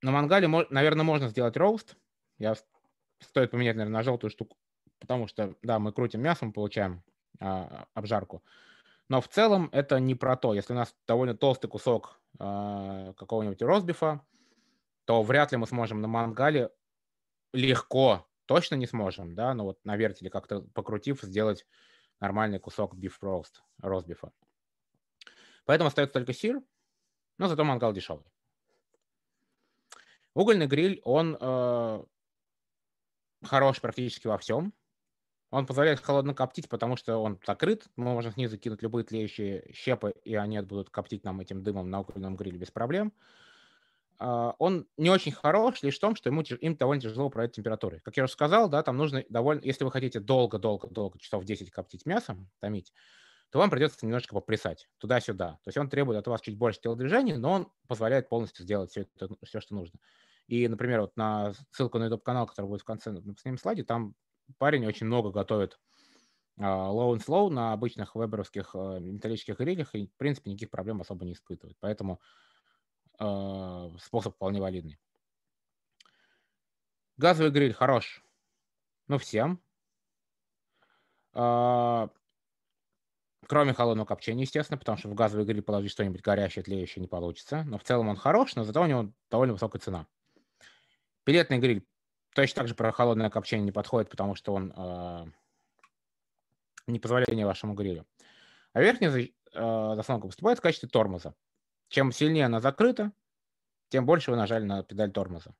на 0.00 0.10
мангале, 0.10 0.48
наверное, 0.70 1.04
можно 1.04 1.28
сделать 1.28 1.58
роуст. 1.58 1.96
Я 2.38 2.54
стоит 3.24 3.50
поменять, 3.50 3.76
наверное, 3.76 3.98
на 3.98 4.02
желтую 4.02 4.30
штуку, 4.30 4.56
потому 4.98 5.26
что, 5.26 5.54
да, 5.62 5.78
мы 5.78 5.92
крутим 5.92 6.20
мясо, 6.20 6.44
мы 6.44 6.52
получаем 6.52 7.02
а, 7.40 7.86
обжарку. 7.94 8.42
Но 9.08 9.20
в 9.20 9.28
целом 9.28 9.68
это 9.72 10.00
не 10.00 10.14
про 10.14 10.36
то. 10.36 10.54
Если 10.54 10.72
у 10.72 10.76
нас 10.76 10.94
довольно 11.06 11.36
толстый 11.36 11.68
кусок 11.68 12.20
а, 12.38 13.12
какого-нибудь 13.14 13.60
ростбифа, 13.62 14.24
то 15.04 15.22
вряд 15.22 15.52
ли 15.52 15.58
мы 15.58 15.66
сможем 15.66 16.00
на 16.00 16.08
мангале 16.08 16.70
легко, 17.52 18.26
точно 18.46 18.76
не 18.76 18.86
сможем, 18.86 19.34
да, 19.34 19.54
но 19.54 19.64
вот 19.64 19.84
на 19.84 19.96
вертеле 19.96 20.30
как-то 20.30 20.62
покрутив, 20.74 21.20
сделать 21.22 21.66
нормальный 22.20 22.58
кусок 22.58 22.94
roast, 22.94 23.60
ростбифа. 23.80 24.32
Поэтому 25.64 25.88
остается 25.88 26.14
только 26.14 26.32
сир, 26.32 26.60
но 27.38 27.48
зато 27.48 27.64
мангал 27.64 27.92
дешевый. 27.92 28.24
Угольный 30.34 30.66
гриль, 30.66 31.00
он 31.04 31.36
э, 31.40 32.04
хорош 33.44 33.80
практически 33.80 34.26
во 34.26 34.38
всем. 34.38 34.72
Он 35.50 35.66
позволяет 35.66 36.00
холодно 36.00 36.34
коптить, 36.34 36.68
потому 36.68 36.96
что 36.96 37.18
он 37.18 37.38
закрыт. 37.46 37.86
Мы 37.96 38.12
можем 38.12 38.32
снизу 38.32 38.58
кинуть 38.58 38.82
любые 38.82 39.04
тлеющие 39.04 39.70
щепы, 39.72 40.14
и 40.24 40.34
они 40.34 40.60
будут 40.60 40.90
коптить 40.90 41.24
нам 41.24 41.40
этим 41.40 41.62
дымом 41.62 41.90
на 41.90 42.00
угольном 42.00 42.34
гриле 42.34 42.58
без 42.58 42.70
проблем. 42.72 43.12
А, 44.18 44.54
он 44.58 44.86
не 44.96 45.10
очень 45.10 45.32
хорош 45.32 45.82
лишь 45.82 45.96
в 45.96 46.00
том, 46.00 46.16
что 46.16 46.28
ему, 46.28 46.42
им 46.42 46.76
довольно 46.76 47.02
тяжело 47.02 47.26
управлять 47.26 47.54
температурой. 47.54 48.00
Как 48.00 48.16
я 48.16 48.24
уже 48.24 48.32
сказал, 48.32 48.68
да, 48.68 48.82
там 48.82 48.96
нужно 48.96 49.24
довольно, 49.28 49.60
если 49.62 49.84
вы 49.84 49.90
хотите 49.90 50.20
долго-долго-долго, 50.20 51.18
часов 51.18 51.44
10 51.44 51.70
коптить 51.70 52.06
мясом, 52.06 52.50
томить, 52.60 52.92
то 53.50 53.58
вам 53.58 53.70
придется 53.70 54.04
немножко 54.04 54.34
поплясать 54.34 54.88
туда-сюда. 54.98 55.58
То 55.62 55.68
есть 55.68 55.78
он 55.78 55.88
требует 55.88 56.18
от 56.18 56.26
вас 56.26 56.40
чуть 56.40 56.56
больше 56.56 56.80
телодвижений, 56.80 57.36
но 57.36 57.52
он 57.52 57.72
позволяет 57.86 58.28
полностью 58.28 58.64
сделать 58.64 58.90
все, 58.90 59.02
это, 59.02 59.28
все 59.44 59.60
что 59.60 59.74
нужно. 59.74 59.98
И, 60.46 60.68
например, 60.68 61.00
вот 61.00 61.16
на 61.16 61.54
ссылку 61.70 61.98
на 61.98 62.04
YouTube-канал, 62.04 62.46
который 62.46 62.66
будет 62.66 62.82
в 62.82 62.84
конце 62.84 63.10
на 63.10 63.20
последнем 63.20 63.58
слайде, 63.58 63.84
там 63.84 64.14
парень 64.58 64.86
очень 64.86 65.06
много 65.06 65.30
готовит 65.30 65.80
uh, 66.58 66.62
low 66.62 67.14
and 67.14 67.24
slow 67.24 67.48
на 67.48 67.72
обычных 67.72 68.14
веберовских 68.14 68.74
uh, 68.74 69.00
металлических 69.00 69.58
грилях 69.58 69.94
и, 69.94 70.06
в 70.06 70.16
принципе, 70.16 70.50
никаких 70.50 70.70
проблем 70.70 71.00
особо 71.00 71.24
не 71.24 71.32
испытывает. 71.32 71.76
Поэтому 71.80 72.20
uh, 73.18 73.98
способ 73.98 74.34
вполне 74.34 74.60
валидный. 74.60 74.98
Газовый 77.16 77.52
гриль 77.52 77.72
хорош, 77.72 78.22
ну, 79.08 79.18
всем. 79.18 79.62
Uh, 81.32 82.10
кроме 83.46 83.72
холодного 83.72 84.06
копчения, 84.06 84.42
естественно, 84.42 84.78
потому 84.78 84.98
что 84.98 85.08
в 85.08 85.14
газовый 85.14 85.46
гриль 85.46 85.62
положить 85.62 85.92
что-нибудь 85.92 86.22
горящее, 86.22 86.62
тлеющее 86.62 87.00
не 87.00 87.08
получится. 87.08 87.64
Но 87.64 87.78
в 87.78 87.84
целом 87.84 88.08
он 88.08 88.16
хорош, 88.16 88.54
но 88.56 88.64
зато 88.64 88.82
у 88.82 88.86
него 88.86 89.12
довольно 89.30 89.54
высокая 89.54 89.80
цена. 89.80 90.06
Пилетный 91.24 91.58
гриль 91.58 91.86
точно 92.34 92.60
так 92.60 92.68
же 92.68 92.74
про 92.74 92.92
холодное 92.92 93.30
копчение 93.30 93.64
не 93.64 93.72
подходит, 93.72 94.10
потому 94.10 94.34
что 94.34 94.52
он 94.52 94.72
э, 94.76 95.24
не 96.86 96.98
позволяет 96.98 97.30
вашему 97.44 97.74
грилю. 97.74 98.06
А 98.72 98.80
верхняя 98.80 99.12
э, 99.12 99.94
заслонка 99.96 100.26
выступает 100.26 100.58
в 100.58 100.62
качестве 100.62 100.88
тормоза. 100.88 101.34
Чем 101.88 102.12
сильнее 102.12 102.46
она 102.46 102.60
закрыта, 102.60 103.12
тем 103.88 104.04
больше 104.04 104.30
вы 104.30 104.36
нажали 104.36 104.64
на 104.64 104.82
педаль 104.82 105.12
тормоза. 105.12 105.54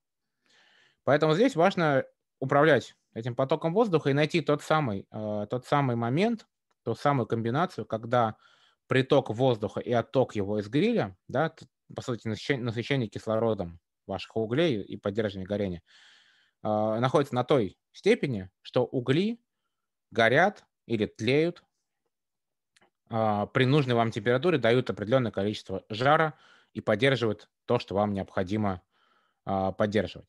Поэтому 1.05 1.35
здесь 1.35 1.55
важно 1.55 2.05
управлять 2.41 2.97
этим 3.15 3.37
потоком 3.37 3.73
воздуха 3.73 4.11
и 4.11 4.15
найти 4.15 4.41
тот 4.41 4.63
самый, 4.63 5.07
э, 5.11 5.47
тот 5.49 5.67
самый 5.67 5.97
момент, 5.97 6.47
ту 6.83 6.95
самую 6.95 7.27
комбинацию, 7.27 7.87
когда 7.87 8.37
приток 8.89 9.31
воздуха 9.31 9.81
и 9.81 9.93
отток 9.93 10.35
его 10.35 10.59
из 10.59 10.69
гриля, 10.69 11.17
да, 11.29 11.55
по 11.95 12.03
сути, 12.03 12.29
насыщение, 12.29 12.65
насыщение 12.65 13.09
кислородом 13.09 13.81
ваших 14.07 14.37
углей 14.37 14.83
и 14.83 14.97
поддерживание 14.97 15.47
горения, 15.47 15.83
э, 16.63 16.69
находится 16.69 17.35
на 17.35 17.45
той 17.45 17.79
степени, 17.93 18.51
что 18.63 18.85
угли 18.85 19.41
горят 20.11 20.65
или 20.87 21.07
тлеют 21.07 21.65
э, 23.11 23.47
при 23.53 23.65
нужной 23.65 23.95
вам 23.95 24.11
температуре, 24.11 24.59
дают 24.59 24.91
определенное 24.91 25.33
количество 25.33 25.85
жара 25.89 26.35
и 26.73 26.81
поддерживают 26.81 27.49
то, 27.67 27.79
что 27.79 27.95
вам 27.95 28.13
необходимо 28.13 28.83
э, 29.47 29.73
поддерживать. 29.77 30.29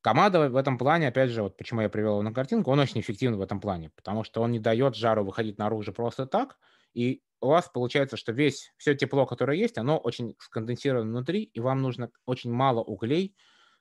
Команда 0.00 0.48
в 0.48 0.56
этом 0.56 0.78
плане, 0.78 1.08
опять 1.08 1.30
же, 1.30 1.42
вот 1.42 1.58
почему 1.58 1.82
я 1.82 1.90
привел 1.90 2.12
его 2.12 2.22
на 2.22 2.32
картинку, 2.32 2.70
он 2.70 2.78
очень 2.78 3.00
эффективен 3.00 3.36
в 3.36 3.42
этом 3.42 3.60
плане, 3.60 3.90
потому 3.90 4.24
что 4.24 4.40
он 4.40 4.50
не 4.50 4.58
дает 4.58 4.96
жару 4.96 5.24
выходить 5.24 5.58
наружу 5.58 5.92
просто 5.92 6.26
так, 6.26 6.56
и 6.94 7.22
у 7.40 7.48
вас 7.48 7.68
получается, 7.68 8.16
что 8.16 8.32
весь, 8.32 8.72
все 8.76 8.94
тепло, 8.94 9.26
которое 9.26 9.56
есть, 9.56 9.78
оно 9.78 9.98
очень 9.98 10.36
сконденсировано 10.38 11.10
внутри, 11.10 11.42
и 11.42 11.60
вам 11.60 11.80
нужно 11.80 12.10
очень 12.26 12.52
мало 12.52 12.82
углей 12.82 13.34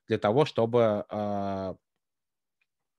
для 0.07 0.17
того, 0.17 0.45
чтобы 0.45 1.05
э, 1.09 1.75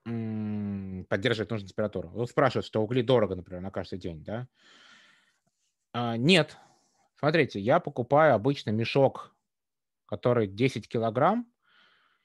поддерживать 0.03 1.49
нужную 1.49 1.69
температуру. 1.69 2.09
Вот 2.09 2.29
спрашивают, 2.29 2.65
что 2.65 2.81
угли 2.81 3.01
дорого, 3.01 3.35
например, 3.35 3.61
на 3.61 3.71
каждый 3.71 3.99
день, 3.99 4.23
да? 4.23 4.47
А, 5.93 6.15
нет. 6.17 6.57
Смотрите, 7.17 7.59
я 7.59 7.79
покупаю 7.79 8.35
обычно 8.35 8.71
мешок, 8.71 9.35
который 10.05 10.47
10 10.47 10.87
килограмм, 10.87 11.51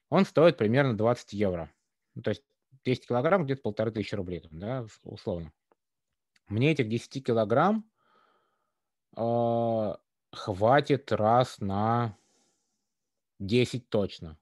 он 0.08 0.24
стоит 0.24 0.56
примерно 0.56 0.96
20 0.96 1.32
евро. 1.32 1.70
Ну, 2.14 2.22
то 2.22 2.30
есть 2.30 2.42
10 2.84 3.08
килограмм 3.08 3.44
где-то 3.44 3.62
полторы 3.62 3.90
тысячи 3.90 4.14
рублей, 4.14 4.42
да, 4.50 4.86
условно. 5.02 5.52
Мне 6.48 6.72
этих 6.72 6.88
10 6.88 7.24
килограмм 7.24 7.90
э, 9.16 9.94
хватит 10.32 11.12
раз 11.12 11.58
на 11.60 12.16
10 13.38 13.88
точно. 13.88 14.38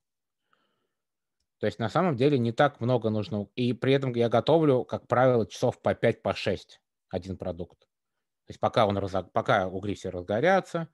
То 1.58 1.66
есть 1.66 1.78
на 1.78 1.88
самом 1.88 2.16
деле 2.16 2.38
не 2.38 2.52
так 2.52 2.80
много 2.80 3.08
нужно. 3.10 3.48
И 3.54 3.72
при 3.72 3.94
этом 3.94 4.12
я 4.14 4.28
готовлю, 4.28 4.84
как 4.84 5.08
правило, 5.08 5.46
часов 5.46 5.80
по 5.80 5.94
5-6 5.94 6.22
по 6.22 6.34
один 7.08 7.38
продукт. 7.38 7.80
То 7.80 8.50
есть 8.50 8.60
пока, 8.60 8.86
он 8.86 8.98
разог... 8.98 9.32
пока 9.32 9.68
угли 9.68 9.94
все 9.94 10.10
разгорятся, 10.10 10.88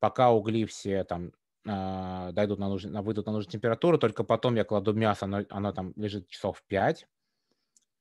пока 0.00 0.30
угли 0.30 0.66
все 0.66 1.04
там 1.04 1.32
э, 1.64 2.32
дойдут 2.32 2.58
на 2.58 2.68
нужную, 2.68 3.02
выйдут 3.02 3.24
на 3.24 3.32
нужную 3.32 3.52
температуру, 3.52 3.96
только 3.96 4.24
потом 4.24 4.56
я 4.56 4.64
кладу 4.64 4.92
мясо, 4.92 5.24
оно, 5.24 5.44
оно 5.48 5.72
там 5.72 5.94
лежит 5.96 6.28
часов 6.28 6.62
5. 6.66 7.06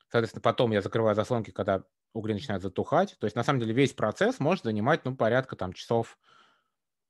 Соответственно, 0.09 0.41
потом 0.41 0.71
я 0.71 0.81
закрываю 0.81 1.15
заслонки, 1.15 1.51
когда 1.51 1.85
угли 2.13 2.33
начинают 2.33 2.63
затухать. 2.63 3.15
То 3.19 3.25
есть, 3.25 3.35
на 3.35 3.43
самом 3.43 3.59
деле, 3.59 3.73
весь 3.73 3.93
процесс 3.93 4.39
может 4.39 4.63
занимать, 4.63 5.05
ну, 5.05 5.15
порядка 5.15 5.55
там 5.55 5.73
часов 5.73 6.17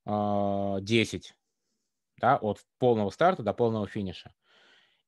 э, 0.05 0.77
10, 0.81 1.35
да, 2.17 2.37
от 2.37 2.59
полного 2.77 3.09
старта 3.09 3.43
до 3.43 3.53
полного 3.53 3.87
финиша. 3.87 4.33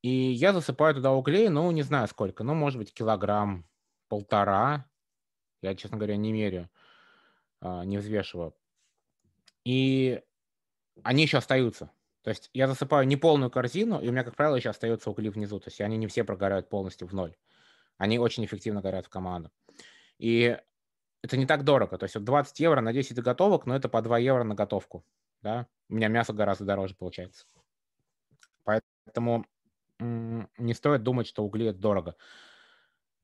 И 0.02 0.10
я 0.10 0.52
засыпаю 0.54 0.96
туда 0.96 1.12
углей, 1.14 1.50
ну, 1.50 1.72
не 1.72 1.82
знаю 1.84 2.08
сколько, 2.08 2.44
ну, 2.44 2.54
может 2.54 2.78
быть, 2.78 2.94
килограмм, 2.94 3.66
полтора. 4.10 4.86
Я, 5.62 5.76
честно 5.76 5.98
говоря, 5.98 6.18
не 6.18 6.34
меряю, 6.34 6.70
э, 7.62 7.84
не 7.86 7.98
взвешиваю. 7.98 8.54
И 9.64 10.22
они 11.04 11.24
еще 11.24 11.38
остаются. 11.38 11.92
То 12.24 12.30
есть 12.30 12.50
я 12.54 12.68
засыпаю 12.68 13.08
не 13.08 13.18
полную 13.18 13.50
корзину, 13.52 14.00
и 14.00 14.08
у 14.08 14.12
меня, 14.12 14.24
как 14.24 14.36
правило, 14.36 14.56
еще 14.56 14.70
остаются 14.70 15.10
угли 15.10 15.30
внизу. 15.30 15.60
То 15.60 15.70
есть 15.70 15.82
они 15.82 15.98
не 15.98 16.08
все 16.08 16.24
прогорают 16.24 16.70
полностью 16.70 17.08
в 17.08 17.14
ноль. 17.14 17.36
Они 17.98 18.18
очень 18.20 18.46
эффективно 18.46 18.82
горят 18.82 19.06
в 19.06 19.10
команду. 19.10 19.52
И 20.24 20.58
это 21.22 21.36
не 21.36 21.46
так 21.46 21.66
дорого. 21.66 21.98
То 21.98 22.06
есть 22.06 22.16
вот 22.16 22.24
20 22.24 22.58
евро 22.62 22.80
на 22.80 22.94
10 22.94 23.18
заготовок, 23.18 23.66
но 23.66 23.76
это 23.76 23.90
по 23.90 24.02
2 24.02 24.20
евро 24.20 24.46
на 24.46 24.56
готовку. 24.56 25.06
Да? 25.42 25.68
У 25.90 25.96
меня 25.96 26.08
мясо 26.08 26.32
гораздо 26.32 26.64
дороже 26.64 26.96
получается. 26.96 27.46
Поэтому 28.64 29.46
не 30.00 30.74
стоит 30.74 31.04
думать, 31.04 31.28
что 31.28 31.44
угли 31.44 31.66
это 31.66 31.80
дорого. 31.80 32.16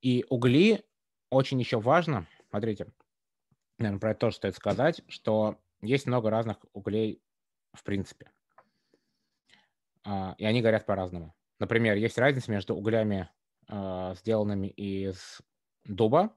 И 0.02 0.26
угли 0.30 0.84
очень 1.30 1.58
еще 1.62 1.80
важно, 1.80 2.28
смотрите, 2.50 2.92
наверное, 3.78 4.02
про 4.02 4.12
это 4.12 4.20
тоже 4.20 4.36
стоит 4.36 4.56
сказать, 4.56 5.02
что 5.08 5.58
есть 5.82 6.06
много 6.06 6.30
разных 6.30 6.58
углей 6.74 7.22
в 7.72 7.86
принципе. 7.86 8.30
А, 10.04 10.36
и 10.38 10.44
они 10.44 10.62
горят 10.62 10.86
по-разному. 10.86 11.34
Например, 11.60 11.96
есть 11.96 12.18
разница 12.18 12.52
между 12.52 12.76
углями, 12.76 13.30
а, 13.70 14.16
сделанными 14.16 14.68
из 14.68 15.42
дуба, 15.86 16.36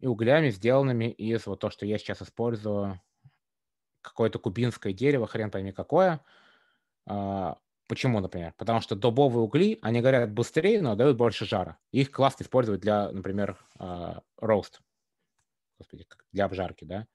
и 0.00 0.06
углями, 0.06 0.50
сделанными 0.50 1.06
из 1.10 1.46
вот 1.46 1.60
то, 1.60 1.70
что 1.70 1.86
я 1.86 1.98
сейчас 1.98 2.22
использую, 2.22 3.00
какое-то 4.00 4.38
кубинское 4.38 4.92
дерево, 4.92 5.26
хрен 5.26 5.50
пойми 5.50 5.72
какое. 5.72 6.20
А, 7.06 7.58
почему, 7.88 8.20
например? 8.20 8.54
Потому 8.56 8.80
что 8.80 8.94
дубовые 8.96 9.42
угли, 9.42 9.78
они 9.82 10.00
горят 10.00 10.32
быстрее, 10.32 10.80
но 10.82 10.94
дают 10.94 11.16
больше 11.16 11.46
жара. 11.46 11.78
Их 11.90 12.10
классно 12.10 12.44
использовать 12.44 12.80
для, 12.80 13.10
например, 13.10 13.58
рост, 14.36 14.80
господи, 15.78 16.06
для 16.32 16.44
обжарки, 16.44 16.84
да. 16.84 17.06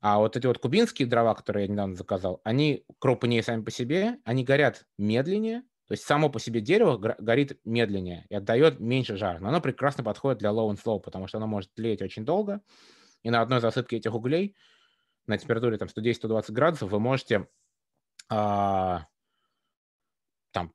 А 0.00 0.18
вот 0.18 0.36
эти 0.36 0.46
вот 0.46 0.58
кубинские 0.58 1.08
дрова, 1.08 1.34
которые 1.34 1.66
я 1.66 1.72
недавно 1.72 1.96
заказал, 1.96 2.40
они 2.44 2.84
крупнее 2.98 3.42
сами 3.42 3.62
по 3.62 3.70
себе, 3.70 4.18
они 4.24 4.44
горят 4.44 4.86
медленнее, 4.98 5.62
то 5.86 5.92
есть 5.92 6.04
само 6.04 6.30
по 6.30 6.40
себе 6.40 6.60
дерево 6.60 6.96
горит 6.96 7.60
медленнее 7.64 8.26
и 8.30 8.34
отдает 8.34 8.80
меньше 8.80 9.16
жара. 9.16 9.38
Но 9.38 9.48
оно 9.48 9.60
прекрасно 9.60 10.02
подходит 10.02 10.38
для 10.38 10.50
low 10.50 10.70
and 10.70 10.82
slow, 10.82 10.98
потому 10.98 11.26
что 11.26 11.38
оно 11.38 11.46
может 11.46 11.74
тлеть 11.74 12.00
очень 12.00 12.24
долго. 12.24 12.62
И 13.22 13.30
на 13.30 13.42
одной 13.42 13.60
засыпке 13.60 13.96
этих 13.98 14.14
углей 14.14 14.56
на 15.26 15.36
температуре 15.36 15.76
там 15.76 15.88
110-120 15.88 16.52
градусов 16.52 16.90
вы 16.90 17.00
можете 17.00 17.48
а, 18.30 19.06
там 20.52 20.72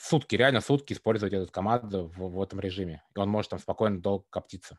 сутки, 0.00 0.34
реально 0.34 0.60
сутки 0.60 0.92
использовать 0.92 1.32
этот 1.32 1.52
команду 1.52 2.12
в, 2.16 2.28
в 2.28 2.42
этом 2.42 2.58
режиме. 2.58 3.04
И 3.14 3.18
он 3.18 3.28
может 3.28 3.50
там 3.50 3.60
спокойно 3.60 4.00
долго 4.00 4.24
коптиться. 4.28 4.78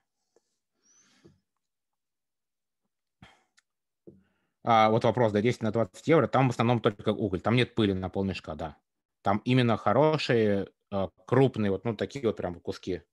А, 4.63 4.89
вот 4.89 5.05
вопрос, 5.05 5.31
да, 5.31 5.41
10 5.41 5.61
на 5.61 5.71
20 5.71 6.05
евро, 6.07 6.27
там 6.27 6.47
в 6.47 6.51
основном 6.51 6.81
только 6.81 7.09
уголь, 7.09 7.39
там 7.39 7.55
нет 7.55 7.75
пыли 7.75 7.93
на 7.93 8.09
полмешка, 8.09 8.55
да. 8.55 8.77
Там 9.21 9.41
именно 9.45 9.77
хорошие, 9.77 10.67
а, 10.91 11.09
крупные, 11.25 11.71
вот 11.71 11.85
ну 11.85 11.95
такие 11.95 12.25
вот 12.25 12.37
прям 12.37 12.59
куски. 12.59 13.03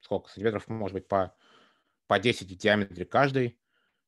Сколько? 0.00 0.30
Сантиметров, 0.30 0.68
может 0.68 0.94
быть, 0.94 1.08
по, 1.08 1.34
по 2.06 2.18
10 2.18 2.50
в 2.50 2.56
диаметре 2.56 3.04
каждый, 3.04 3.58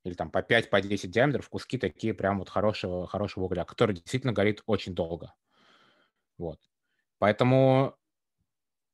или 0.04 0.14
там 0.14 0.30
по 0.30 0.42
5, 0.42 0.70
по 0.70 0.80
10 0.80 1.10
диаметров, 1.10 1.48
куски 1.48 1.78
такие 1.78 2.14
прям 2.14 2.38
вот 2.38 2.48
хорошего, 2.48 3.06
хорошего 3.06 3.44
угля, 3.44 3.64
который 3.64 3.94
действительно 3.94 4.32
горит 4.32 4.62
очень 4.66 4.94
долго. 4.94 5.34
Вот. 6.38 6.60
Поэтому 7.18 7.96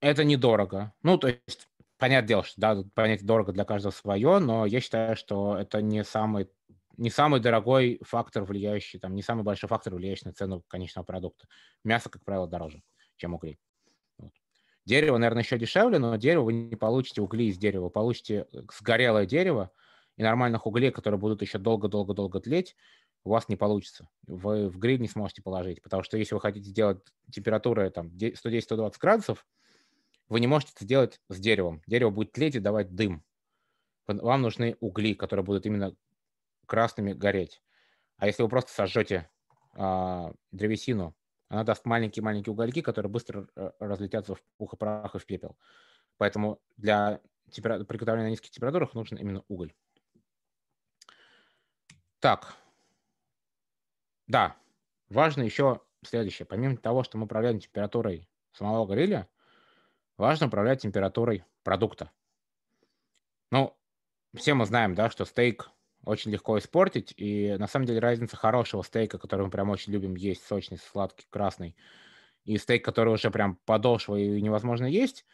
это 0.00 0.24
недорого. 0.24 0.92
Ну, 1.02 1.18
то 1.18 1.28
есть 1.28 1.68
понятное 1.98 2.28
дело, 2.28 2.44
что 2.44 2.60
да, 2.60 2.82
понятие 2.94 3.26
дорого 3.26 3.52
для 3.52 3.64
каждого 3.64 3.92
свое, 3.92 4.38
но 4.38 4.66
я 4.66 4.80
считаю, 4.80 5.16
что 5.16 5.56
это 5.56 5.82
не 5.82 6.04
самый 6.04 6.50
не 6.96 7.10
самый 7.10 7.40
дорогой 7.40 8.00
фактор, 8.02 8.44
влияющий, 8.44 8.98
там, 8.98 9.14
не 9.14 9.22
самый 9.22 9.42
большой 9.42 9.68
фактор, 9.68 9.94
влияющий 9.94 10.26
на 10.26 10.32
цену 10.32 10.62
конечного 10.68 11.04
продукта. 11.04 11.46
Мясо, 11.84 12.08
как 12.10 12.24
правило, 12.24 12.46
дороже, 12.46 12.82
чем 13.16 13.34
угли. 13.34 13.58
Вот. 14.18 14.32
Дерево, 14.84 15.18
наверное, 15.18 15.42
еще 15.42 15.58
дешевле, 15.58 15.98
но 15.98 16.16
дерево 16.16 16.44
вы 16.44 16.52
не 16.52 16.76
получите 16.76 17.20
угли 17.22 17.46
из 17.46 17.58
дерева, 17.58 17.84
вы 17.84 17.90
получите 17.90 18.46
э, 18.52 18.62
сгорелое 18.78 19.26
дерево 19.26 19.70
и 20.16 20.22
нормальных 20.22 20.66
углей, 20.66 20.90
которые 20.90 21.18
будут 21.18 21.42
еще 21.42 21.58
долго-долго-долго 21.58 22.40
тлеть, 22.40 22.76
у 23.24 23.30
вас 23.30 23.48
не 23.48 23.56
получится. 23.56 24.08
Вы 24.26 24.68
в 24.68 24.78
гриль 24.78 25.00
не 25.00 25.08
сможете 25.08 25.42
положить, 25.42 25.82
потому 25.82 26.02
что 26.02 26.18
если 26.18 26.34
вы 26.34 26.40
хотите 26.40 26.68
сделать 26.68 27.00
температуру 27.32 27.90
там 27.90 28.08
110-120 28.08 28.94
градусов, 29.00 29.46
вы 30.28 30.40
не 30.40 30.46
можете 30.46 30.72
это 30.74 30.84
сделать 30.84 31.20
с 31.28 31.38
деревом. 31.38 31.82
Дерево 31.86 32.10
будет 32.10 32.32
тлеть 32.32 32.54
и 32.54 32.60
давать 32.60 32.94
дым. 32.94 33.24
Вам 34.06 34.42
нужны 34.42 34.76
угли, 34.80 35.14
которые 35.14 35.44
будут 35.44 35.64
именно 35.66 35.94
красными 36.66 37.12
гореть. 37.12 37.62
А 38.16 38.26
если 38.26 38.42
вы 38.42 38.48
просто 38.48 38.72
сожжете 38.72 39.30
а, 39.72 40.32
древесину, 40.52 41.16
она 41.48 41.64
даст 41.64 41.84
маленькие-маленькие 41.84 42.52
угольки, 42.52 42.80
которые 42.80 43.10
быстро 43.10 43.46
э, 43.54 43.70
разлетятся 43.78 44.34
в 44.34 44.42
пух 44.56 44.74
и 44.74 44.76
прах 44.76 45.14
и 45.14 45.18
в 45.18 45.26
пепел. 45.26 45.56
Поэтому 46.16 46.60
для 46.76 47.20
темпера... 47.52 47.84
приготовления 47.84 48.28
на 48.28 48.30
низких 48.30 48.50
температурах 48.50 48.94
нужен 48.94 49.18
именно 49.18 49.44
уголь. 49.48 49.72
Так, 52.20 52.56
да, 54.26 54.56
важно 55.10 55.42
еще 55.42 55.82
следующее. 56.02 56.46
Помимо 56.46 56.76
того, 56.76 57.02
что 57.04 57.18
мы 57.18 57.24
управляем 57.24 57.60
температурой 57.60 58.28
самого 58.52 58.86
гриля, 58.86 59.28
важно 60.16 60.46
управлять 60.46 60.82
температурой 60.82 61.44
продукта. 61.62 62.10
Ну, 63.50 63.76
все 64.34 64.54
мы 64.54 64.64
знаем, 64.66 64.94
да, 64.94 65.10
что 65.10 65.24
стейк 65.24 65.70
очень 66.04 66.30
легко 66.30 66.58
испортить, 66.58 67.14
и 67.16 67.56
на 67.58 67.66
самом 67.66 67.86
деле 67.86 68.00
разница 68.00 68.36
хорошего 68.36 68.82
стейка, 68.82 69.18
который 69.18 69.46
мы 69.46 69.50
прям 69.50 69.70
очень 69.70 69.92
любим 69.92 70.14
есть, 70.14 70.46
сочный, 70.46 70.78
сладкий, 70.78 71.26
красный, 71.30 71.76
и 72.44 72.58
стейк, 72.58 72.84
который 72.84 73.12
уже 73.12 73.30
прям 73.30 73.56
подошвый 73.64 74.38
и 74.38 74.42
невозможно 74.42 74.86
есть, 74.86 75.24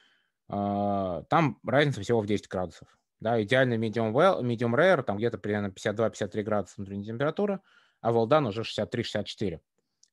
а, 0.49 1.23
там 1.25 1.59
разница 1.65 2.01
всего 2.01 2.21
в 2.21 2.27
10 2.27 2.49
градусов. 2.49 2.89
Да, 3.21 3.43
идеальный 3.43 3.77
medium, 3.77 4.13
well, 4.13 4.43
medium 4.43 4.75
rare, 4.75 5.03
там 5.03 5.19
где-то 5.19 5.39
примерно 5.39 5.71
52-53 5.71 6.43
градуса 6.43 6.75
внутренней 6.77 7.05
температуры, 7.05 7.61
а 8.01 8.13
well 8.13 8.27
done 8.27 8.49
уже 8.49 8.63
63-64. 8.63 9.61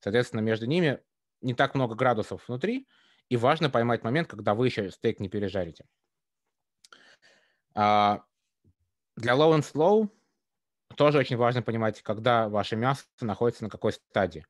Соответственно, 0.00 0.40
между 0.40 0.66
ними 0.66 1.00
не 1.40 1.54
так 1.54 1.74
много 1.74 1.94
градусов 1.94 2.46
внутри, 2.48 2.86
и 3.28 3.36
важно 3.36 3.70
поймать 3.70 4.04
момент, 4.04 4.28
когда 4.28 4.54
вы 4.54 4.66
еще 4.66 4.90
стейк 4.90 5.20
не 5.20 5.28
пережарите. 5.28 5.84
А, 7.74 8.22
для 9.16 9.32
low 9.34 9.56
and 9.56 9.62
slow 9.62 10.08
тоже 10.98 11.18
очень 11.18 11.36
важно 11.36 11.62
понимать, 11.62 12.02
когда 12.02 12.48
ваше 12.48 12.76
мясо 12.76 13.04
находится 13.20 13.62
на 13.62 13.70
какой 13.70 13.92
стадии. 13.92 14.44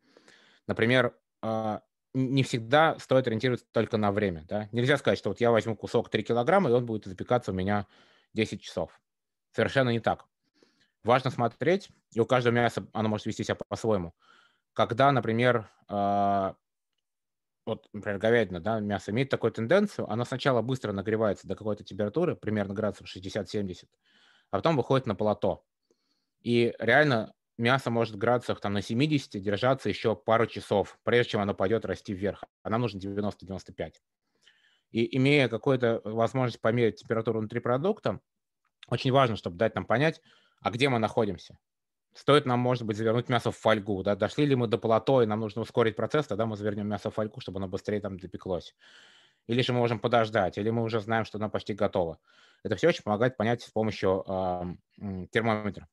Например, 0.67 1.15
а, 1.43 1.83
не 2.15 2.43
всегда 2.43 2.99
стоит 2.99 3.27
ориентироваться 3.27 3.67
только 3.71 3.99
на 3.99 4.11
время. 4.11 4.45
Да? 4.49 4.69
Нельзя 4.73 4.97
сказать, 4.97 5.19
что 5.19 5.29
вот 5.29 5.41
я 5.41 5.51
возьму 5.51 5.77
кусок 5.77 6.09
3 6.09 6.23
килограмма, 6.23 6.71
и 6.71 6.73
он 6.73 6.87
будет 6.87 7.05
запекаться 7.05 7.53
у 7.53 7.55
меня 7.55 7.87
10 8.33 8.63
часов. 8.63 8.99
Совершенно 9.53 9.91
не 9.91 10.01
так. 10.01 10.25
Важно 11.05 11.31
смотреть, 11.31 11.91
и 12.13 12.21
у 12.21 12.25
каждого 12.25 12.55
мяса 12.55 12.87
оно 12.95 13.11
может 13.11 13.27
вести 13.27 13.45
себя 13.45 13.57
по-своему. 13.69 14.15
Когда, 14.73 15.13
например, 15.13 15.71
а, 15.87 16.57
вот, 17.67 17.89
например, 17.93 18.19
говядина, 18.19 18.61
да, 18.61 18.81
мясо 18.81 19.11
имеет 19.11 19.29
такую 19.29 19.53
тенденцию, 19.53 20.11
оно 20.11 20.25
сначала 20.25 20.63
быстро 20.63 20.93
нагревается 20.93 21.47
до 21.47 21.57
какой-то 21.57 21.85
температуры, 21.85 22.37
примерно 22.37 22.73
градусов 22.73 23.07
60-70, 23.15 23.85
а 24.51 24.57
потом 24.57 24.77
выходит 24.77 25.07
на 25.07 25.15
плато. 25.15 25.68
И 26.43 26.75
реально 26.79 27.33
мясо 27.57 27.91
может 27.91 28.17
градусах 28.17 28.61
там, 28.61 28.73
на 28.73 28.83
70 28.83 29.43
держаться 29.43 29.89
еще 29.89 30.15
пару 30.17 30.47
часов, 30.47 30.99
прежде 31.03 31.33
чем 31.33 31.41
оно 31.41 31.55
пойдет 31.55 31.85
расти 31.85 32.15
вверх. 32.15 32.45
А 32.63 32.71
нам 32.71 32.83
нужно 32.83 32.99
90-95. 32.99 33.95
И 34.91 35.17
имея 35.17 35.49
какую-то 35.49 36.01
возможность 36.05 36.61
померить 36.61 36.97
температуру 36.97 37.41
внутри 37.41 37.61
продукта, 37.61 38.21
очень 38.89 39.13
важно, 39.13 39.37
чтобы 39.37 39.57
дать 39.57 39.75
нам 39.75 39.85
понять, 39.85 40.23
а 40.61 40.71
где 40.71 40.89
мы 40.89 40.99
находимся. 40.99 41.59
Стоит 42.15 42.47
нам, 42.47 42.59
может 42.59 42.85
быть, 42.85 42.97
завернуть 42.97 43.29
мясо 43.29 43.53
в 43.53 43.57
фольгу. 43.57 44.03
Да? 44.03 44.17
Дошли 44.17 44.47
ли 44.47 44.55
мы 44.55 44.67
до 44.67 44.79
плато, 44.79 45.23
и 45.23 45.27
нам 45.27 45.41
нужно 45.41 45.63
ускорить 45.63 45.95
процесс, 45.95 46.27
тогда 46.27 46.47
мы 46.47 46.57
завернем 46.57 46.89
мясо 46.89 47.11
в 47.11 47.15
фольгу, 47.15 47.41
чтобы 47.41 47.59
оно 47.59 47.69
быстрее 47.69 48.01
там 48.01 48.19
допеклось. 48.19 48.75
Или 49.47 49.63
же 49.63 49.73
мы 49.73 49.79
можем 49.79 49.99
подождать, 49.99 50.59
или 50.59 50.71
мы 50.71 50.83
уже 50.83 51.01
знаем, 51.01 51.25
что 51.25 51.39
оно 51.39 51.51
почти 51.51 51.75
готово. 51.75 52.19
Это 52.65 52.77
все 52.77 52.89
очень 52.89 53.03
помогает 53.03 53.37
понять 53.37 53.63
с 53.63 53.71
помощью 53.71 54.25
э, 54.27 55.27
термометра. 55.31 55.87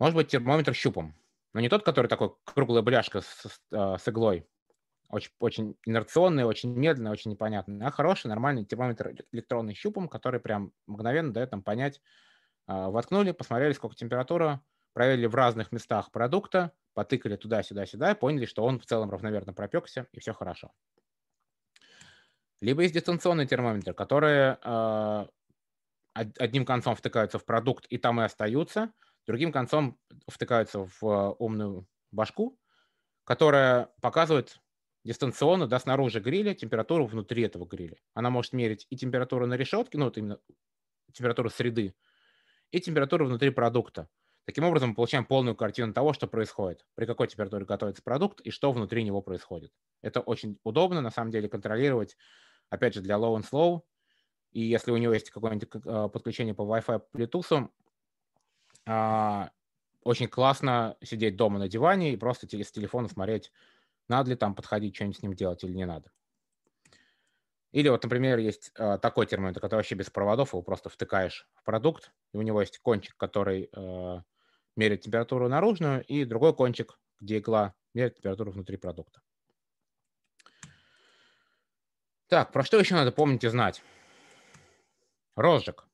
Может 0.00 0.16
быть, 0.16 0.28
термометр 0.28 0.74
щупом. 0.74 1.14
Но 1.52 1.60
не 1.60 1.68
тот, 1.68 1.84
который 1.84 2.06
такой 2.06 2.32
круглая 2.44 2.82
бляшка 2.82 3.20
с, 3.20 3.26
с, 3.26 3.60
а, 3.70 3.96
иглой. 4.06 4.48
Очень, 5.10 5.30
очень 5.40 5.76
инерционный, 5.84 6.44
очень 6.44 6.72
медленный, 6.74 7.10
очень 7.10 7.30
непонятный. 7.30 7.84
А 7.84 7.90
хороший, 7.90 8.28
нормальный 8.28 8.64
термометр 8.64 9.12
электронный 9.30 9.74
щупом, 9.74 10.08
который 10.08 10.40
прям 10.40 10.72
мгновенно 10.86 11.34
дает 11.34 11.52
нам 11.52 11.62
понять. 11.62 12.00
А, 12.66 12.88
воткнули, 12.88 13.32
посмотрели, 13.32 13.74
сколько 13.74 13.94
температура, 13.94 14.62
проверили 14.94 15.26
в 15.26 15.34
разных 15.34 15.70
местах 15.70 16.10
продукта, 16.12 16.72
потыкали 16.94 17.36
туда-сюда-сюда 17.36 18.12
и 18.12 18.18
поняли, 18.18 18.46
что 18.46 18.64
он 18.64 18.80
в 18.80 18.86
целом 18.86 19.10
равномерно 19.10 19.52
пропекся, 19.52 20.06
и 20.12 20.20
все 20.20 20.32
хорошо. 20.32 20.72
Либо 22.62 22.82
есть 22.82 22.94
дистанционный 22.94 23.46
термометр, 23.46 23.92
которые 23.92 24.58
э, 24.62 25.26
одним 26.14 26.64
концом 26.64 26.94
втыкаются 26.94 27.38
в 27.38 27.44
продукт 27.44 27.84
и 27.90 27.98
там 27.98 28.18
и 28.22 28.24
остаются– 28.24 28.94
другим 29.26 29.52
концом 29.52 29.98
втыкаются 30.28 30.84
в 30.84 31.02
э, 31.02 31.34
умную 31.38 31.86
башку, 32.10 32.58
которая 33.24 33.90
показывает 34.00 34.60
дистанционно, 35.04 35.66
да, 35.66 35.78
снаружи 35.78 36.20
гриля, 36.20 36.54
температуру 36.54 37.06
внутри 37.06 37.42
этого 37.42 37.66
гриля. 37.66 37.96
Она 38.14 38.30
может 38.30 38.52
мерить 38.52 38.86
и 38.90 38.96
температуру 38.96 39.46
на 39.46 39.54
решетке, 39.54 39.98
ну, 39.98 40.06
вот 40.06 40.18
именно 40.18 40.38
температуру 41.12 41.48
среды, 41.50 41.94
и 42.70 42.80
температуру 42.80 43.26
внутри 43.26 43.50
продукта. 43.50 44.08
Таким 44.44 44.64
образом, 44.64 44.90
мы 44.90 44.94
получаем 44.94 45.24
полную 45.24 45.54
картину 45.54 45.92
того, 45.92 46.12
что 46.12 46.26
происходит, 46.26 46.84
при 46.94 47.06
какой 47.06 47.28
температуре 47.28 47.64
готовится 47.64 48.02
продукт 48.02 48.40
и 48.40 48.50
что 48.50 48.72
внутри 48.72 49.04
него 49.04 49.22
происходит. 49.22 49.72
Это 50.02 50.20
очень 50.20 50.58
удобно, 50.64 51.00
на 51.00 51.10
самом 51.10 51.30
деле, 51.30 51.48
контролировать, 51.48 52.16
опять 52.68 52.94
же, 52.94 53.00
для 53.00 53.16
low 53.16 53.36
and 53.36 53.44
slow. 53.48 53.82
И 54.52 54.62
если 54.62 54.90
у 54.90 54.96
него 54.96 55.14
есть 55.14 55.30
какое-нибудь 55.30 55.68
э, 55.72 56.08
подключение 56.12 56.54
по 56.54 56.62
Wi-Fi, 56.62 57.02
Bluetooth, 57.14 57.70
очень 58.86 60.28
классно 60.28 60.96
сидеть 61.02 61.36
дома 61.36 61.58
на 61.58 61.68
диване 61.68 62.12
и 62.12 62.16
просто 62.16 62.46
с 62.46 62.72
телефона 62.72 63.08
смотреть, 63.08 63.52
надо 64.08 64.30
ли 64.30 64.36
там 64.36 64.54
подходить, 64.54 64.94
что-нибудь 64.94 65.18
с 65.18 65.22
ним 65.22 65.34
делать 65.34 65.62
или 65.64 65.72
не 65.72 65.86
надо. 65.86 66.10
Или 67.72 67.88
вот, 67.88 68.02
например, 68.02 68.38
есть 68.38 68.72
э, 68.74 68.98
такой 68.98 69.26
термометр, 69.26 69.60
который 69.60 69.76
вообще 69.76 69.94
без 69.94 70.10
проводов, 70.10 70.52
его 70.52 70.62
просто 70.62 70.88
втыкаешь 70.88 71.48
в 71.54 71.62
продукт, 71.62 72.10
и 72.32 72.36
у 72.36 72.42
него 72.42 72.60
есть 72.60 72.78
кончик, 72.80 73.16
который 73.16 73.70
э, 73.72 74.22
меряет 74.74 75.02
температуру 75.02 75.48
наружную, 75.48 76.04
и 76.04 76.24
другой 76.24 76.52
кончик, 76.52 76.98
где 77.20 77.38
игла 77.38 77.74
меряет 77.94 78.16
температуру 78.16 78.50
внутри 78.50 78.76
продукта. 78.76 79.20
Так, 82.26 82.50
про 82.52 82.64
что 82.64 82.78
еще 82.78 82.94
надо 82.94 83.12
помнить 83.12 83.44
и 83.44 83.48
знать? 83.48 83.82
Розжиг. 85.36 85.86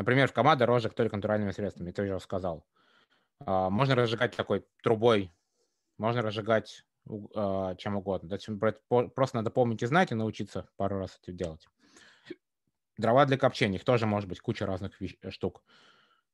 Например, 0.00 0.28
в 0.28 0.32
команде 0.32 0.64
розжиг 0.64 0.94
только 0.94 1.16
натуральными 1.16 1.50
средствами, 1.50 1.90
ты 1.90 2.02
уже 2.02 2.18
сказал. 2.20 2.64
А, 3.44 3.68
можно 3.68 3.94
разжигать 3.94 4.34
такой 4.34 4.64
трубой, 4.82 5.30
можно 5.98 6.22
разжигать 6.22 6.86
а, 7.34 7.74
чем 7.74 7.96
угодно. 7.96 8.38
Просто 9.14 9.36
надо 9.36 9.50
помнить 9.50 9.82
и 9.82 9.86
знать, 9.86 10.10
и 10.10 10.14
научиться 10.14 10.70
пару 10.78 10.98
раз 10.98 11.18
это 11.22 11.32
делать. 11.32 11.68
Дрова 12.96 13.26
для 13.26 13.36
копчения, 13.36 13.76
их 13.76 13.84
тоже 13.84 14.06
может 14.06 14.26
быть 14.26 14.40
куча 14.40 14.64
разных 14.64 14.98
штук. 15.28 15.62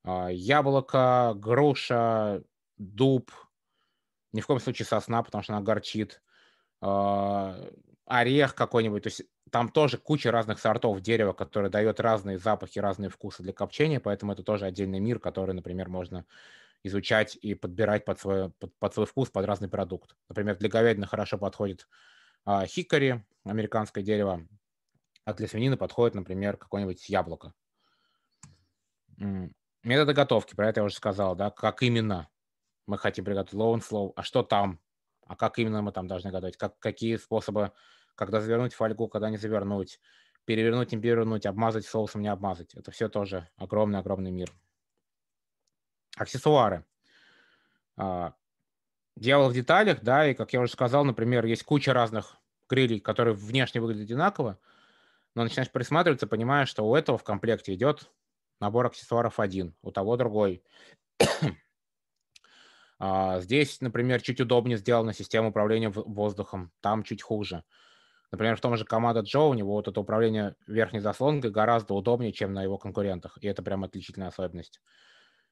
А, 0.05 0.29
яблоко, 0.29 1.33
груша, 1.35 2.41
дуб, 2.77 3.31
ни 4.31 4.39
в 4.39 4.47
коем 4.47 4.61
случае 4.61 4.85
сосна, 4.85 5.21
потому 5.23 5.43
что 5.43 5.51
она 5.51 5.61
горчит 5.61 6.21
орех 8.07 8.55
какой-нибудь, 8.55 9.03
то 9.03 9.07
есть 9.07 9.23
там 9.51 9.69
тоже 9.69 9.97
куча 9.97 10.31
разных 10.31 10.59
сортов 10.59 11.01
дерева, 11.01 11.33
которые 11.33 11.69
дает 11.69 11.99
разные 11.99 12.37
запахи, 12.37 12.79
разные 12.79 13.09
вкусы 13.09 13.43
для 13.43 13.53
копчения, 13.53 13.99
поэтому 13.99 14.31
это 14.31 14.43
тоже 14.43 14.65
отдельный 14.65 14.99
мир, 14.99 15.19
который, 15.19 15.53
например, 15.53 15.89
можно 15.89 16.25
изучать 16.83 17.37
и 17.41 17.53
подбирать 17.53 18.05
под 18.05 18.19
свой, 18.19 18.49
под, 18.51 18.73
под 18.79 18.93
свой 18.93 19.05
вкус, 19.05 19.29
под 19.29 19.45
разный 19.45 19.67
продукт. 19.67 20.15
Например, 20.29 20.55
для 20.55 20.69
говядины 20.69 21.05
хорошо 21.05 21.37
подходит 21.37 21.87
а, 22.45 22.65
хикори, 22.65 23.25
американское 23.43 24.03
дерево, 24.03 24.47
а 25.25 25.33
для 25.33 25.47
свинины 25.47 25.75
подходит, 25.75 26.15
например, 26.15 26.55
какое-нибудь 26.55 27.09
яблоко. 27.09 27.53
Методы 29.83 30.13
готовки, 30.13 30.55
про 30.55 30.69
это 30.69 30.79
я 30.79 30.85
уже 30.85 30.95
сказал, 30.95 31.35
да, 31.35 31.49
как 31.49 31.83
именно 31.83 32.29
мы 32.85 32.97
хотим 32.97 33.25
приготовить 33.25 33.59
low 33.59 33.77
and 33.77 34.13
а 34.15 34.23
что 34.23 34.43
там, 34.43 34.79
а 35.25 35.35
как 35.35 35.59
именно 35.59 35.81
мы 35.81 35.91
там 35.91 36.07
должны 36.07 36.31
готовить, 36.31 36.55
как, 36.55 36.79
какие 36.79 37.17
способы 37.17 37.73
когда 38.17 38.41
завернуть 38.41 38.73
фольгу, 38.73 39.07
когда 39.07 39.29
не 39.29 39.37
завернуть, 39.37 40.01
перевернуть, 40.45 40.91
не 40.91 40.99
перевернуть, 40.99 41.45
обмазать 41.45 41.85
соусом, 41.85 42.21
не 42.21 42.27
обмазать. 42.29 42.75
Это 42.75 42.91
все 42.91 43.09
тоже 43.09 43.47
огромный-огромный 43.57 44.31
мир. 44.31 44.51
Аксессуары. 46.17 46.85
А, 47.95 48.33
Дело 49.17 49.49
в 49.49 49.53
деталях, 49.53 50.03
да, 50.03 50.29
и, 50.29 50.35
как 50.35 50.53
я 50.53 50.61
уже 50.61 50.71
сказал, 50.71 51.03
например, 51.03 51.45
есть 51.45 51.63
куча 51.63 51.91
разных 51.91 52.37
грилей, 52.69 52.99
которые 52.99 53.33
внешне 53.33 53.81
выглядят 53.81 54.03
одинаково, 54.03 54.59
но 55.35 55.43
начинаешь 55.43 55.71
присматриваться, 55.71 56.27
понимаешь, 56.27 56.69
что 56.69 56.83
у 56.87 56.95
этого 56.95 57.17
в 57.17 57.23
комплекте 57.23 57.73
идет 57.73 58.11
набор 58.59 58.87
аксессуаров 58.87 59.39
один, 59.39 59.75
у 59.81 59.91
того 59.91 60.17
другой. 60.17 60.63
а, 62.99 63.39
здесь, 63.41 63.81
например, 63.81 64.21
чуть 64.21 64.41
удобнее 64.41 64.77
сделана 64.77 65.13
система 65.13 65.49
управления 65.49 65.89
воздухом, 65.89 66.71
там 66.81 67.03
чуть 67.03 67.23
хуже. 67.23 67.63
Например, 68.31 68.55
в 68.57 68.61
том 68.61 68.75
же 68.75 68.83
команда 68.83 69.21
Джо 69.21 69.39
у 69.41 69.53
него 69.53 69.73
вот 69.73 69.87
это 69.87 69.99
управление 69.99 70.55
верхней 70.67 70.99
заслонкой 70.99 71.51
гораздо 71.51 71.93
удобнее, 71.93 72.33
чем 72.33 72.53
на 72.53 72.63
его 72.63 72.77
конкурентах, 72.77 73.37
и 73.41 73.47
это 73.47 73.63
прям 73.63 73.83
отличительная 73.83 74.27
особенность 74.27 74.81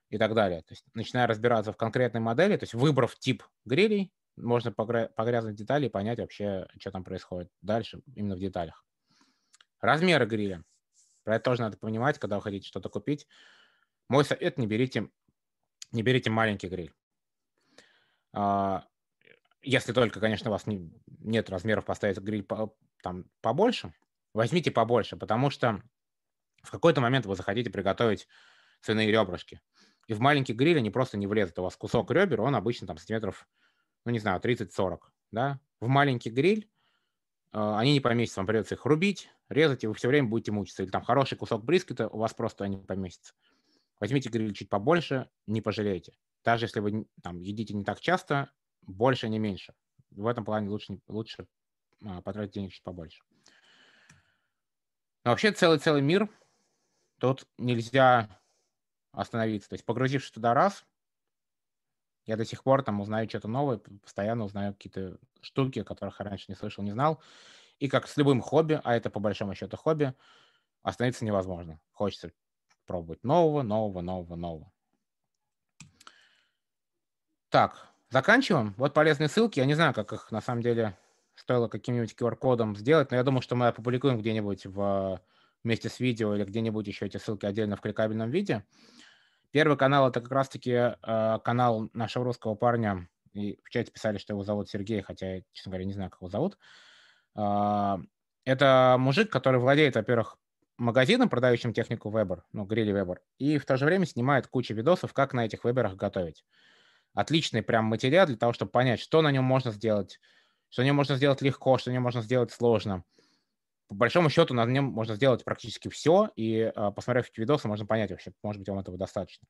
и 0.09 0.17
так 0.17 0.33
далее. 0.33 0.61
То 0.61 0.73
есть, 0.73 0.85
начиная 0.93 1.27
разбираться 1.27 1.71
в 1.71 1.77
конкретной 1.77 2.21
модели, 2.21 2.57
то 2.57 2.63
есть 2.63 2.73
выбрав 2.73 3.17
тип 3.17 3.43
грилей, 3.63 4.11
можно 4.35 4.71
погрязнуть 4.71 5.53
в 5.53 5.57
детали 5.57 5.85
и 5.85 5.89
понять 5.89 6.19
вообще, 6.19 6.67
что 6.77 6.91
там 6.91 7.03
происходит 7.03 7.49
дальше, 7.61 8.01
именно 8.13 8.35
в 8.35 8.39
деталях. 8.39 8.83
Размеры 9.79 10.25
гриля. 10.25 10.63
Про 11.23 11.37
это 11.37 11.45
тоже 11.45 11.61
надо 11.61 11.77
понимать, 11.77 12.19
когда 12.19 12.35
вы 12.35 12.41
хотите 12.41 12.67
что-то 12.67 12.89
купить. 12.89 13.27
Мой 14.09 14.25
совет– 14.25 14.57
не 14.59 14.67
берите, 14.67 15.09
не 15.91 16.03
берите 16.03 16.29
маленький 16.29 16.67
гриль. 16.67 16.93
А, 18.33 18.85
если 19.65 19.93
только, 19.93 20.19
конечно, 20.19 20.49
у 20.49 20.53
вас 20.53 20.67
не, 20.67 20.91
нет 21.19 21.49
размеров 21.49 21.85
поставить 21.85 22.17
гриль 22.19 22.43
по, 22.43 22.75
там, 23.01 23.25
побольше, 23.41 23.93
возьмите 24.33 24.71
побольше, 24.71 25.17
потому 25.17 25.49
что 25.49 25.81
в 26.61 26.71
какой-то 26.71 27.01
момент 27.01 27.25
вы 27.25 27.35
захотите 27.35 27.69
приготовить 27.69 28.27
свиные 28.81 29.11
ребрышки. 29.11 29.61
И 30.07 30.13
в 30.13 30.19
маленький 30.19 30.53
гриль 30.53 30.77
они 30.77 30.91
просто 30.91 31.17
не 31.17 31.27
влезут. 31.27 31.57
У 31.59 31.63
вас 31.63 31.75
кусок 31.75 32.11
ребер, 32.11 32.41
он 32.41 32.55
обычно 32.55 32.85
там 32.85 32.97
сантиметров, 32.97 33.47
ну 34.05 34.11
не 34.11 34.19
знаю, 34.19 34.39
30-40. 34.39 34.99
Да? 35.31 35.59
В 35.79 35.87
маленький 35.87 36.29
гриль 36.29 36.69
э, 37.51 37.75
они 37.77 37.93
не 37.93 37.99
поместятся, 37.99 38.41
вам 38.41 38.47
придется 38.47 38.75
их 38.75 38.85
рубить, 38.85 39.29
резать, 39.49 39.83
и 39.83 39.87
вы 39.87 39.93
все 39.95 40.07
время 40.07 40.27
будете 40.27 40.51
мучиться. 40.51 40.83
Или 40.83 40.91
там 40.91 41.03
хороший 41.03 41.37
кусок 41.37 41.63
брискета, 41.63 42.07
у 42.07 42.19
вас 42.19 42.33
просто 42.33 42.65
они 42.65 42.77
поместятся. 42.77 43.33
Возьмите 43.99 44.29
гриль 44.29 44.53
чуть 44.53 44.69
побольше, 44.69 45.29
не 45.47 45.61
пожалеете. 45.61 46.13
Даже 46.43 46.65
если 46.65 46.79
вы 46.79 47.07
там 47.23 47.39
едите 47.39 47.73
не 47.73 47.83
так 47.83 47.99
часто, 47.99 48.51
больше, 48.87 49.29
не 49.29 49.39
меньше. 49.39 49.73
В 50.11 50.27
этом 50.27 50.45
плане 50.45 50.69
лучше, 50.69 50.99
лучше 51.07 51.47
а, 52.05 52.21
потратить 52.21 52.53
денег 52.53 52.71
чуть 52.71 52.83
побольше. 52.83 53.23
Но 55.23 55.31
вообще 55.31 55.51
целый-целый 55.51 56.01
мир. 56.01 56.29
Тут 57.19 57.47
нельзя 57.57 58.39
остановиться. 59.11 59.69
То 59.69 59.73
есть 59.75 59.85
погрузившись 59.85 60.31
туда 60.31 60.53
раз, 60.53 60.85
я 62.25 62.37
до 62.37 62.45
сих 62.45 62.63
пор 62.63 62.83
там 62.83 63.01
узнаю 63.01 63.29
что-то 63.29 63.47
новое, 63.47 63.77
постоянно 63.77 64.45
узнаю 64.45 64.73
какие-то 64.73 65.17
штуки, 65.41 65.79
о 65.79 65.83
которых 65.83 66.19
я 66.19 66.25
раньше 66.25 66.45
не 66.49 66.55
слышал, 66.55 66.83
не 66.83 66.91
знал. 66.91 67.21
И 67.79 67.87
как 67.87 68.07
с 68.07 68.17
любым 68.17 68.41
хобби, 68.41 68.79
а 68.83 68.95
это 68.95 69.09
по 69.09 69.19
большому 69.19 69.53
счету 69.53 69.77
хобби, 69.77 70.13
остановиться 70.81 71.25
невозможно. 71.25 71.79
Хочется 71.91 72.31
пробовать 72.85 73.23
нового, 73.23 73.61
нового, 73.61 74.01
нового, 74.01 74.35
нового. 74.35 74.71
Так, 77.49 77.94
заканчиваем. 78.15 78.73
Вот 78.77 78.93
полезные 78.93 79.27
ссылки. 79.27 79.59
Я 79.59 79.65
не 79.65 79.73
знаю, 79.73 79.93
как 79.93 80.13
их 80.13 80.31
на 80.31 80.39
самом 80.39 80.61
деле 80.61 80.97
стоило 81.35 81.67
каким-нибудь 81.67 82.15
QR-кодом 82.17 82.77
сделать, 82.77 83.11
но 83.11 83.17
я 83.17 83.23
думаю, 83.23 83.41
что 83.41 83.57
мы 83.57 83.67
опубликуем 83.67 84.17
где-нибудь 84.17 84.67
в, 84.67 85.19
вместе 85.65 85.89
с 85.89 85.99
видео 85.99 86.33
или 86.33 86.45
где-нибудь 86.45 86.87
еще 86.87 87.07
эти 87.07 87.17
ссылки 87.17 87.45
отдельно 87.45 87.75
в 87.75 87.81
кликабельном 87.81 88.29
виде. 88.29 88.63
Первый 89.51 89.77
канал– 89.77 90.07
это 90.09 90.21
как 90.21 90.31
раз-таки 90.31 90.71
э, 90.71 91.39
канал 91.43 91.89
нашего 91.91 92.23
русского 92.23 92.55
парня. 92.55 93.09
И 93.33 93.59
в 93.65 93.69
чате 93.69 93.91
писали, 93.91 94.17
что 94.17 94.31
его 94.31 94.45
зовут 94.45 94.69
Сергей, 94.69 95.01
хотя 95.01 95.35
я, 95.35 95.41
честно 95.51 95.71
говоря, 95.71 95.85
не 95.85 95.93
знаю, 95.93 96.09
как 96.09 96.21
его 96.21 96.29
зовут. 96.29 96.57
Э, 97.35 97.97
это 98.45 98.95
мужик, 98.97 99.29
который 99.29 99.59
владеет, 99.59 99.95
во-первых, 99.95 100.37
магазином, 100.77 101.27
продающим 101.27 101.73
технику 101.73 102.09
Weber, 102.11 102.43
ну, 102.53 102.63
грили 102.63 102.93
Weber, 102.93 103.17
и 103.39 103.57
в 103.57 103.65
то 103.65 103.75
же 103.75 103.83
время 103.83 104.05
снимает 104.05 104.47
кучу 104.47 104.73
видосов, 104.73 105.11
как 105.11 105.33
на 105.33 105.45
этих 105.45 105.65
Weber'ах 105.65 105.95
готовить. 105.95 106.45
Отличный 107.15 107.63
прям 107.63 107.85
материал 107.85 108.27
для 108.27 108.37
того, 108.37 108.53
чтобы 108.53 108.71
понять, 108.71 108.99
что 108.99 109.23
на 109.23 109.31
нем 109.31 109.43
можно 109.43 109.71
сделать, 109.71 110.19
что 110.69 110.83
на 110.83 110.85
нем 110.85 110.95
можно 110.95 111.15
сделать 111.15 111.41
легко, 111.41 111.77
что 111.79 111.89
на 111.89 111.93
нем 111.93 112.03
можно 112.03 112.21
сделать 112.21 112.51
сложно 112.51 113.03
по 113.87 113.95
большому 113.95 114.29
счету 114.29 114.53
на 114.53 114.65
нем 114.65 114.85
можно 114.85 115.15
сделать 115.15 115.43
практически 115.43 115.89
все, 115.89 116.29
и 116.35 116.71
а, 116.75 116.91
посмотрев 116.91 117.29
эти 117.29 117.39
видосы, 117.39 117.67
можно 117.67 117.85
понять 117.85 118.11
вообще, 118.11 118.31
может 118.43 118.59
быть, 118.59 118.69
вам 118.69 118.79
этого 118.79 118.97
достаточно. 118.97 119.47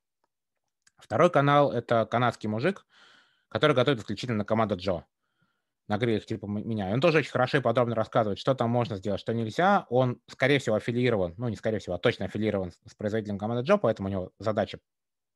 Второй 0.98 1.30
канал– 1.30 1.72
это 1.74 2.06
канадский 2.06 2.50
мужик, 2.50 2.86
который 3.50 3.76
готовит 3.76 4.00
исключительно 4.00 4.40
на 4.40 4.46
команду 4.46 4.76
Джо, 4.76 5.06
на 5.88 5.98
грилях 5.98 6.26
типа 6.26 6.46
меня. 6.48 6.90
И 6.90 6.94
он 6.94 7.02
тоже 7.02 7.20
очень 7.20 7.32
хорошо 7.32 7.58
и 7.60 7.62
подробно 7.62 7.96
рассказывает, 7.96 8.40
что 8.40 8.56
там 8.56 8.70
можно 8.70 8.98
сделать, 8.98 9.22
что 9.22 9.34
нельзя. 9.34 9.86
Он, 9.90 10.20
скорее 10.30 10.60
всего, 10.60 10.76
аффилирован, 10.76 11.36
ну, 11.38 11.48
не 11.48 11.56
скорее 11.56 11.80
всего, 11.80 11.96
а 11.96 12.00
точно 12.00 12.26
аффилирован 12.26 12.72
с 12.72 12.96
производителем 12.96 13.38
команды 13.38 13.64
Джо, 13.64 13.78
поэтому 13.78 14.10
у 14.10 14.12
него 14.12 14.32
задача 14.40 14.80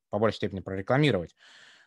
по 0.10 0.18
большей 0.18 0.38
степени 0.38 0.60
прорекламировать. 0.60 1.36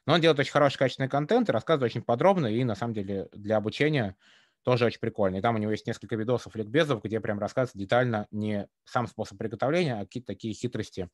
Но 0.07 0.15
он 0.15 0.21
делает 0.21 0.39
очень 0.39 0.53
хороший, 0.53 0.79
качественный 0.79 1.09
контент 1.09 1.49
и 1.49 1.53
рассказывает 1.53 1.93
очень 1.93 2.03
подробно, 2.03 2.47
и, 2.47 2.65
на 2.65 2.75
самом 2.75 2.95
деле, 2.95 3.29
для 3.33 3.57
обучения– 3.57 4.17
тоже 4.63 4.87
очень 4.87 5.01
прикольно. 5.01 5.37
И 5.37 5.41
там 5.41 5.57
у 5.57 5.59
него 5.59 5.73
есть 5.73 5.87
несколько 5.87 6.17
видосов 6.17 6.55
ликбезов, 6.55 7.03
где 7.03 7.21
прям 7.21 7.39
рассказывается 7.39 7.79
детально 7.79 8.27
не 8.31 8.69
сам 8.85 9.07
способ 9.07 9.39
приготовления, 9.39 9.97
а 9.97 10.05
какие-то 10.05 10.29
такие 10.29 10.55
хитрости, 10.55 11.09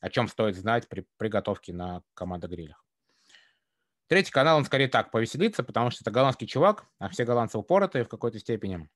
о 0.00 0.10
чем 0.10 0.28
стоит 0.28 0.56
знать 0.56 0.88
при 0.88 1.06
приготовке 1.18 1.72
на 1.72 2.02
командо-грилях. 2.14 2.82
Третий 4.06 4.32
канал, 4.32 4.58
он 4.58 4.64
скорее 4.64 4.88
так, 4.88 5.10
повеселиться, 5.10 5.62
потому 5.62 5.90
что 5.90 6.02
это 6.02 6.10
голландский 6.10 6.46
чувак, 6.46 6.86
а 6.98 7.08
все 7.08 7.24
голландцы 7.24 7.58
упоротые 7.58 8.04
в 8.04 8.08
какой-то 8.08 8.38
степени. 8.38 8.88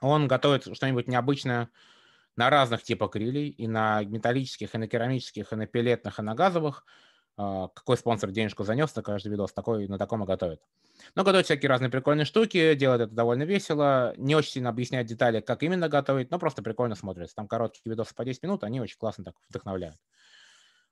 Он 0.00 0.28
готовит 0.28 0.64
что-нибудь 0.74 1.08
необычное 1.08 1.70
на 2.34 2.50
разных 2.50 2.82
типах 2.82 3.14
грилей, 3.14 3.48
и 3.48 3.66
на 3.66 4.02
металлических, 4.02 4.74
и 4.74 4.78
на 4.78 4.88
керамических, 4.88 5.52
и 5.52 5.56
на 5.56 5.66
пилетных, 5.66 6.18
и 6.18 6.22
на 6.22 6.34
газовых– 6.34 6.84
какой 7.36 7.98
спонсор 7.98 8.30
денежку 8.30 8.64
занес 8.64 8.94
на 8.96 9.02
каждый 9.02 9.28
видос, 9.28 9.52
такой 9.52 9.88
на 9.88 9.98
таком 9.98 10.22
и 10.24 10.26
готовит. 10.26 10.62
Но 11.14 11.22
готовит 11.22 11.44
всякие 11.44 11.68
разные 11.68 11.90
прикольные 11.90 12.24
штуки, 12.24 12.74
делает 12.74 13.02
это 13.02 13.14
довольно 13.14 13.42
весело, 13.42 14.14
не 14.16 14.34
очень 14.34 14.52
сильно 14.52 14.70
объясняет 14.70 15.06
детали, 15.06 15.40
как 15.40 15.62
именно 15.62 15.88
готовить, 15.88 16.30
но 16.30 16.38
просто 16.38 16.62
прикольно 16.62 16.94
смотрится. 16.94 17.36
Там 17.36 17.46
короткие 17.46 17.90
видосы 17.90 18.14
по 18.14 18.24
10 18.24 18.42
минут, 18.42 18.64
они 18.64 18.80
очень 18.80 18.96
классно 18.96 19.24
так 19.24 19.34
вдохновляют. 19.50 19.98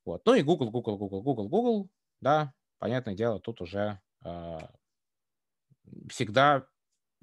Вот. 0.05 0.27
Ну 0.27 0.35
и 0.35 0.43
Google, 0.43 0.71
Google, 0.71 0.99
Google, 0.99 1.23
Google, 1.23 1.49
Google, 1.49 1.91
да, 2.21 2.53
понятное 2.79 3.15
дело, 3.15 3.41
тут 3.41 3.63
уже 3.63 4.01
э, 4.23 4.59
всегда 6.11 6.67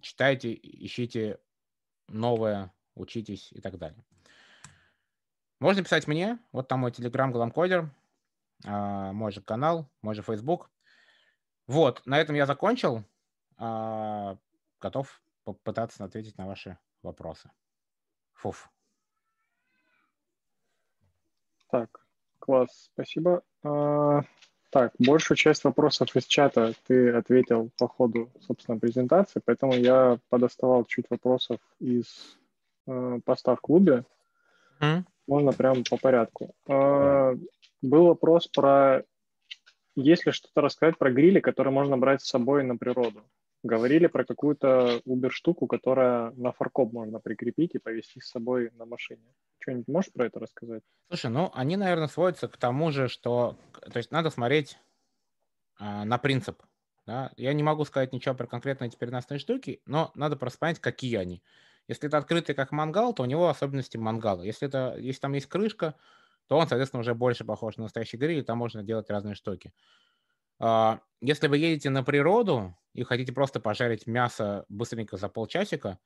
читайте, 0.02 0.52
ищите 0.54 1.38
новое, 2.08 2.74
учитесь 2.96 3.52
и 3.52 3.62
так 3.62 3.78
далее. 3.78 4.04
Можно 5.60 5.84
писать 5.84 6.08
мне, 6.08 6.40
вот 6.52 6.68
там 6.68 6.80
мой 6.80 6.92
телеграм 6.92 7.32
Гламкодер, 7.32 7.82
а, 7.82 7.92
мой 8.64 9.32
же 9.32 9.42
канал, 9.42 9.90
мой 10.02 10.16
же 10.16 10.22
Facebook. 10.22 10.70
Вот, 11.68 12.02
на 12.06 12.20
этом 12.20 12.36
я 12.36 12.46
закончил. 12.46 13.04
А, 13.58 14.38
готов 14.80 15.22
попытаться 15.44 16.04
ответить 16.04 16.38
на 16.38 16.48
ваши 16.48 16.78
вопросы. 17.04 17.52
Фуф. 18.34 18.70
Так, 21.70 22.06
класс, 22.40 22.90
спасибо. 22.94 23.44
А, 23.64 24.22
так, 24.72 24.94
большую 25.00 25.38
часть 25.38 25.64
вопросов 25.64 26.16
из 26.16 26.26
чата 26.26 26.74
ты 26.88 27.12
ответил 27.12 27.72
по 27.78 27.88
ходу, 27.88 28.32
собственно, 28.40 28.80
презентации, 28.80 29.42
поэтому 29.44 29.74
я 29.74 30.18
подоставал 30.30 30.86
чуть 30.86 31.10
вопросов 31.10 31.60
из 31.80 32.38
э, 32.88 33.20
поста 33.26 33.56
в 33.56 33.62
клубе. 33.62 34.06
Mm. 34.80 35.04
Можно 35.28 35.52
прямо 35.52 35.84
по 35.90 35.98
порядку. 35.98 36.56
Э, 36.68 37.36
был 37.82 38.06
вопрос 38.06 38.48
про, 38.48 39.04
есть 39.96 40.26
ли 40.26 40.32
что-то 40.32 40.62
рассказать 40.62 40.98
про 40.98 41.12
грили, 41.12 41.40
которые 41.40 41.74
можно 41.74 41.98
брать 41.98 42.22
с 42.22 42.30
собой 42.30 42.64
на 42.64 42.78
природу. 42.78 43.24
Говорили 43.64 44.08
про 44.08 44.26
какую-то 44.26 45.02
Uber-штуку, 45.06 45.68
которая 45.68 46.32
на 46.32 46.52
фаркоп 46.52 46.94
можно 46.94 47.20
прикрепить 47.20 47.76
и 47.76 47.80
повезти 47.80 48.20
с 48.20 48.30
собой 48.30 48.72
на 48.74 48.86
машине. 48.86 49.36
Что-нибудь 49.60 49.88
можешь 49.88 50.12
про 50.12 50.26
это 50.26 50.40
рассказать? 50.40 50.82
Слушай, 51.10 51.30
ну, 51.30 51.52
они, 51.54 51.78
наверное, 51.78 52.08
сводятся 52.08 52.48
к 52.48 52.58
тому 52.58 52.92
же, 52.92 53.08
что... 53.08 53.56
То 53.92 53.98
есть 53.98 54.12
надо 54.12 54.32
смотреть 54.32 54.80
а, 55.78 56.06
на 56.06 56.18
принцип. 56.18 56.64
Да? 57.06 57.32
Я 57.38 57.54
не 57.54 57.62
могу 57.62 57.86
сказать 57.86 58.14
ничего 58.14 58.34
про 58.34 58.48
конкретные 58.48 58.88
эти 58.88 58.96
переносные 58.96 59.38
штуки, 59.38 59.82
но 59.86 60.12
надо 60.16 60.38
просто 60.38 60.58
понять, 60.58 60.80
какие 60.80 61.18
они. 61.18 61.44
Если 61.88 62.08
это 62.08 62.18
открытый 62.18 62.56
как 62.56 62.72
мангал, 62.72 63.14
то 63.14 63.24
у 63.24 63.26
него 63.26 63.48
особенности 63.48 63.98
мангала. 63.98 64.42
Если, 64.42 64.68
это, 64.68 64.96
если 64.98 65.20
там 65.20 65.34
есть 65.34 65.48
крышка, 65.48 65.96
то 66.52 66.58
он, 66.58 66.68
соответственно, 66.68 67.00
уже 67.00 67.16
больше 67.16 67.46
похож 67.46 67.78
на 67.78 67.84
настоящий 67.84 68.18
гриль, 68.18 68.40
и 68.40 68.42
там 68.42 68.58
можно 68.58 68.84
делать 68.84 69.10
разные 69.10 69.36
штуки. 69.36 69.72
А, 70.60 71.00
если 71.22 71.48
вы 71.48 71.58
едете 71.58 71.90
на 71.90 72.04
природу 72.04 72.76
и 72.92 73.04
хотите 73.04 73.32
просто 73.32 73.62
пожарить 73.62 74.06
мясо 74.06 74.66
быстренько 74.68 75.16
за 75.16 75.30
полчасика, 75.30 75.98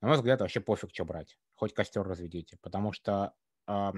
на 0.00 0.08
мой 0.08 0.16
взгляд, 0.16 0.40
вообще 0.40 0.60
пофиг, 0.60 0.94
что 0.94 1.04
брать. 1.04 1.38
Хоть 1.56 1.74
костер 1.74 2.04
разведите. 2.04 2.56
Потому 2.62 2.92
что 2.92 3.34
э, 3.66 3.92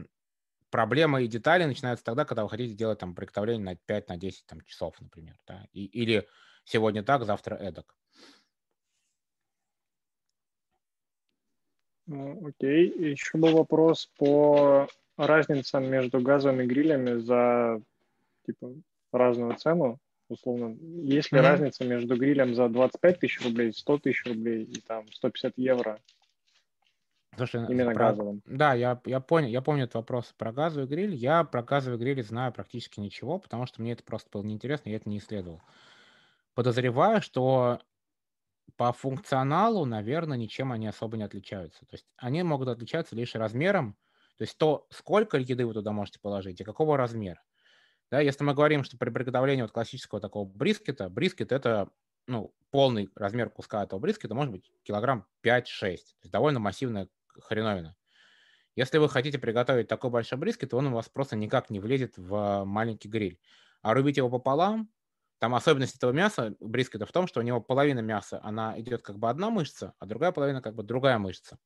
проблемы 0.71 1.23
и 1.23 1.29
детали 1.29 1.63
начинаются 1.63 2.05
тогда, 2.05 2.25
когда 2.25 2.43
вы 2.43 2.51
хотите 2.51 2.75
делать 2.75 2.99
там 2.99 3.15
приготовление 3.15 3.65
на 3.65 3.77
5 3.77 4.09
на 4.09 4.17
10 4.17 4.47
там, 4.47 4.63
часов, 4.63 5.01
например. 5.01 5.39
Да? 5.47 5.65
И, 5.71 5.85
или 5.85 6.27
сегодня 6.65 7.05
так, 7.05 7.25
завтра 7.25 7.55
эдак. 7.55 7.95
Ну, 12.07 12.49
окей. 12.49 13.13
Еще 13.13 13.39
был 13.39 13.53
вопрос 13.57 14.11
по 14.19 14.89
разницам 15.17 15.89
между 15.91 16.21
газовыми 16.21 16.67
грилями 16.67 17.21
за 17.21 17.81
типа 18.47 18.75
разную 19.13 19.57
цену. 19.57 19.99
Условно, 20.29 20.77
есть 20.81 21.33
ли 21.33 21.39
mm-hmm. 21.39 21.43
разница 21.43 21.85
между 21.85 22.17
грилем 22.17 22.55
за 22.55 22.69
25 22.69 23.21
тысяч 23.21 23.45
рублей, 23.45 23.73
100 23.73 23.99
тысяч 23.99 24.25
рублей 24.25 24.65
и 24.65 24.81
там 24.81 25.07
150 25.13 25.53
евро? 25.57 25.99
Слушай, 27.37 27.67
именно 27.69 27.93
про... 27.93 28.11
газовым. 28.11 28.43
Да, 28.47 28.75
я, 28.75 29.01
я, 29.05 29.21
понял, 29.21 29.49
я 29.49 29.61
помню 29.61 29.85
этот 29.85 29.97
вопрос 29.97 30.33
про 30.37 30.53
газовый 30.53 30.89
гриль. 30.89 31.15
Я 31.15 31.45
про 31.45 31.63
газовый 31.63 31.99
гриль 31.99 32.23
знаю 32.23 32.53
практически 32.53 33.01
ничего, 33.01 33.39
потому 33.39 33.67
что 33.67 33.83
мне 33.83 33.93
это 33.93 34.03
просто 34.03 34.31
было 34.33 34.43
неинтересно, 34.43 34.89
я 34.89 34.97
это 34.97 35.09
не 35.09 35.19
исследовал. 35.19 35.61
Подозреваю, 36.55 37.21
что 37.21 37.81
по 38.77 38.93
функционалу, 38.93 39.85
наверное, 39.85 40.39
ничем 40.39 40.73
они 40.73 40.87
особо 40.87 41.17
не 41.17 41.25
отличаются. 41.25 41.81
То 41.81 41.95
есть 41.95 42.07
они 42.17 42.43
могут 42.43 42.69
отличаться 42.69 43.15
лишь 43.15 43.35
размером, 43.35 43.97
то 44.37 44.43
есть 44.43 44.59
то, 44.59 44.87
сколько 44.91 45.39
еды 45.39 45.67
вы 45.67 45.75
туда 45.75 45.93
можете 45.93 46.21
положить 46.21 46.61
и 46.61 46.65
какого 46.65 46.97
размера. 46.97 47.43
Да, 48.11 48.21
если 48.21 48.45
мы 48.45 48.55
говорим, 48.55 48.85
что 48.85 48.97
при 48.97 49.11
приготовлении 49.11 49.63
вот 49.63 49.73
классического 49.73 50.21
такого 50.21 50.45
брискета, 50.45 51.09
брискет– 51.09 51.53
это 51.53 51.89
ну, 52.27 52.55
полный 52.71 53.11
размер 53.15 53.51
куска 53.51 53.85
этого 53.85 54.01
брискета 54.01 54.35
может 54.35 54.53
быть 54.53 54.71
килограмм 54.83 55.27
5-6. 55.43 55.65
То 55.65 55.89
есть 55.89 56.31
довольно 56.31 56.61
массивная 56.61 57.09
хреновина. 57.27 57.97
Если 58.77 58.99
вы 58.99 59.09
хотите 59.09 59.39
приготовить 59.39 59.89
такой 59.89 60.11
большой 60.11 60.39
брискет, 60.39 60.71
то 60.71 60.79
он 60.79 60.89
у 60.89 60.95
вас 60.95 61.09
просто 61.09 61.37
никак 61.37 61.71
не 61.71 61.79
влезет 61.79 62.17
в 62.17 62.65
маленький 62.65 63.09
гриль. 63.09 63.39
А 63.83 63.95
рубить 63.95 64.17
его 64.17 64.31
пополам, 64.31 64.91
там 65.39 65.55
особенность 65.55 65.97
этого 65.97 66.13
мяса, 66.13 66.57
брискета, 66.59 67.07
в 67.07 67.13
том, 67.13 67.27
что 67.27 67.41
у 67.41 67.43
него 67.43 67.61
половина 67.61 68.01
мяса, 68.01 68.41
она 68.43 68.79
идет 68.81 69.03
как 69.03 69.19
бы 69.19 69.29
одна 69.29 69.51
мышца, 69.51 69.95
а 69.99 70.07
другая 70.07 70.33
половина 70.33 70.63
как 70.63 70.75
бы 70.75 70.83
другая 70.83 71.19
мышца. 71.19 71.59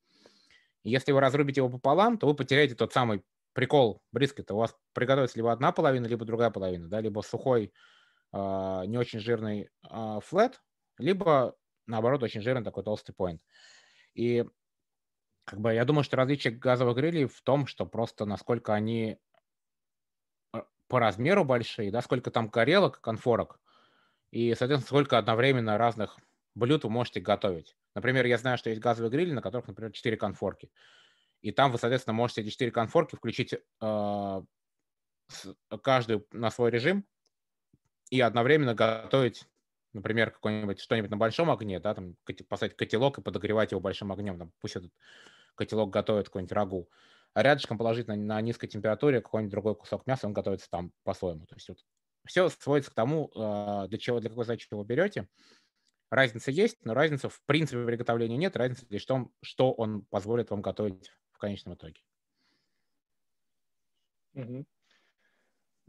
Если 0.83 1.11
вы 1.11 1.19
разрубите 1.19 1.61
его 1.61 1.69
пополам, 1.69 2.17
то 2.17 2.27
вы 2.27 2.35
потеряете 2.35 2.75
тот 2.75 2.93
самый 2.93 3.23
прикол 3.53 4.01
брискета. 4.11 4.53
У 4.53 4.57
вас 4.57 4.75
приготовится 4.93 5.37
либо 5.37 5.51
одна 5.51 5.71
половина, 5.71 6.05
либо 6.07 6.25
другая 6.25 6.49
половина, 6.49 6.87
да, 6.87 7.01
либо 7.01 7.21
сухой, 7.21 7.73
э, 8.33 8.37
не 8.85 8.97
очень 8.97 9.19
жирный 9.19 9.69
э, 9.89 10.19
флет, 10.23 10.61
либо, 10.97 11.55
наоборот, 11.87 12.23
очень 12.23 12.41
жирный 12.41 12.63
такой 12.63 12.83
толстый 12.83 13.13
поинт. 13.13 13.41
И 14.13 14.45
как 15.45 15.59
бы 15.59 15.73
я 15.73 15.83
думаю, 15.83 16.03
что 16.03 16.17
различие 16.17 16.53
газовых 16.53 16.95
грилей 16.95 17.25
в 17.25 17.41
том, 17.41 17.65
что 17.67 17.85
просто 17.85 18.25
насколько 18.25 18.73
они 18.73 19.17
э, 20.53 20.61
по 20.87 20.99
размеру 20.99 21.43
большие, 21.43 21.91
да, 21.91 22.01
сколько 22.01 22.31
там 22.31 22.49
горелок, 22.49 23.01
конфорок, 23.01 23.59
и, 24.31 24.53
соответственно, 24.53 25.01
сколько 25.01 25.17
одновременно 25.17 25.77
разных 25.77 26.19
блюд 26.55 26.83
вы 26.83 26.89
можете 26.89 27.19
готовить. 27.19 27.75
Например, 27.95 28.25
я 28.25 28.37
знаю, 28.37 28.57
что 28.57 28.69
есть 28.69 28.81
газовые 28.81 29.11
грили, 29.11 29.31
на 29.31 29.41
которых, 29.41 29.67
например, 29.67 29.91
4 29.91 30.17
конфорки. 30.17 30.71
И 31.41 31.51
там 31.51 31.71
вы, 31.71 31.77
соответственно, 31.77 32.13
можете 32.13 32.41
эти 32.41 32.49
4 32.49 32.71
конфорки 32.71 33.15
включить 33.15 33.53
э, 33.53 34.41
каждую 35.81 36.27
на 36.31 36.51
свой 36.51 36.71
режим 36.71 37.05
и 38.09 38.19
одновременно 38.21 38.73
готовить, 38.73 39.45
например, 39.93 40.31
какой-нибудь 40.31 40.79
что-нибудь 40.79 41.11
на 41.11 41.17
большом 41.17 41.49
огне, 41.51 41.79
да, 41.79 41.93
там 41.93 42.15
поставить 42.47 42.75
котелок 42.75 43.17
и 43.17 43.21
подогревать 43.21 43.71
его 43.71 43.81
большим 43.81 44.11
огнем, 44.11 44.37
там, 44.37 44.51
пусть 44.59 44.75
этот 44.75 44.91
котелок 45.55 45.89
готовит 45.89 46.25
какой-нибудь 46.25 46.51
рагу, 46.51 46.89
а 47.33 47.43
рядышком 47.43 47.77
положить 47.77 48.07
на, 48.07 48.15
на 48.15 48.41
низкой 48.41 48.67
температуре 48.67 49.21
какой-нибудь 49.21 49.51
другой 49.51 49.75
кусок 49.75 50.07
мяса, 50.07 50.27
он 50.27 50.33
готовится 50.33 50.69
там 50.69 50.91
по-своему. 51.03 51.45
То 51.45 51.55
есть 51.55 51.69
вот 51.69 51.79
все 52.25 52.49
сводится 52.49 52.91
к 52.91 52.95
тому, 52.95 53.31
э, 53.35 53.87
для 53.87 53.97
чего, 53.97 54.19
для 54.19 54.29
какой 54.29 54.45
задачи 54.45 54.67
вы 54.71 54.83
берете. 54.83 55.27
Разница 56.09 56.49
есть, 56.51 56.83
но 56.85 56.93
разницы 56.93 57.29
в 57.29 57.41
принципе 57.43 57.85
приготовления 57.85 58.37
нет, 58.37 58.55
разница 58.55 58.85
лишь 58.89 59.03
в 59.03 59.07
том, 59.07 59.31
что 59.41 59.71
он 59.71 60.01
позволит 60.01 60.49
вам 60.49 60.61
готовить 60.61 61.11
в 61.31 61.37
конечном 61.37 61.75
итоге. 61.75 62.01
Угу. 64.33 64.65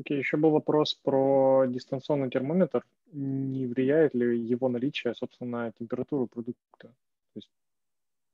Окей, 0.01 0.19
еще 0.19 0.37
был 0.37 0.51
вопрос 0.51 0.95
про 0.95 1.67
дистанционный 1.67 2.31
термометр. 2.31 2.85
Не 3.13 3.67
влияет 3.67 4.15
ли 4.15 4.39
его 4.39 4.69
наличие, 4.69 5.15
собственно, 5.15 5.65
на 5.65 5.73
температуру 5.73 6.27
продукта? 6.27 6.89
То 6.89 6.95
есть 7.35 7.51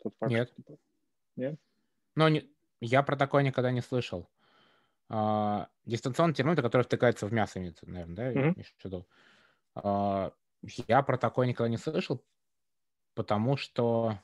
тот 0.02 0.14
факт, 0.18 0.32
Нет. 0.32 0.48
Что, 0.48 0.56
типа, 0.56 0.78
нет? 1.36 1.60
Но 2.14 2.28
не, 2.28 2.48
я 2.80 3.02
про 3.02 3.16
такое 3.16 3.42
никогда 3.42 3.70
не 3.70 3.80
слышал. 3.80 4.28
А, 5.08 5.68
дистанционный 5.84 6.34
термометр, 6.34 6.62
который 6.62 6.82
втыкается 6.82 7.26
в 7.26 7.32
мясо, 7.32 7.60
наверное, 7.60 8.16
да, 8.16 8.32
mm-hmm. 8.32 8.62
в 8.62 8.84
виду. 8.84 9.06
Я 10.62 11.02
про 11.02 11.18
такое 11.18 11.46
никогда 11.46 11.68
не 11.68 11.76
слышал, 11.76 12.24
потому 13.14 13.56
что 13.56 14.18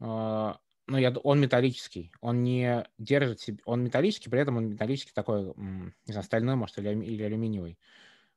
а, 0.00 0.58
ну, 0.86 0.98
я, 0.98 1.10
он 1.10 1.40
металлический, 1.40 2.12
он 2.20 2.42
не 2.42 2.86
держит 2.98 3.40
себе, 3.40 3.58
он 3.64 3.82
металлический, 3.82 4.30
при 4.30 4.40
этом 4.40 4.56
он 4.56 4.68
металлический 4.68 5.12
такой, 5.12 5.52
не 5.56 5.92
знаю, 6.12 6.24
стальной, 6.24 6.54
может, 6.54 6.78
или, 6.78 6.88
или 7.04 7.22
алюминиевый. 7.22 7.78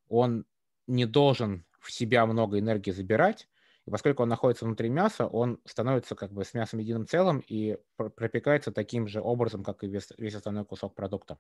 Он 0.08 0.46
не 0.88 1.06
должен 1.06 1.66
в 1.80 1.92
себя 1.92 2.26
много 2.26 2.60
энергии 2.60 2.92
забирать, 2.92 3.48
и 3.86 3.92
поскольку 3.92 4.24
он 4.24 4.30
находится 4.30 4.66
внутри 4.66 4.90
мяса, 4.90 5.28
он 5.28 5.60
становится 5.66 6.16
как 6.16 6.32
бы 6.32 6.44
с 6.44 6.54
мясом 6.54 6.80
единым 6.80 7.08
целым 7.08 7.44
и 7.48 7.78
пропекается 7.96 8.72
таким 8.72 9.08
же 9.08 9.22
образом, 9.22 9.64
как 9.64 9.84
и 9.84 9.88
весь, 9.88 10.10
весь 10.18 10.36
остальной 10.36 10.66
кусок 10.66 10.96
продукта. 10.96 11.38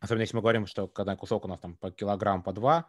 Особенно 0.00 0.22
если 0.22 0.36
мы 0.36 0.42
говорим, 0.42 0.66
что 0.66 0.88
когда 0.88 1.14
кусок 1.16 1.44
у 1.44 1.48
нас 1.48 1.60
там 1.60 1.76
по 1.76 1.90
килограмм, 1.90 2.42
по 2.42 2.52
два, 2.52 2.88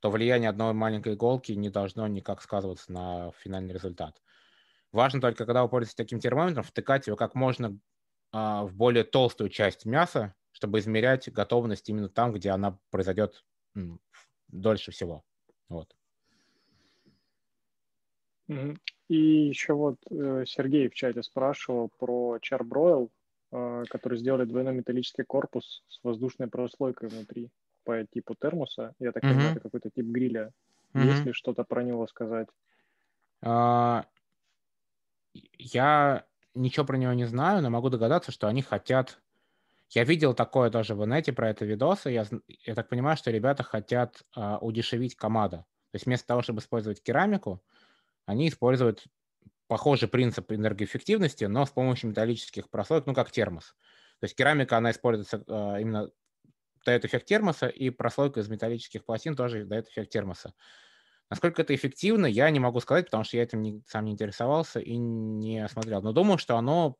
то 0.00 0.10
влияние 0.10 0.50
одной 0.50 0.72
маленькой 0.72 1.14
иголки 1.14 1.52
не 1.52 1.70
должно 1.70 2.06
никак 2.06 2.42
сказываться 2.42 2.90
на 2.92 3.32
финальный 3.32 3.74
результат. 3.74 4.20
Важно 4.92 5.20
только, 5.20 5.44
когда 5.46 5.62
вы 5.62 5.68
пользуетесь 5.68 5.94
таким 5.94 6.20
термометром, 6.20 6.64
втыкать 6.64 7.06
его 7.06 7.16
как 7.16 7.34
можно 7.34 7.78
а, 8.32 8.64
в 8.64 8.74
более 8.74 9.04
толстую 9.04 9.50
часть 9.50 9.84
мяса, 9.84 10.34
чтобы 10.52 10.78
измерять 10.80 11.30
готовность 11.32 11.88
именно 11.88 12.08
там, 12.08 12.32
где 12.32 12.50
она 12.50 12.78
произойдет 12.90 13.44
м, 13.76 14.00
дольше 14.48 14.90
всего. 14.90 15.24
Вот. 15.68 15.94
И 19.08 19.14
еще 19.48 19.74
вот 19.74 19.96
э, 20.10 20.44
Сергей 20.46 20.88
в 20.88 20.94
чате 20.94 21.22
спрашивал 21.22 21.90
про 21.98 22.38
Charbroil, 22.38 23.10
э, 23.52 23.84
который 23.88 24.18
сделали 24.18 24.44
двойной 24.44 24.74
металлический 24.74 25.22
корпус 25.22 25.84
с 25.88 26.00
воздушной 26.02 26.48
прослойкой 26.48 27.10
внутри 27.10 27.50
по 27.84 28.04
типу 28.04 28.34
термоса. 28.34 28.94
Я 28.98 29.12
так 29.12 29.22
понимаю, 29.22 29.52
это 29.52 29.60
какой-то 29.60 29.90
тип 29.90 30.06
гриля. 30.06 30.52
Mm-hmm. 30.92 31.04
Есть 31.04 31.24
ли 31.24 31.32
что-то 31.32 31.64
про 31.64 31.82
него 31.82 32.06
сказать? 32.06 32.48
Uh, 33.42 34.04
я 35.58 36.24
ничего 36.54 36.84
про 36.84 36.96
него 36.96 37.12
не 37.12 37.24
знаю, 37.24 37.62
но 37.62 37.70
могу 37.70 37.88
догадаться, 37.88 38.32
что 38.32 38.48
они 38.48 38.62
хотят... 38.62 39.20
Я 39.88 40.04
видел 40.04 40.34
такое 40.34 40.70
тоже 40.70 40.94
в 40.94 41.04
инете 41.04 41.32
про 41.32 41.50
это 41.50 41.64
видосы. 41.64 42.10
Я, 42.10 42.24
я 42.64 42.74
так 42.74 42.88
понимаю, 42.88 43.16
что 43.16 43.30
ребята 43.30 43.62
хотят 43.62 44.22
uh, 44.36 44.58
удешевить 44.60 45.16
комада. 45.16 45.58
То 45.90 45.96
есть 45.96 46.06
вместо 46.06 46.26
того, 46.28 46.42
чтобы 46.42 46.60
использовать 46.60 47.02
керамику, 47.02 47.62
они 48.26 48.48
используют 48.48 49.04
похожий 49.66 50.08
принцип 50.08 50.50
энергоэффективности, 50.52 51.44
но 51.44 51.64
с 51.64 51.70
помощью 51.70 52.10
металлических 52.10 52.68
прослоек, 52.70 53.06
ну, 53.06 53.14
как 53.14 53.30
термос. 53.30 53.76
То 54.20 54.24
есть 54.24 54.36
керамика, 54.36 54.76
она 54.76 54.90
используется 54.90 55.42
э, 55.46 55.80
именно 55.80 56.10
дает 56.84 57.04
эффект 57.04 57.26
термоса, 57.26 57.68
и 57.68 57.90
прослойка 57.90 58.40
из 58.40 58.48
металлических 58.48 59.04
пластин 59.04 59.36
тоже 59.36 59.64
дает 59.64 59.88
эффект 59.88 60.10
термоса. 60.10 60.54
Насколько 61.28 61.62
это 61.62 61.74
эффективно, 61.74 62.26
я 62.26 62.50
не 62.50 62.58
могу 62.58 62.80
сказать, 62.80 63.06
потому 63.06 63.24
что 63.24 63.36
я 63.36 63.44
этим 63.44 63.62
не, 63.62 63.82
сам 63.86 64.04
не 64.04 64.12
интересовался 64.12 64.80
и 64.80 64.96
не 64.96 65.66
смотрел. 65.68 66.02
Но 66.02 66.12
думаю, 66.12 66.38
что 66.38 66.56
оно 66.56 66.96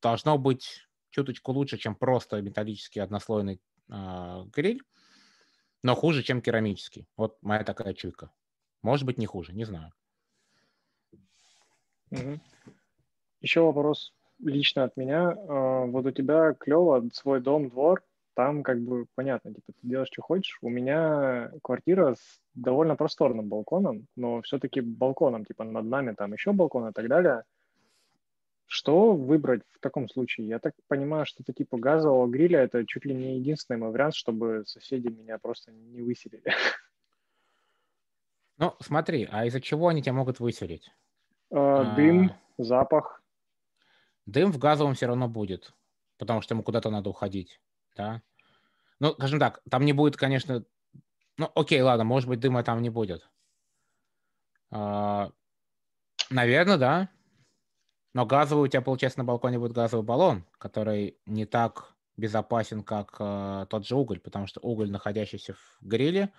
должно 0.00 0.38
быть 0.38 0.86
чуточку 1.10 1.52
лучше, 1.52 1.76
чем 1.76 1.94
просто 1.94 2.40
металлический 2.40 3.00
однослойный 3.00 3.60
э, 3.90 4.44
гриль, 4.46 4.82
но 5.82 5.94
хуже, 5.94 6.22
чем 6.22 6.40
керамический. 6.40 7.06
Вот 7.16 7.36
моя 7.42 7.64
такая 7.64 7.92
чуйка. 7.92 8.30
Может 8.82 9.04
быть, 9.04 9.18
не 9.18 9.26
хуже, 9.26 9.52
не 9.52 9.64
знаю. 9.64 9.92
Угу. 12.10 12.40
Еще 13.40 13.60
вопрос 13.60 14.14
лично 14.38 14.84
от 14.84 14.96
меня. 14.96 15.30
А, 15.30 15.84
вот 15.86 16.06
у 16.06 16.10
тебя 16.10 16.54
клево 16.54 17.08
свой 17.12 17.40
дом, 17.40 17.68
двор, 17.68 18.02
там 18.36 18.62
как 18.62 18.80
бы 18.80 19.06
понятно, 19.14 19.52
типа 19.52 19.72
ты 19.72 19.88
делаешь, 19.88 20.10
что 20.12 20.20
хочешь. 20.20 20.58
У 20.60 20.68
меня 20.68 21.50
квартира 21.62 22.14
с 22.14 22.40
довольно 22.54 22.94
просторным 22.94 23.48
балконом, 23.48 24.06
но 24.14 24.42
все-таки 24.42 24.82
балконом, 24.82 25.46
типа 25.46 25.64
над 25.64 25.86
нами 25.86 26.12
там 26.12 26.34
еще 26.34 26.52
балкон 26.52 26.88
и 26.88 26.92
так 26.92 27.08
далее. 27.08 27.44
Что 28.66 29.14
выбрать 29.14 29.62
в 29.70 29.80
таком 29.80 30.08
случае? 30.10 30.48
Я 30.48 30.58
так 30.58 30.74
понимаю, 30.86 31.24
что 31.24 31.42
это 31.42 31.54
типа 31.54 31.78
газового 31.78 32.26
гриля 32.26 32.60
это 32.60 32.84
чуть 32.86 33.06
ли 33.06 33.14
не 33.14 33.38
единственный 33.38 33.78
мой 33.78 33.90
вариант, 33.90 34.14
чтобы 34.14 34.64
соседи 34.66 35.08
меня 35.08 35.38
просто 35.38 35.72
не 35.72 36.02
выселили. 36.02 36.44
Ну, 38.58 38.72
смотри, 38.80 39.28
а 39.30 39.44
из-за 39.44 39.60
чего 39.60 39.88
они 39.88 40.00
тебя 40.02 40.14
могут 40.14 40.40
выселить? 40.40 40.90
А, 41.52 41.94
дым, 41.94 42.32
запах. 42.56 43.22
Дым 44.24 44.50
в 44.50 44.56
газовом 44.56 44.94
все 44.94 45.08
равно 45.08 45.28
будет, 45.28 45.74
потому 46.16 46.40
что 46.40 46.54
ему 46.54 46.62
куда-то 46.62 46.88
надо 46.88 47.10
уходить, 47.10 47.60
да. 47.96 48.22
Ну, 49.00 49.12
скажем 49.12 49.38
так, 49.38 49.60
там 49.70 49.84
не 49.84 49.92
будет, 49.92 50.16
конечно, 50.16 50.64
ну, 51.38 51.50
окей, 51.54 51.80
ладно, 51.82 52.04
может 52.04 52.28
быть, 52.28 52.40
дыма 52.40 52.62
там 52.62 52.80
не 52.82 52.90
будет. 52.90 53.28
А, 54.70 55.30
наверное, 56.30 56.78
да. 56.78 57.08
Но 58.14 58.24
газовый 58.24 58.64
у 58.64 58.68
тебя, 58.68 58.80
получается, 58.80 59.18
на 59.18 59.24
балконе 59.24 59.58
будет 59.58 59.72
газовый 59.72 60.04
баллон, 60.04 60.46
который 60.58 61.18
не 61.26 61.44
так 61.44 61.94
безопасен, 62.16 62.82
как 62.82 63.16
э, 63.18 63.66
тот 63.68 63.86
же 63.86 63.94
уголь, 63.94 64.20
потому 64.20 64.46
что 64.46 64.60
уголь, 64.60 64.90
находящийся 64.90 65.52
в 65.52 65.78
гриле, 65.82 66.32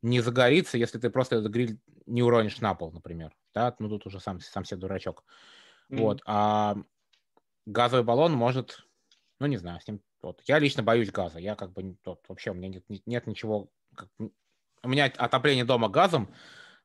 не 0.00 0.20
загорится, 0.20 0.78
если 0.78 0.98
ты 0.98 1.10
просто 1.10 1.36
этот 1.36 1.52
гриль 1.52 1.78
не 2.06 2.22
уронишь 2.22 2.60
на 2.60 2.74
пол, 2.74 2.92
например. 2.92 3.34
Да, 3.54 3.74
ну 3.78 3.90
тут 3.90 4.06
уже 4.06 4.20
сам, 4.20 4.40
сам 4.40 4.64
себе 4.64 4.80
дурачок. 4.80 5.24
Mm-hmm. 5.90 5.98
Вот. 5.98 6.22
А 6.24 6.76
газовый 7.66 8.04
баллон 8.04 8.32
может, 8.32 8.86
ну 9.38 9.46
не 9.46 9.58
знаю, 9.58 9.80
с 9.80 9.86
ним. 9.88 10.00
Вот. 10.26 10.42
Я 10.46 10.58
лично 10.58 10.82
боюсь 10.82 11.12
газа. 11.12 11.38
Я 11.38 11.54
как 11.54 11.72
бы 11.72 11.96
вот, 12.04 12.20
вообще 12.26 12.50
у 12.50 12.54
меня 12.54 12.68
нет, 12.68 12.84
нет 13.06 13.28
ничего. 13.28 13.70
Как, 13.94 14.08
у 14.18 14.88
меня 14.88 15.04
отопление 15.04 15.64
дома 15.64 15.88
газом, 15.88 16.34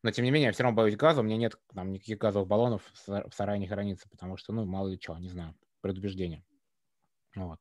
но, 0.04 0.12
тем 0.12 0.26
не 0.26 0.32
менее, 0.32 0.48
я 0.48 0.52
все 0.52 0.62
равно 0.62 0.76
боюсь 0.76 0.96
газа. 0.96 1.22
У 1.22 1.24
меня 1.24 1.38
нет 1.38 1.56
там 1.74 1.92
никаких 1.92 2.20
газовых 2.20 2.48
баллонов 2.48 2.84
в 3.08 3.32
сарае 3.34 3.58
не 3.58 3.68
хранится, 3.68 4.08
потому 4.10 4.38
что, 4.38 4.54
ну, 4.54 4.66
мало 4.66 4.90
ли 4.90 5.00
что, 5.02 5.18
не 5.18 5.30
знаю, 5.30 5.56
предубеждение. 5.82 6.44
Вот. 7.36 7.60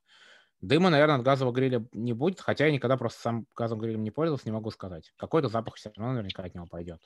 Дыма, 0.60 0.90
наверное, 0.90 1.16
от 1.16 1.22
газового 1.22 1.54
гриля 1.54 1.86
не 1.92 2.12
будет, 2.12 2.40
хотя 2.40 2.66
я 2.66 2.72
никогда 2.72 2.98
просто 2.98 3.22
сам 3.22 3.46
газовым 3.56 3.82
грилем 3.82 4.02
не 4.02 4.10
пользовался, 4.10 4.48
не 4.48 4.52
могу 4.52 4.70
сказать. 4.70 5.14
Какой-то 5.16 5.48
запах 5.48 5.76
все 5.76 5.90
равно 5.96 6.12
наверняка 6.12 6.42
от 6.42 6.54
него 6.54 6.66
пойдет. 6.66 7.00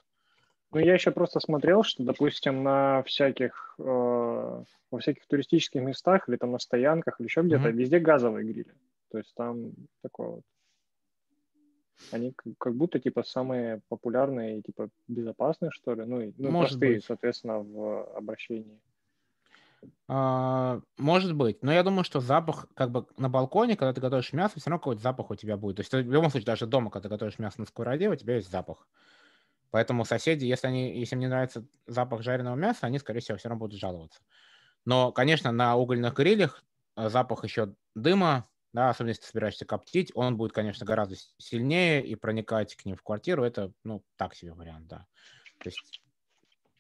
Ну, 0.75 0.81
я 0.81 0.95
еще 0.95 1.11
просто 1.11 1.41
смотрел, 1.41 1.83
что, 1.83 2.03
допустим, 2.03 2.63
на 2.63 3.03
всяких, 3.05 3.75
э, 3.79 3.83
во 3.83 4.99
всяких 4.99 5.27
туристических 5.27 5.81
местах 5.81 6.29
или 6.29 6.37
там 6.37 6.53
на 6.53 6.59
стоянках 6.59 7.21
или 7.21 7.29
еще 7.29 7.43
где-то, 7.43 7.69
mm-hmm. 7.69 7.73
везде 7.73 7.99
газовые 7.99 8.45
грили. 8.45 8.75
То 9.11 9.19
есть 9.19 9.33
там 9.35 9.73
такое 10.03 10.29
вот 10.29 10.43
они 12.11 12.35
как 12.59 12.75
будто 12.75 12.99
типа 12.99 13.23
самые 13.23 13.81
популярные 13.89 14.59
и 14.59 14.63
типа 14.63 14.89
безопасные, 15.09 15.71
что 15.71 15.95
ли, 15.95 16.05
ну, 16.05 16.21
и, 16.21 16.33
ну 16.37 16.51
Может 16.51 16.71
простые, 16.71 16.97
быть. 16.97 17.05
соответственно, 17.05 17.61
в 17.61 18.17
обращении. 18.17 18.81
А, 20.09 20.81
может 20.97 21.35
быть, 21.35 21.63
но 21.63 21.73
я 21.73 21.83
думаю, 21.83 22.05
что 22.05 22.21
запах, 22.21 22.67
как 22.75 22.91
бы 22.91 23.07
на 23.19 23.29
балконе, 23.29 23.77
когда 23.77 23.93
ты 23.93 24.01
готовишь 24.01 24.33
мясо, 24.33 24.59
все 24.59 24.71
равно 24.71 24.81
какой-то 24.81 25.03
запах 25.03 25.31
у 25.31 25.35
тебя 25.35 25.57
будет. 25.57 25.77
То 25.77 25.81
есть 25.81 25.93
в 25.93 26.13
любом 26.13 26.31
случае, 26.31 26.47
даже 26.47 26.67
дома, 26.67 26.91
когда 26.91 27.09
ты 27.09 27.15
готовишь 27.15 27.39
мясо 27.39 27.61
на 27.61 27.67
сковороде, 27.67 28.09
у 28.09 28.17
тебя 28.17 28.37
есть 28.37 28.51
запах. 28.51 28.87
Поэтому 29.75 30.05
соседи, 30.05 30.45
если, 30.45 30.69
они, 30.69 30.97
если 31.01 31.17
им 31.17 31.21
не 31.21 31.27
нравится 31.27 31.67
запах 31.89 32.23
жареного 32.23 32.55
мяса, 32.55 32.87
они, 32.87 33.01
скорее 33.01 33.19
всего, 33.19 33.39
все 33.39 33.49
равно 33.49 33.59
будут 33.59 33.81
жаловаться. 33.81 34.21
Но, 34.85 35.11
конечно, 35.11 35.51
на 35.51 35.75
угольных 35.75 36.15
грилях 36.15 36.63
а, 36.95 37.09
запах 37.09 37.43
еще 37.43 37.75
дыма, 37.97 38.49
да, 38.73 38.91
особенно 38.91 39.09
если 39.09 39.23
ты 39.23 39.29
собираешься 39.31 39.65
коптить, 39.65 40.13
он 40.15 40.37
будет, 40.37 40.53
конечно, 40.53 40.87
гораздо 40.87 41.17
сильнее, 41.39 42.07
и 42.07 42.15
проникать 42.15 42.77
к 42.77 42.85
ним 42.85 42.95
в 42.95 43.03
квартиру, 43.03 43.43
это, 43.43 43.73
ну, 43.83 44.05
так 44.15 44.37
себе 44.37 44.53
вариант, 44.53 44.87
да. 44.87 45.09
То 45.59 45.71
есть, 45.71 46.03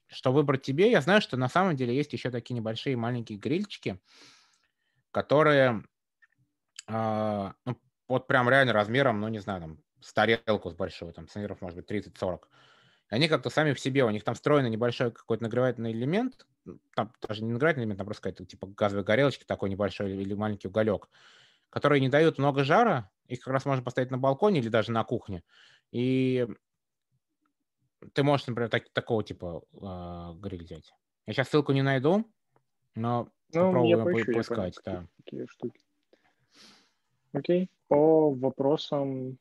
что 0.07 0.33
выбрать 0.33 0.63
тебе, 0.63 0.89
я 0.93 1.01
знаю, 1.01 1.21
что 1.21 1.37
на 1.37 1.49
самом 1.49 1.75
деле 1.75 1.97
есть 1.97 2.13
еще 2.13 2.31
такие 2.31 2.55
небольшие 2.55 2.97
маленькие 2.97 3.39
грильчики, 3.41 3.99
которые, 5.11 5.83
э, 6.87 7.53
ну, 7.65 7.77
вот 8.07 8.29
прям 8.29 8.49
реально 8.49 8.73
размером, 8.73 9.21
ну, 9.21 9.27
не 9.27 9.41
знаю, 9.41 9.63
там, 9.63 9.79
с 10.01 10.13
тарелку 10.13 10.71
с 10.71 10.75
большой, 10.75 11.13
там, 11.13 11.27
сантиметров, 11.27 11.61
может 11.61 11.77
быть, 11.77 11.87
30-40. 11.87 12.49
Они 13.09 13.29
как-то 13.29 13.51
сами 13.51 13.73
в 13.73 13.81
себе, 13.81 14.05
у 14.05 14.11
них 14.11 14.25
там 14.25 14.35
встроенный 14.35 14.71
небольшой 14.71 15.13
какой-то 15.13 15.43
нагревательный 15.43 15.93
элемент, 15.93 16.47
там 16.95 17.13
даже 17.27 17.45
не 17.45 17.53
нагревательный 17.53 17.85
элемент, 17.85 18.01
а 18.01 18.05
просто 18.05 18.23
какая-то 18.23 18.45
типа 18.47 18.67
газовой 18.67 19.05
горелочки 19.05 19.45
такой 19.45 19.71
небольшой 19.71 20.13
или 20.13 20.35
маленький 20.35 20.69
уголек 20.69 21.09
которые 21.75 22.01
не 22.01 22.09
дают 22.09 22.39
много 22.39 22.63
жара. 22.63 23.11
Их 23.27 23.41
как 23.41 23.53
раз 23.53 23.65
можно 23.67 23.83
поставить 23.83 24.13
на 24.13 24.17
балконе 24.17 24.61
или 24.61 24.69
даже 24.69 24.93
на 24.93 25.03
кухне. 25.03 25.43
И 25.91 26.47
ты 28.13 28.23
можешь, 28.23 28.47
например, 28.47 28.71
так, 28.71 28.89
такого 28.91 29.25
типа 29.25 29.65
э, 29.73 30.39
гриль 30.39 30.63
взять. 30.63 30.95
Я 31.27 31.33
сейчас 31.33 31.49
ссылку 31.49 31.73
не 31.73 31.83
найду, 31.83 32.31
но 32.95 33.29
ну, 33.53 33.73
попробуем 33.73 34.05
поищу, 34.05 34.33
поискать. 34.35 34.79
Я 34.87 34.93
да. 34.93 35.09
Такие 35.17 35.49
штуки. 35.49 35.81
Окей. 37.33 37.69
По 37.89 38.33
вопросам 38.33 39.37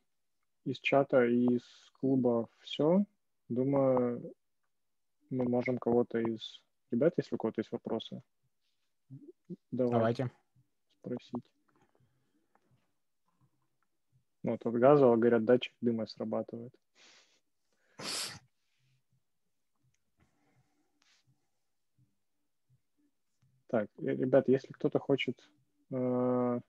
из 0.66 0.80
чата 0.80 1.26
и 1.26 1.46
из 1.58 1.62
клуба 2.00 2.50
все. 2.62 3.06
Думаю, 3.50 4.34
мы 5.30 5.46
можем 5.46 5.78
кого-то 5.78 6.20
из 6.20 6.62
ребят, 6.92 7.14
если 7.18 7.36
у 7.36 7.38
кого-то 7.38 7.62
есть 7.62 7.72
вопросы, 7.72 8.22
давайте 9.72 10.32
спросить. 11.00 11.44
Ну, 14.44 14.52
вот 14.52 14.66
от 14.66 14.74
газового, 14.74 15.16
говорят, 15.16 15.46
датчик 15.46 15.74
дыма 15.82 16.06
срабатывает. 16.06 16.74
Так, 23.68 23.90
э, 23.98 24.06
ребят, 24.06 24.50
если 24.50 24.72
кто-то 24.74 25.00
хочет 25.00 25.50
э, 25.92 26.60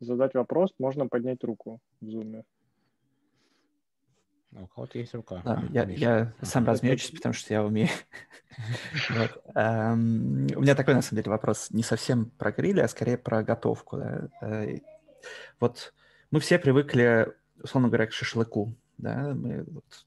задать 0.00 0.34
вопрос, 0.34 0.74
можно 0.78 1.06
поднять 1.06 1.42
руку 1.44 1.80
в 2.00 2.10
зуме. 2.10 2.44
У 4.54 4.66
кого-то 4.66 4.98
есть 4.98 5.14
рука. 5.14 5.40
А, 5.44 5.62
я, 5.70 5.84
я 5.84 6.32
сам 6.42 6.66
размечусь, 6.66 7.10
потому 7.10 7.32
что 7.32 7.54
я 7.54 7.64
умею. 7.64 7.88
Эм, 9.54 10.46
у 10.54 10.60
меня 10.60 10.74
такой, 10.74 10.94
на 10.94 11.00
самом 11.00 11.22
деле, 11.22 11.30
вопрос 11.30 11.70
не 11.70 11.82
совсем 11.82 12.26
про 12.26 12.52
гриль, 12.52 12.82
а 12.82 12.88
скорее 12.88 13.16
про 13.16 13.42
готовку. 13.42 13.98
Э, 14.42 14.78
вот 15.58 15.94
мы 16.30 16.40
все 16.40 16.58
привыкли, 16.58 17.32
условно 17.62 17.88
говоря, 17.88 18.06
к 18.06 18.12
шашлыку, 18.12 18.74
да, 18.98 19.32
мы 19.34 19.64
вот, 19.64 20.06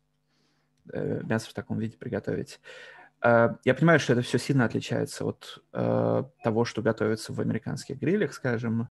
э, 0.94 1.22
мясо 1.24 1.50
в 1.50 1.54
таком 1.54 1.80
виде 1.80 1.98
приготовить. 1.98 2.60
Э, 3.24 3.56
я 3.64 3.74
понимаю, 3.74 4.00
что 4.00 4.14
это 4.14 4.22
все 4.22 4.38
сильно 4.38 4.66
отличается 4.66 5.26
от 5.26 5.64
того, 5.72 6.66
что 6.66 6.84
готовится 6.84 7.34
в 7.34 7.42
американских 7.42 8.00
грилях, 8.00 8.34
скажем. 8.34 8.90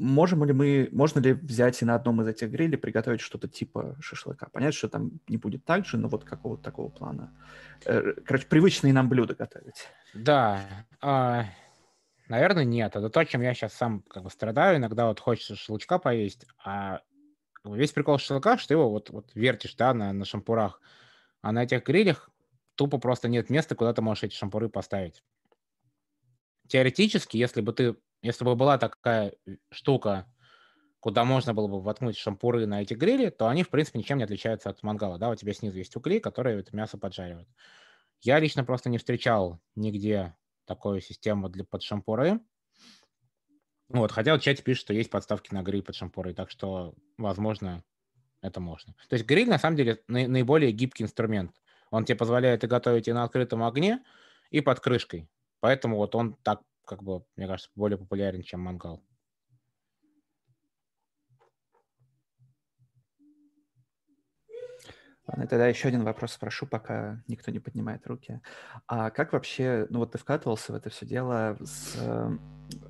Можем 0.00 0.44
ли 0.44 0.54
мы, 0.54 0.88
можно 0.92 1.20
ли 1.20 1.34
взять 1.34 1.82
и 1.82 1.84
на 1.84 1.94
одном 1.94 2.22
из 2.22 2.26
этих 2.26 2.50
грилей 2.50 2.78
приготовить 2.78 3.20
что-то 3.20 3.48
типа 3.48 3.96
шашлыка? 4.00 4.48
Понятно, 4.50 4.72
что 4.72 4.88
там 4.88 5.20
не 5.28 5.36
будет 5.36 5.66
так 5.66 5.84
же, 5.84 5.98
но 5.98 6.08
вот 6.08 6.24
какого-то 6.24 6.62
такого 6.62 6.88
плана. 6.88 7.36
Э, 7.84 8.14
короче, 8.24 8.46
привычные 8.46 8.94
нам 8.94 9.10
блюда 9.10 9.34
готовить. 9.34 9.88
Да. 10.14 10.86
Uh... 11.02 11.44
Наверное, 12.30 12.64
нет. 12.64 12.94
Это 12.94 13.10
то, 13.10 13.24
чем 13.24 13.42
я 13.42 13.52
сейчас 13.52 13.74
сам 13.74 14.02
как 14.02 14.22
бы 14.22 14.30
страдаю. 14.30 14.78
Иногда 14.78 15.08
вот 15.08 15.18
хочется 15.18 15.56
шашлычка 15.56 15.98
поесть, 15.98 16.46
а 16.64 17.02
весь 17.64 17.90
прикол 17.92 18.18
шашлыка, 18.18 18.56
что 18.56 18.72
его 18.72 18.88
вот, 18.88 19.10
вот 19.10 19.32
вертишь, 19.34 19.74
да, 19.74 19.92
на, 19.92 20.12
на 20.12 20.24
шампурах. 20.24 20.80
А 21.42 21.52
на 21.52 21.64
этих 21.64 21.84
грилях 21.84 22.30
тупо 22.76 22.98
просто 22.98 23.28
нет 23.28 23.50
места, 23.50 23.74
куда 23.74 23.92
ты 23.92 24.00
можешь 24.00 24.22
эти 24.22 24.34
шампуры 24.34 24.68
поставить. 24.68 25.24
Теоретически, 26.68 27.36
если 27.36 27.60
бы 27.60 27.72
ты, 27.72 27.96
если 28.22 28.44
бы 28.44 28.54
была 28.56 28.78
такая 28.78 29.34
штука, 29.70 30.26
куда 31.00 31.24
можно 31.24 31.54
было 31.54 31.66
бы 31.66 31.80
воткнуть 31.80 32.16
шампуры 32.16 32.66
на 32.66 32.82
эти 32.82 32.94
грили, 32.94 33.30
то 33.30 33.48
они, 33.48 33.62
в 33.62 33.70
принципе, 33.70 33.98
ничем 33.98 34.18
не 34.18 34.24
отличаются 34.24 34.70
от 34.70 34.82
мангала. 34.82 35.18
Да, 35.18 35.30
у 35.30 35.34
тебя 35.34 35.54
снизу 35.54 35.78
есть 35.78 35.96
угли, 35.96 36.20
которые 36.20 36.60
это 36.60 36.76
мясо 36.76 36.98
поджаривают. 36.98 37.48
Я 38.20 38.38
лично 38.38 38.64
просто 38.64 38.90
не 38.90 38.98
встречал 38.98 39.60
нигде 39.74 40.36
такую 40.66 41.00
систему 41.00 41.48
для 41.48 41.64
под 41.64 41.82
шампуры. 41.82 42.40
Вот, 43.88 44.12
хотя 44.12 44.32
вот 44.32 44.42
в 44.42 44.44
чате 44.44 44.62
пишет, 44.62 44.82
что 44.82 44.94
есть 44.94 45.10
подставки 45.10 45.52
на 45.52 45.62
гриль 45.62 45.82
под 45.82 45.96
шампуры, 45.96 46.32
так 46.32 46.50
что, 46.50 46.94
возможно, 47.18 47.82
это 48.40 48.60
можно. 48.60 48.94
То 49.08 49.14
есть 49.14 49.26
гриль, 49.26 49.48
на 49.48 49.58
самом 49.58 49.76
деле, 49.76 50.02
на- 50.06 50.28
наиболее 50.28 50.70
гибкий 50.70 51.02
инструмент. 51.02 51.60
Он 51.90 52.04
тебе 52.04 52.16
позволяет 52.16 52.62
и 52.62 52.68
готовить 52.68 53.08
и 53.08 53.12
на 53.12 53.24
открытом 53.24 53.64
огне, 53.64 54.04
и 54.50 54.60
под 54.60 54.80
крышкой. 54.80 55.28
Поэтому 55.60 55.96
вот 55.96 56.14
он 56.14 56.34
так, 56.42 56.62
как 56.90 57.04
бы, 57.04 57.24
мне 57.36 57.46
кажется, 57.46 57.70
более 57.76 57.96
популярен, 57.96 58.42
чем 58.42 58.62
мангал. 58.62 59.00
Ладно, 65.28 65.46
тогда 65.46 65.68
еще 65.68 65.86
один 65.86 66.02
вопрос 66.02 66.32
спрошу, 66.32 66.66
пока 66.66 67.22
никто 67.28 67.52
не 67.52 67.60
поднимает 67.60 68.04
руки. 68.08 68.40
А 68.88 69.10
как 69.10 69.32
вообще, 69.32 69.86
ну 69.88 70.00
вот 70.00 70.10
ты 70.10 70.18
вкатывался 70.18 70.72
в 70.72 70.74
это 70.74 70.90
все 70.90 71.06
дело 71.06 71.56
с 71.60 71.94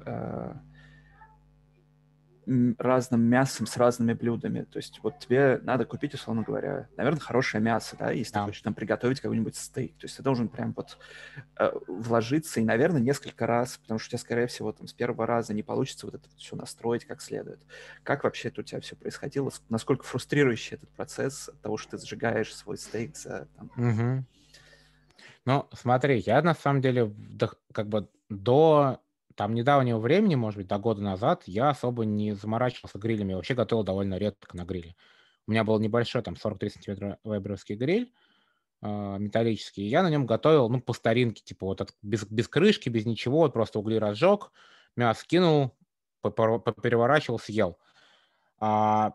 э, 0.06 0.54
разным 2.78 3.22
мясом, 3.22 3.66
с 3.66 3.76
разными 3.76 4.12
блюдами. 4.12 4.62
То 4.62 4.78
есть 4.78 5.00
вот 5.02 5.18
тебе 5.20 5.60
надо 5.62 5.84
купить, 5.84 6.14
условно 6.14 6.42
говоря, 6.42 6.88
наверное, 6.96 7.20
хорошее 7.20 7.62
мясо, 7.62 7.96
да, 7.98 8.10
если 8.10 8.32
да. 8.32 8.40
ты 8.40 8.46
хочешь 8.46 8.62
там 8.62 8.74
приготовить 8.74 9.20
какой-нибудь 9.20 9.54
стейк. 9.54 9.96
То 9.98 10.06
есть 10.06 10.16
ты 10.16 10.22
должен 10.22 10.48
прям 10.48 10.72
вот 10.72 10.98
э, 11.58 11.70
вложиться 11.86 12.60
и, 12.60 12.64
наверное, 12.64 13.00
несколько 13.00 13.46
раз, 13.46 13.78
потому 13.78 13.98
что 13.98 14.08
у 14.08 14.10
тебя, 14.10 14.18
скорее 14.18 14.46
всего, 14.48 14.72
там 14.72 14.88
с 14.88 14.92
первого 14.92 15.26
раза 15.26 15.54
не 15.54 15.62
получится 15.62 16.06
вот 16.06 16.16
это 16.16 16.28
все 16.36 16.56
настроить 16.56 17.04
как 17.04 17.22
следует. 17.22 17.60
Как 18.02 18.24
вообще 18.24 18.48
это 18.48 18.62
у 18.62 18.64
тебя 18.64 18.80
все 18.80 18.96
происходило? 18.96 19.50
Насколько 19.68 20.04
фрустрирующий 20.04 20.76
этот 20.76 20.90
процесс 20.90 21.48
от 21.48 21.60
того, 21.60 21.76
что 21.76 21.96
ты 21.96 22.06
сжигаешь 22.06 22.54
свой 22.54 22.78
стейк 22.78 23.16
за... 23.16 23.46
Там... 23.56 23.70
Угу. 23.76 24.24
Ну, 25.46 25.68
смотри, 25.72 26.18
я 26.18 26.42
на 26.42 26.54
самом 26.54 26.80
деле 26.80 27.14
как 27.72 27.88
бы 27.88 28.08
до 28.28 29.00
там 29.36 29.54
недавнего 29.54 29.98
времени, 29.98 30.34
может 30.34 30.58
быть, 30.58 30.66
до 30.66 30.78
года 30.78 31.02
назад, 31.02 31.42
я 31.46 31.70
особо 31.70 32.04
не 32.04 32.32
заморачивался 32.32 32.98
грилями. 32.98 33.34
Вообще 33.34 33.54
готовил 33.54 33.84
довольно 33.84 34.18
редко 34.18 34.56
на 34.56 34.64
гриле. 34.64 34.96
У 35.46 35.52
меня 35.52 35.64
был 35.64 35.78
небольшой, 35.78 36.22
там, 36.22 36.36
43 36.36 36.70
сантиметра 36.70 37.18
веберовский 37.24 37.74
гриль, 37.74 38.12
э, 38.82 39.16
металлический. 39.18 39.84
Я 39.84 40.02
на 40.02 40.10
нем 40.10 40.26
готовил, 40.26 40.68
ну, 40.68 40.80
по 40.80 40.92
старинке, 40.92 41.42
типа 41.42 41.66
вот 41.66 41.80
от, 41.80 41.90
без, 42.02 42.24
без 42.24 42.48
крышки, 42.48 42.88
без 42.88 43.06
ничего, 43.06 43.38
вот 43.38 43.52
просто 43.52 43.78
угли 43.78 43.96
разжег, 43.96 44.52
мясо 44.96 45.24
кинул, 45.26 45.76
переворачивал, 46.22 47.38
съел. 47.38 47.78
А 48.58 49.14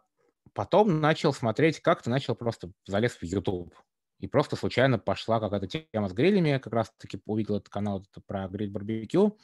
потом 0.53 1.01
начал 1.01 1.33
смотреть, 1.33 1.79
как-то 1.81 2.09
начал 2.09 2.35
просто 2.35 2.71
залез 2.85 3.13
в 3.13 3.23
YouTube. 3.23 3.73
И 4.19 4.27
просто 4.27 4.55
случайно 4.55 4.97
пошла 4.97 5.39
какая-то 5.39 5.67
тема 5.67 6.09
с 6.09 6.13
грилями. 6.13 6.49
Я 6.49 6.59
как 6.59 6.73
раз-таки 6.73 7.21
увидел 7.25 7.57
этот 7.57 7.69
канал 7.69 8.01
это 8.01 8.21
про 8.25 8.47
гриль 8.47 8.71
барбекю. 8.71 9.37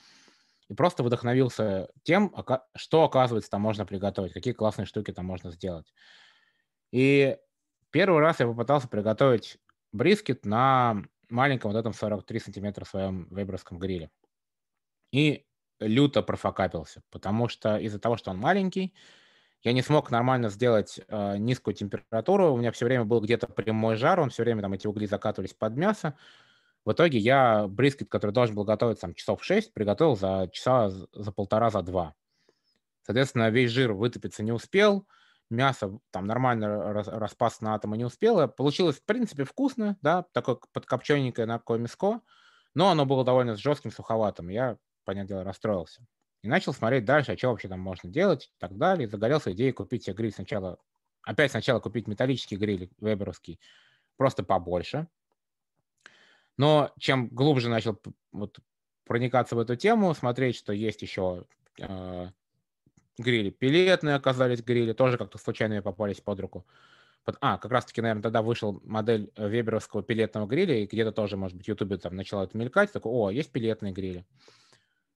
И 0.71 0.73
просто 0.73 1.03
вдохновился 1.03 1.89
тем, 2.03 2.33
что, 2.77 3.03
оказывается, 3.03 3.51
там 3.51 3.59
можно 3.59 3.85
приготовить, 3.85 4.31
какие 4.31 4.53
классные 4.53 4.85
штуки 4.85 5.11
там 5.11 5.25
можно 5.25 5.51
сделать. 5.51 5.93
И 6.93 7.37
первый 7.89 8.21
раз 8.21 8.39
я 8.39 8.47
попытался 8.47 8.87
приготовить 8.87 9.57
брискет 9.91 10.45
на 10.45 11.03
маленьком 11.29 11.73
вот 11.73 11.77
этом 11.77 11.91
43 11.91 12.39
сантиметра 12.39 12.85
своем 12.85 13.27
вейберском 13.35 13.79
гриле. 13.79 14.11
И 15.11 15.45
люто 15.81 16.21
профокапился, 16.21 17.03
потому 17.09 17.49
что 17.49 17.75
из-за 17.75 17.99
того, 17.99 18.15
что 18.15 18.31
он 18.31 18.37
маленький, 18.37 18.93
я 19.63 19.73
не 19.73 19.81
смог 19.81 20.09
нормально 20.09 20.47
сделать 20.47 21.01
э, 21.05 21.37
низкую 21.37 21.73
температуру. 21.73 22.53
У 22.53 22.57
меня 22.57 22.71
все 22.71 22.85
время 22.85 23.03
был 23.03 23.19
где-то 23.19 23.47
прямой 23.47 23.97
жар, 23.97 24.21
он 24.21 24.29
все 24.29 24.43
время 24.43 24.61
там 24.61 24.71
эти 24.71 24.87
угли 24.87 25.05
закатывались 25.05 25.53
под 25.53 25.75
мясо. 25.75 26.17
В 26.83 26.93
итоге 26.93 27.19
я 27.19 27.67
брискет, 27.67 28.09
который 28.09 28.31
должен 28.31 28.55
был 28.55 28.63
готовиться 28.63 29.01
там, 29.01 29.13
часов 29.13 29.43
6, 29.43 29.73
приготовил 29.73 30.15
за 30.15 30.49
часа 30.51 30.89
за 30.89 31.31
полтора, 31.31 31.69
за 31.69 31.81
два. 31.81 32.15
Соответственно, 33.03 33.49
весь 33.49 33.71
жир 33.71 33.93
вытопиться 33.93 34.43
не 34.43 34.51
успел, 34.51 35.07
мясо 35.49 35.99
там 36.11 36.25
нормально 36.25 36.93
рас, 36.93 37.07
распасться 37.07 37.63
на 37.63 37.75
атомы 37.75 37.97
не 37.97 38.05
успело. 38.05 38.47
Получилось, 38.47 38.97
в 38.97 39.05
принципе, 39.05 39.43
вкусно, 39.43 39.97
да, 40.01 40.25
такое 40.31 40.57
подкопчененькое 40.73 41.45
на 41.45 41.59
такое 41.59 41.77
мяско, 41.77 42.21
но 42.73 42.89
оно 42.89 43.05
было 43.05 43.23
довольно 43.23 43.55
жестким, 43.55 43.91
суховатым. 43.91 44.49
Я, 44.49 44.77
понятное 45.03 45.27
дело, 45.27 45.43
расстроился. 45.43 46.05
И 46.41 46.47
начал 46.47 46.73
смотреть 46.73 47.05
дальше, 47.05 47.33
а 47.33 47.37
что 47.37 47.49
вообще 47.49 47.67
там 47.67 47.79
можно 47.79 48.09
делать 48.09 48.45
и 48.45 48.59
так 48.59 48.75
далее. 48.77 49.07
И 49.07 49.11
загорелся 49.11 49.51
идеей 49.51 49.73
купить 49.73 50.05
себе 50.05 50.15
гриль 50.15 50.33
сначала, 50.33 50.79
опять 51.21 51.51
сначала 51.51 51.79
купить 51.79 52.07
металлический 52.07 52.55
гриль 52.55 52.89
веберовский, 52.99 53.59
просто 54.17 54.43
побольше. 54.43 55.07
Но 56.61 56.91
чем 56.99 57.27
глубже 57.29 57.69
начал 57.69 57.99
вот, 58.31 58.59
проникаться 59.05 59.55
в 59.55 59.59
эту 59.59 59.75
тему, 59.75 60.13
смотреть, 60.13 60.55
что 60.55 60.73
есть 60.73 61.01
еще 61.01 61.45
э, 61.79 62.27
грили 63.17 63.49
пилетные 63.49 64.13
оказались 64.13 64.61
грили, 64.61 64.93
тоже 64.93 65.17
как-то 65.17 65.39
случайно 65.39 65.81
попались 65.81 66.21
под 66.21 66.39
руку. 66.39 66.67
А, 67.39 67.57
как 67.57 67.71
раз-таки, 67.71 67.99
наверное, 67.99 68.21
тогда 68.21 68.43
вышел 68.43 68.79
модель 68.83 69.31
веберовского 69.35 70.03
пилетного 70.03 70.45
гриля, 70.45 70.75
и 70.77 70.85
где-то 70.85 71.11
тоже, 71.11 71.35
может 71.35 71.57
быть, 71.57 71.65
в 71.65 71.69
Ютубе 71.69 71.97
там 71.97 72.15
начало 72.15 72.43
это 72.43 72.55
мелькать, 72.55 72.91
такой, 72.91 73.11
о, 73.11 73.31
есть 73.31 73.51
пилетные 73.51 73.91
грили. 73.91 74.27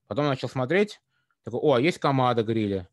Потом 0.08 0.26
начал 0.26 0.50
смотреть, 0.50 1.00
такой, 1.44 1.60
о, 1.60 1.78
есть 1.78 2.00
команда 2.00 2.42
гриля. 2.42 2.90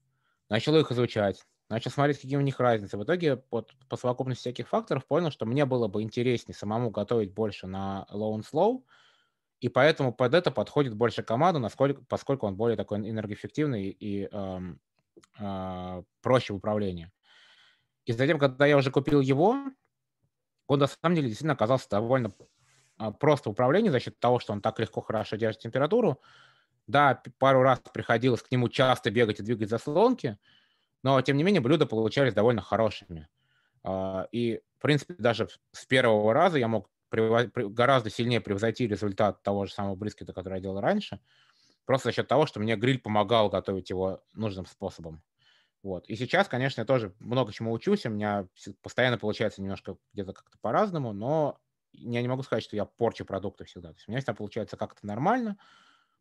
Начал 0.50 0.76
их 0.76 0.92
изучать, 0.92 1.46
начал 1.72 1.90
смотреть, 1.90 2.20
какие 2.20 2.36
у 2.36 2.42
них 2.42 2.60
разницы. 2.60 2.98
В 2.98 3.04
итоге 3.04 3.42
вот, 3.50 3.72
по 3.88 3.96
совокупности 3.96 4.42
всяких 4.42 4.68
факторов 4.68 5.06
понял, 5.06 5.30
что 5.30 5.46
мне 5.46 5.64
было 5.64 5.88
бы 5.88 6.02
интереснее 6.02 6.54
самому 6.54 6.90
готовить 6.90 7.32
больше 7.32 7.66
на 7.66 8.06
low 8.12 8.36
and 8.36 8.44
slow, 8.44 8.82
и 9.60 9.70
поэтому 9.70 10.12
под 10.12 10.34
это 10.34 10.50
подходит 10.50 10.94
больше 10.94 11.22
команда, 11.22 11.60
насколько, 11.60 12.02
поскольку 12.04 12.46
он 12.46 12.56
более 12.56 12.76
такой 12.76 12.98
энергоэффективный 12.98 13.88
и 13.88 14.28
эм, 14.30 14.80
э, 15.40 16.02
проще 16.20 16.52
в 16.52 16.56
управлении. 16.56 17.10
И 18.04 18.12
затем, 18.12 18.38
когда 18.38 18.66
я 18.66 18.76
уже 18.76 18.90
купил 18.90 19.22
его, 19.22 19.56
он 20.66 20.78
на 20.78 20.86
самом 20.86 21.14
деле 21.14 21.28
действительно 21.28 21.54
оказался 21.54 21.88
довольно 21.88 22.34
э, 22.98 23.12
просто 23.18 23.48
в 23.48 23.52
управлении 23.52 23.88
за 23.88 24.00
счет 24.00 24.20
того, 24.20 24.40
что 24.40 24.52
он 24.52 24.60
так 24.60 24.78
легко, 24.78 25.00
хорошо 25.00 25.36
держит 25.36 25.62
температуру, 25.62 26.20
да, 26.86 27.22
пару 27.38 27.62
раз 27.62 27.80
приходилось 27.94 28.42
к 28.42 28.50
нему 28.50 28.68
часто 28.68 29.10
бегать 29.10 29.40
и 29.40 29.42
двигать 29.42 29.70
заслонки, 29.70 30.36
но, 31.02 31.20
тем 31.22 31.36
не 31.36 31.42
менее, 31.44 31.60
блюда 31.60 31.86
получались 31.86 32.34
довольно 32.34 32.62
хорошими. 32.62 33.28
А, 33.84 34.28
и, 34.32 34.60
в 34.78 34.82
принципе, 34.82 35.14
даже 35.18 35.48
с 35.72 35.86
первого 35.86 36.32
раза 36.34 36.58
я 36.58 36.68
мог 36.68 36.88
гораздо 37.10 38.10
сильнее 38.10 38.40
превзойти 38.40 38.86
результат 38.86 39.42
того 39.42 39.66
же 39.66 39.72
самого 39.72 39.96
брискета, 39.96 40.32
который 40.32 40.54
я 40.54 40.60
делал 40.60 40.80
раньше, 40.80 41.20
просто 41.84 42.08
за 42.08 42.12
счет 42.12 42.28
того, 42.28 42.46
что 42.46 42.60
мне 42.60 42.76
гриль 42.76 43.00
помогал 43.00 43.50
готовить 43.50 43.90
его 43.90 44.22
нужным 44.34 44.66
способом. 44.66 45.22
Вот. 45.82 46.08
И 46.08 46.16
сейчас, 46.16 46.48
конечно, 46.48 46.82
я 46.82 46.84
тоже 46.84 47.14
много 47.18 47.52
чему 47.52 47.72
учусь, 47.72 48.06
у 48.06 48.10
меня 48.10 48.48
постоянно 48.82 49.18
получается 49.18 49.60
немножко 49.60 49.96
где-то 50.12 50.32
как-то 50.32 50.56
по-разному, 50.60 51.12
но 51.12 51.58
я 51.92 52.22
не 52.22 52.28
могу 52.28 52.42
сказать, 52.42 52.62
что 52.64 52.76
я 52.76 52.84
порчу 52.84 53.24
продукты 53.24 53.64
всегда. 53.64 53.90
То 53.90 53.96
есть 53.96 54.08
у 54.08 54.12
меня 54.12 54.20
всегда 54.20 54.34
получается 54.34 54.76
как-то 54.76 55.06
нормально, 55.06 55.58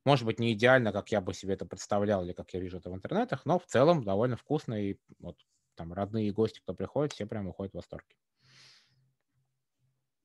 может 0.06 0.26
быть, 0.26 0.40
не 0.40 0.54
идеально, 0.54 0.92
как 0.92 1.12
я 1.12 1.22
бы 1.22 1.34
себе 1.34 1.54
это 1.54 1.66
представлял 1.66 2.24
или 2.24 2.34
как 2.34 2.54
я 2.54 2.60
вижу 2.60 2.78
это 2.78 2.90
в 2.90 2.96
интернетах, 2.96 3.46
но 3.46 3.60
в 3.60 3.66
целом 3.66 4.04
довольно 4.04 4.36
вкусно. 4.36 4.74
И 4.74 4.98
вот 5.20 5.38
там 5.76 5.94
родные 5.94 6.32
гости, 6.32 6.60
кто 6.60 6.74
приходит, 6.74 7.14
все 7.14 7.26
прям 7.26 7.48
уходят 7.48 7.74
в 7.74 7.78
восторге. 7.78 8.16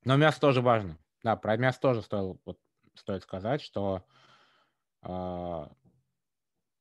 Но 0.05 0.17
мясо 0.17 0.41
тоже 0.41 0.63
важно. 0.63 0.99
Да, 1.23 1.37
про 1.37 1.57
мясо 1.57 1.81
тоже 1.81 2.03
стоило, 2.03 2.39
вот, 2.45 2.61
стоит 2.95 3.23
сказать, 3.23 3.61
что 3.61 4.07
э, 5.03 5.67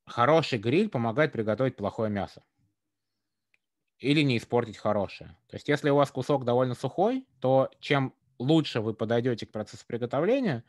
хороший 0.06 0.60
гриль 0.60 0.89
помогает 0.89 1.32
приготовить 1.32 1.76
плохое 1.76 2.10
мясо. 2.12 2.43
Или 3.98 4.22
не 4.22 4.38
испортить 4.38 4.78
хорошее. 4.78 5.38
То 5.48 5.56
есть, 5.56 5.68
если 5.68 5.89
у 5.89 5.96
вас 5.96 6.12
кусок 6.12 6.46
довольно 6.46 6.76
сухой, 6.76 7.26
то 7.39 7.72
чем 7.80 8.14
лучше 8.38 8.82
вы 8.82 8.93
подойдете 8.93 9.46
к 9.46 9.52
процессу 9.52 9.86
приготовления, 9.88 10.64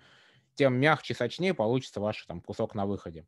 тем 0.56 0.74
мягче, 0.74 1.14
сочнее 1.14 1.54
получится 1.54 2.00
ваш 2.00 2.24
там 2.26 2.40
кусок 2.40 2.74
на 2.74 2.86
выходе. 2.86 3.26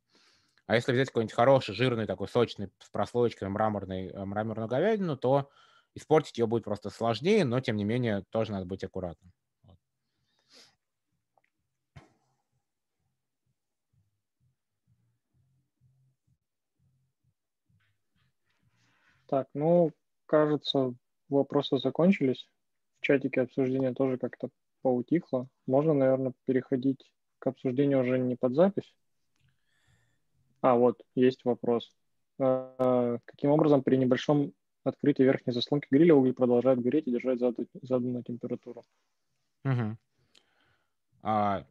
А 0.66 0.74
если 0.74 0.93
взять 0.93 1.09
какой-нибудь 1.09 1.35
хороший, 1.35 1.74
жирный, 1.74 2.07
такой 2.07 2.29
сочный, 2.29 2.70
с 2.81 2.91
прослоечкой 2.91 3.48
мраморный, 3.48 4.09
э, 4.09 4.24
мраморную 4.24 4.69
говядину, 4.69 5.16
то 5.16 5.51
испортить 5.94 6.36
ее 6.39 6.47
будет 6.47 6.65
просто 6.65 6.90
сложнее, 6.90 7.44
но, 7.44 7.61
тем 7.61 7.77
не 7.77 7.85
менее, 7.85 8.24
тоже 8.31 8.53
надо 8.53 8.66
быть 8.66 8.85
аккуратным. 8.85 9.32
Так, 19.27 19.47
ну, 19.53 19.93
кажется, 20.27 20.94
вопросы 21.28 21.78
закончились. 21.78 22.48
В 23.01 23.05
чатике 23.05 23.43
обсуждения 23.43 23.93
тоже 23.93 24.16
как-то 24.16 24.48
поутихло. 24.82 25.48
Можно, 25.66 25.93
наверное, 25.93 26.32
переходить 26.47 27.12
к 27.39 27.47
обсуждению 27.47 28.01
уже 28.01 28.19
не 28.19 28.36
под 28.36 28.55
запись. 28.55 28.94
А, 30.60 30.74
вот, 30.74 31.01
есть 31.15 31.44
вопрос. 31.44 31.94
А, 32.39 33.19
каким 33.24 33.51
образом 33.51 33.82
при 33.82 33.97
небольшом 33.97 34.52
открытии 34.85 35.23
верхней 35.23 35.52
заслонки 35.52 35.89
гриля 35.90 36.15
уголь 36.15 36.35
продолжает 36.35 36.81
гореть 36.81 37.06
и 37.06 37.12
держать 37.12 37.40
заданную 37.82 38.24
температуру? 38.24 38.85
Угу. 39.65 39.97
А, 41.23 41.65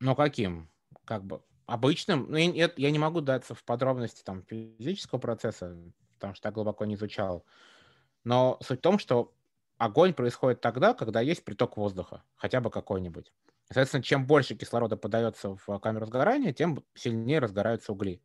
ну, 0.00 0.14
каким? 0.14 0.68
Как 1.04 1.24
бы 1.24 1.42
обычным? 1.66 2.26
Ну, 2.30 2.36
я, 2.36 2.70
я 2.76 2.90
не 2.90 2.98
могу 2.98 3.20
даться 3.20 3.54
в 3.54 3.64
подробности 3.64 4.22
там 4.22 4.42
физического 4.44 5.18
процесса, 5.18 5.76
потому 6.14 6.34
что 6.34 6.42
так 6.42 6.54
глубоко 6.54 6.84
не 6.84 6.94
изучал. 6.94 7.44
Но 8.24 8.58
суть 8.62 8.80
в 8.80 8.82
том, 8.82 8.98
что 8.98 9.32
огонь 9.76 10.12
происходит 10.12 10.60
тогда, 10.60 10.94
когда 10.94 11.20
есть 11.20 11.44
приток 11.44 11.76
воздуха, 11.76 12.22
хотя 12.36 12.60
бы 12.60 12.70
какой-нибудь. 12.70 13.32
Соответственно, 13.68 14.02
чем 14.02 14.26
больше 14.26 14.54
кислорода 14.54 14.96
подается 14.96 15.56
в 15.56 15.78
камеру 15.78 16.06
сгорания, 16.06 16.52
тем 16.52 16.82
сильнее 16.94 17.38
разгораются 17.38 17.92
угли. 17.92 18.22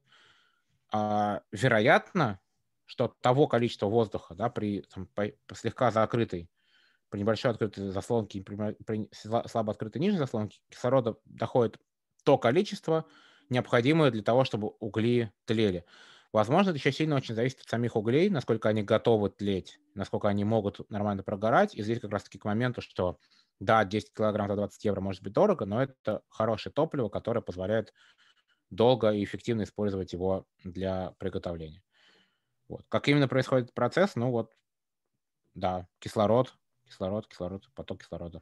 А, 0.92 1.42
вероятно, 1.52 2.40
что 2.86 3.14
того 3.22 3.48
количества 3.48 3.88
воздуха 3.88 4.36
да, 4.36 4.50
при 4.50 4.82
там, 4.82 5.08
по, 5.08 5.32
слегка 5.54 5.92
закрытой, 5.92 6.50
при 7.10 7.20
небольшой 7.20 7.52
открытой 7.52 7.90
заслонке, 7.90 8.42
при, 8.42 8.56
при 8.86 9.10
слабо 9.14 9.72
открытой 9.72 10.02
нижней 10.02 10.20
заслонке, 10.20 10.60
кислорода 10.70 11.18
доходит 11.26 11.80
то 12.24 12.38
количество, 12.38 13.06
необходимое 13.50 14.12
для 14.12 14.24
того, 14.24 14.46
чтобы 14.46 14.70
угли 14.80 15.32
тлели. 15.46 15.86
Возможно, 16.32 16.72
это 16.72 16.80
еще 16.80 16.92
сильно 16.92 17.16
очень 17.16 17.36
зависит 17.36 17.60
от 17.62 17.68
самих 17.68 17.96
углей, 17.96 18.30
насколько 18.30 18.70
они 18.70 18.82
готовы 18.82 19.30
тлеть, 19.30 19.80
насколько 19.94 20.30
они 20.30 20.44
могут 20.44 20.90
нормально 20.90 21.22
прогорать. 21.22 21.76
И 21.76 21.84
здесь 21.84 22.00
как 22.00 22.12
раз-таки 22.12 22.40
к 22.40 22.46
моменту, 22.46 22.82
что 22.82 23.20
да, 23.60 23.86
10 23.86 24.14
килограмм 24.14 24.48
за 24.48 24.56
20 24.56 24.84
евро 24.86 25.02
может 25.02 25.24
быть 25.24 25.34
дорого, 25.34 25.66
но 25.66 25.84
это 25.84 26.22
хорошее 26.30 26.74
топливо, 26.74 27.10
которое 27.10 27.42
позволяет 27.42 27.94
долго 28.70 29.12
и 29.12 29.24
эффективно 29.24 29.64
использовать 29.64 30.14
его 30.14 30.46
для 30.64 31.12
приготовления. 31.20 31.84
Вот. 32.68 32.86
Как 32.90 33.08
именно 33.08 33.28
происходит 33.28 33.74
процесс? 33.74 34.16
Ну 34.16 34.32
вот, 34.32 34.54
да, 35.54 35.88
кислород, 36.00 36.56
кислород, 36.86 37.28
кислород, 37.28 37.70
поток 37.76 38.02
кислорода. 38.02 38.42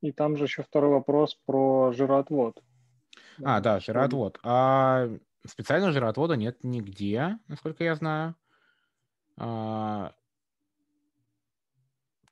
И 0.00 0.12
там 0.12 0.36
же 0.36 0.44
еще 0.44 0.62
второй 0.62 0.90
вопрос 0.90 1.34
про 1.44 1.92
жироотвод. 1.92 2.62
А, 3.42 3.60
да, 3.60 3.80
жироотвод. 3.80 4.38
А 4.44 5.08
специального 5.44 5.92
жироотвода 5.92 6.36
нет 6.36 6.62
нигде, 6.62 7.38
насколько 7.48 7.82
я 7.82 7.94
знаю. 7.96 8.36
А, 9.36 10.14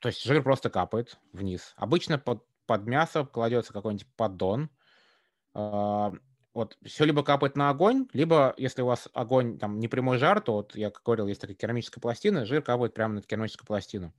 то 0.01 0.07
есть 0.07 0.23
жир 0.23 0.43
просто 0.43 0.69
капает 0.69 1.17
вниз. 1.33 1.73
Обычно 1.75 2.17
под, 2.17 2.45
под 2.65 2.85
мясо 2.85 3.25
кладется 3.25 3.73
какой-нибудь 3.73 4.07
поддон. 4.15 4.69
А, 5.53 6.13
вот 6.53 6.77
все 6.83 7.05
либо 7.05 7.23
капает 7.23 7.55
на 7.55 7.69
огонь, 7.69 8.07
либо 8.13 8.53
если 8.57 8.81
у 8.81 8.87
вас 8.87 9.07
огонь, 9.13 9.59
там, 9.59 9.79
не 9.79 9.87
прямой 9.87 10.17
жар, 10.17 10.41
то 10.41 10.53
вот 10.53 10.75
я 10.75 10.91
говорил, 11.05 11.27
есть 11.27 11.41
такая 11.41 11.55
керамическая 11.55 12.01
пластина, 12.01 12.45
жир 12.45 12.61
капает 12.61 12.93
прямо 12.93 13.15
на 13.15 13.21
керамическую 13.21 13.67
пластину. 13.67 14.13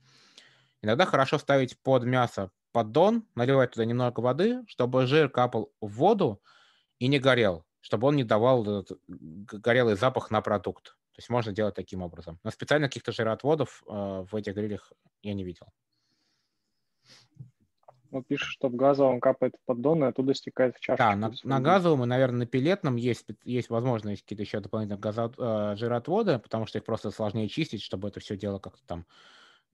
Иногда 0.81 1.05
хорошо 1.05 1.37
ставить 1.37 1.81
под 1.81 2.03
мясо 2.05 2.51
поддон, 2.71 3.27
наливать 3.35 3.71
туда 3.71 3.85
немного 3.85 4.19
воды, 4.21 4.63
чтобы 4.67 5.05
жир 5.05 5.29
капал 5.29 5.73
в 5.81 5.91
воду 5.93 6.41
и 6.99 7.07
не 7.07 7.19
горел, 7.19 7.65
чтобы 7.81 8.07
он 8.07 8.15
не 8.15 8.23
давал 8.23 8.85
горелый 9.07 9.95
запах 9.95 10.31
на 10.31 10.41
продукт. 10.41 10.95
То 11.19 11.21
есть 11.21 11.29
можно 11.29 11.51
делать 11.51 11.75
таким 11.75 12.01
образом. 12.01 12.39
Но 12.45 12.49
специально 12.49 12.87
каких-то 12.87 13.11
жироотводов 13.11 13.83
э, 13.85 14.25
в 14.31 14.33
этих 14.37 14.55
грилях 14.55 14.93
я 15.21 15.33
не 15.33 15.43
видел. 15.43 15.67
Ну, 18.09 18.23
пишет, 18.23 18.47
что 18.47 18.69
в 18.69 18.75
газовом 18.77 19.19
капает 19.19 19.55
поддон, 19.65 20.05
и 20.05 20.07
оттуда 20.07 20.33
стекает 20.33 20.77
в 20.77 20.79
чашку. 20.79 21.03
Да, 21.03 21.17
на, 21.17 21.33
на 21.43 21.59
газовом 21.59 22.05
и, 22.05 22.07
наверное, 22.07 22.39
на 22.39 22.45
пилетном 22.45 22.95
есть, 22.95 23.25
есть 23.43 23.69
возможность 23.69 24.21
какие-то 24.21 24.43
еще 24.43 24.61
дополнительные 24.61 25.01
газо, 25.01 25.29
э, 25.37 25.75
жироотводы, 25.75 26.39
потому 26.39 26.65
что 26.65 26.77
их 26.77 26.85
просто 26.85 27.11
сложнее 27.11 27.49
чистить, 27.49 27.81
чтобы 27.81 28.07
это 28.07 28.21
все 28.21 28.37
дело 28.37 28.59
как-то 28.59 28.81
там. 28.87 29.05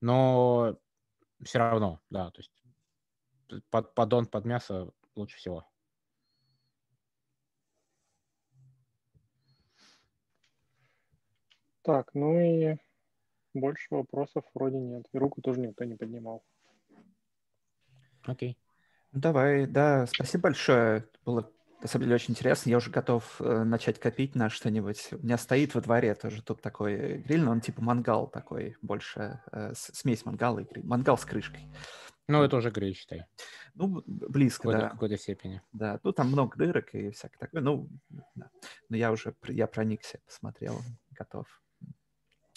Но 0.00 0.76
все 1.44 1.60
равно, 1.60 2.00
да, 2.10 2.32
то 2.32 2.40
есть 2.40 3.62
под, 3.70 3.94
поддон 3.94 4.26
под 4.26 4.44
мясо 4.46 4.90
лучше 5.14 5.36
всего. 5.36 5.64
Так, 11.86 12.10
ну 12.14 12.36
и 12.40 12.76
больше 13.54 13.86
вопросов 13.90 14.42
вроде 14.54 14.76
нет. 14.76 15.06
И 15.12 15.18
руку 15.18 15.40
тоже 15.40 15.60
никто 15.60 15.84
не 15.84 15.94
поднимал. 15.94 16.42
Окей. 18.24 18.58
Ну, 19.12 19.20
давай, 19.20 19.68
да, 19.68 20.06
спасибо 20.06 20.42
большое. 20.42 21.08
Было 21.24 21.48
на 21.80 21.86
самом 21.86 22.06
деле 22.06 22.16
очень 22.16 22.32
интересно. 22.32 22.70
Я 22.70 22.78
уже 22.78 22.90
готов 22.90 23.40
э, 23.40 23.62
начать 23.62 24.00
копить 24.00 24.34
на 24.34 24.50
что-нибудь. 24.50 25.10
У 25.12 25.18
меня 25.18 25.38
стоит 25.38 25.76
во 25.76 25.80
дворе 25.80 26.16
тоже 26.16 26.42
тут 26.42 26.60
такой 26.60 27.18
гриль, 27.18 27.42
но 27.42 27.52
он 27.52 27.60
типа 27.60 27.80
мангал 27.80 28.26
такой, 28.26 28.76
больше 28.82 29.40
э, 29.52 29.72
смесь 29.76 30.24
мангала 30.24 30.58
и 30.58 30.64
гриль. 30.64 30.84
Мангал 30.84 31.16
с 31.16 31.24
крышкой. 31.24 31.68
Ну, 32.26 32.42
это 32.42 32.56
уже 32.56 32.70
гриль, 32.70 32.96
считай. 32.96 33.26
Ну, 33.74 34.02
близко, 34.06 34.64
какой 34.64 34.80
да. 34.80 34.88
В 34.88 34.92
какой-то 34.94 35.18
степени. 35.18 35.62
Да, 35.72 36.00
ну 36.02 36.12
там 36.12 36.32
много 36.32 36.56
дырок 36.56 36.92
и 36.96 37.10
всякое 37.10 37.38
такое. 37.38 37.62
Ну, 37.62 37.88
да. 38.34 38.50
но 38.88 38.96
я 38.96 39.12
уже, 39.12 39.36
я 39.44 39.68
проникся, 39.68 40.18
посмотрел, 40.26 40.80
готов. 41.12 41.46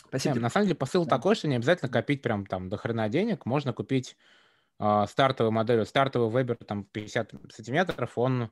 Спасибо. 0.10 0.36
Нет, 0.36 0.44
на 0.44 0.50
самом 0.50 0.66
деле 0.66 0.76
посыл 0.76 1.06
да. 1.06 1.18
такой, 1.18 1.36
что 1.36 1.48
не 1.48 1.56
обязательно 1.56 1.90
копить 1.90 2.22
прям 2.22 2.46
там 2.46 2.68
до 2.68 2.78
хрена 2.78 3.10
денег. 3.10 3.46
Можно 3.46 3.74
купить 3.74 4.18
э, 4.80 5.06
стартовую 5.08 5.52
модель. 5.52 5.86
Стартовый 5.86 6.30
вебер 6.32 6.58
там 6.58 6.84
50 6.84 7.34
сантиметров, 7.52 8.18
он 8.18 8.44
э, 8.44 8.48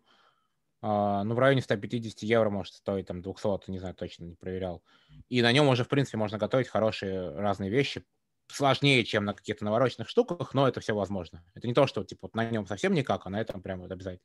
ну, 0.81 1.33
в 1.33 1.39
районе 1.39 1.61
150 1.61 2.21
евро 2.21 2.51
может 2.51 2.75
стоить, 2.75 3.07
там 3.07 3.21
200, 3.23 3.71
не 3.71 3.79
знаю, 3.79 3.95
точно 3.95 4.25
не 4.25 4.35
проверял. 4.35 4.83
И 5.29 5.41
на 5.41 5.51
нем 5.51 5.67
уже, 5.67 5.83
в 5.83 5.89
принципе, 5.89 6.17
можно 6.17 6.37
готовить 6.37 6.67
хорошие 6.67 7.31
разные 7.35 7.71
вещи. 7.71 8.03
Сложнее, 8.49 9.03
чем 9.03 9.25
на 9.25 9.33
каких-то 9.33 9.65
навороченных 9.65 10.07
штуках, 10.07 10.53
но 10.53 10.67
это 10.67 10.79
все 10.79 10.95
возможно. 10.95 11.43
Это 11.53 11.67
не 11.67 11.73
то, 11.73 11.85
что 11.87 12.03
типа 12.03 12.27
вот 12.27 12.35
на 12.35 12.49
нем 12.49 12.65
совсем 12.67 12.93
никак, 12.93 13.25
а 13.25 13.29
на 13.29 13.41
этом 13.41 13.61
прям 13.61 13.81
вот 13.81 13.91
обязательно. 13.91 14.23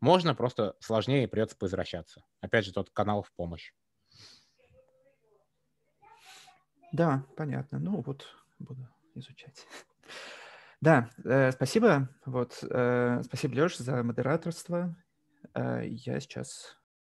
Можно, 0.00 0.34
просто 0.34 0.74
сложнее 0.80 1.28
придется 1.28 1.56
поизвращаться. 1.56 2.24
Опять 2.40 2.64
же, 2.64 2.72
тот 2.72 2.90
канал 2.90 3.22
в 3.22 3.32
помощь. 3.32 3.72
Да, 6.94 7.26
понятно. 7.36 7.80
Ну 7.80 8.02
вот, 8.02 8.24
буду 8.58 8.88
изучать. 9.14 9.66
Да, 10.80 11.08
э, 11.24 11.50
спасибо. 11.52 12.10
Вот, 12.26 12.62
э, 12.62 13.22
спасибо, 13.24 13.54
Леш, 13.54 13.78
за 13.78 14.02
модераторство. 14.02 14.94
Э, 15.54 15.80
я 15.86 16.20
сейчас 16.20 16.76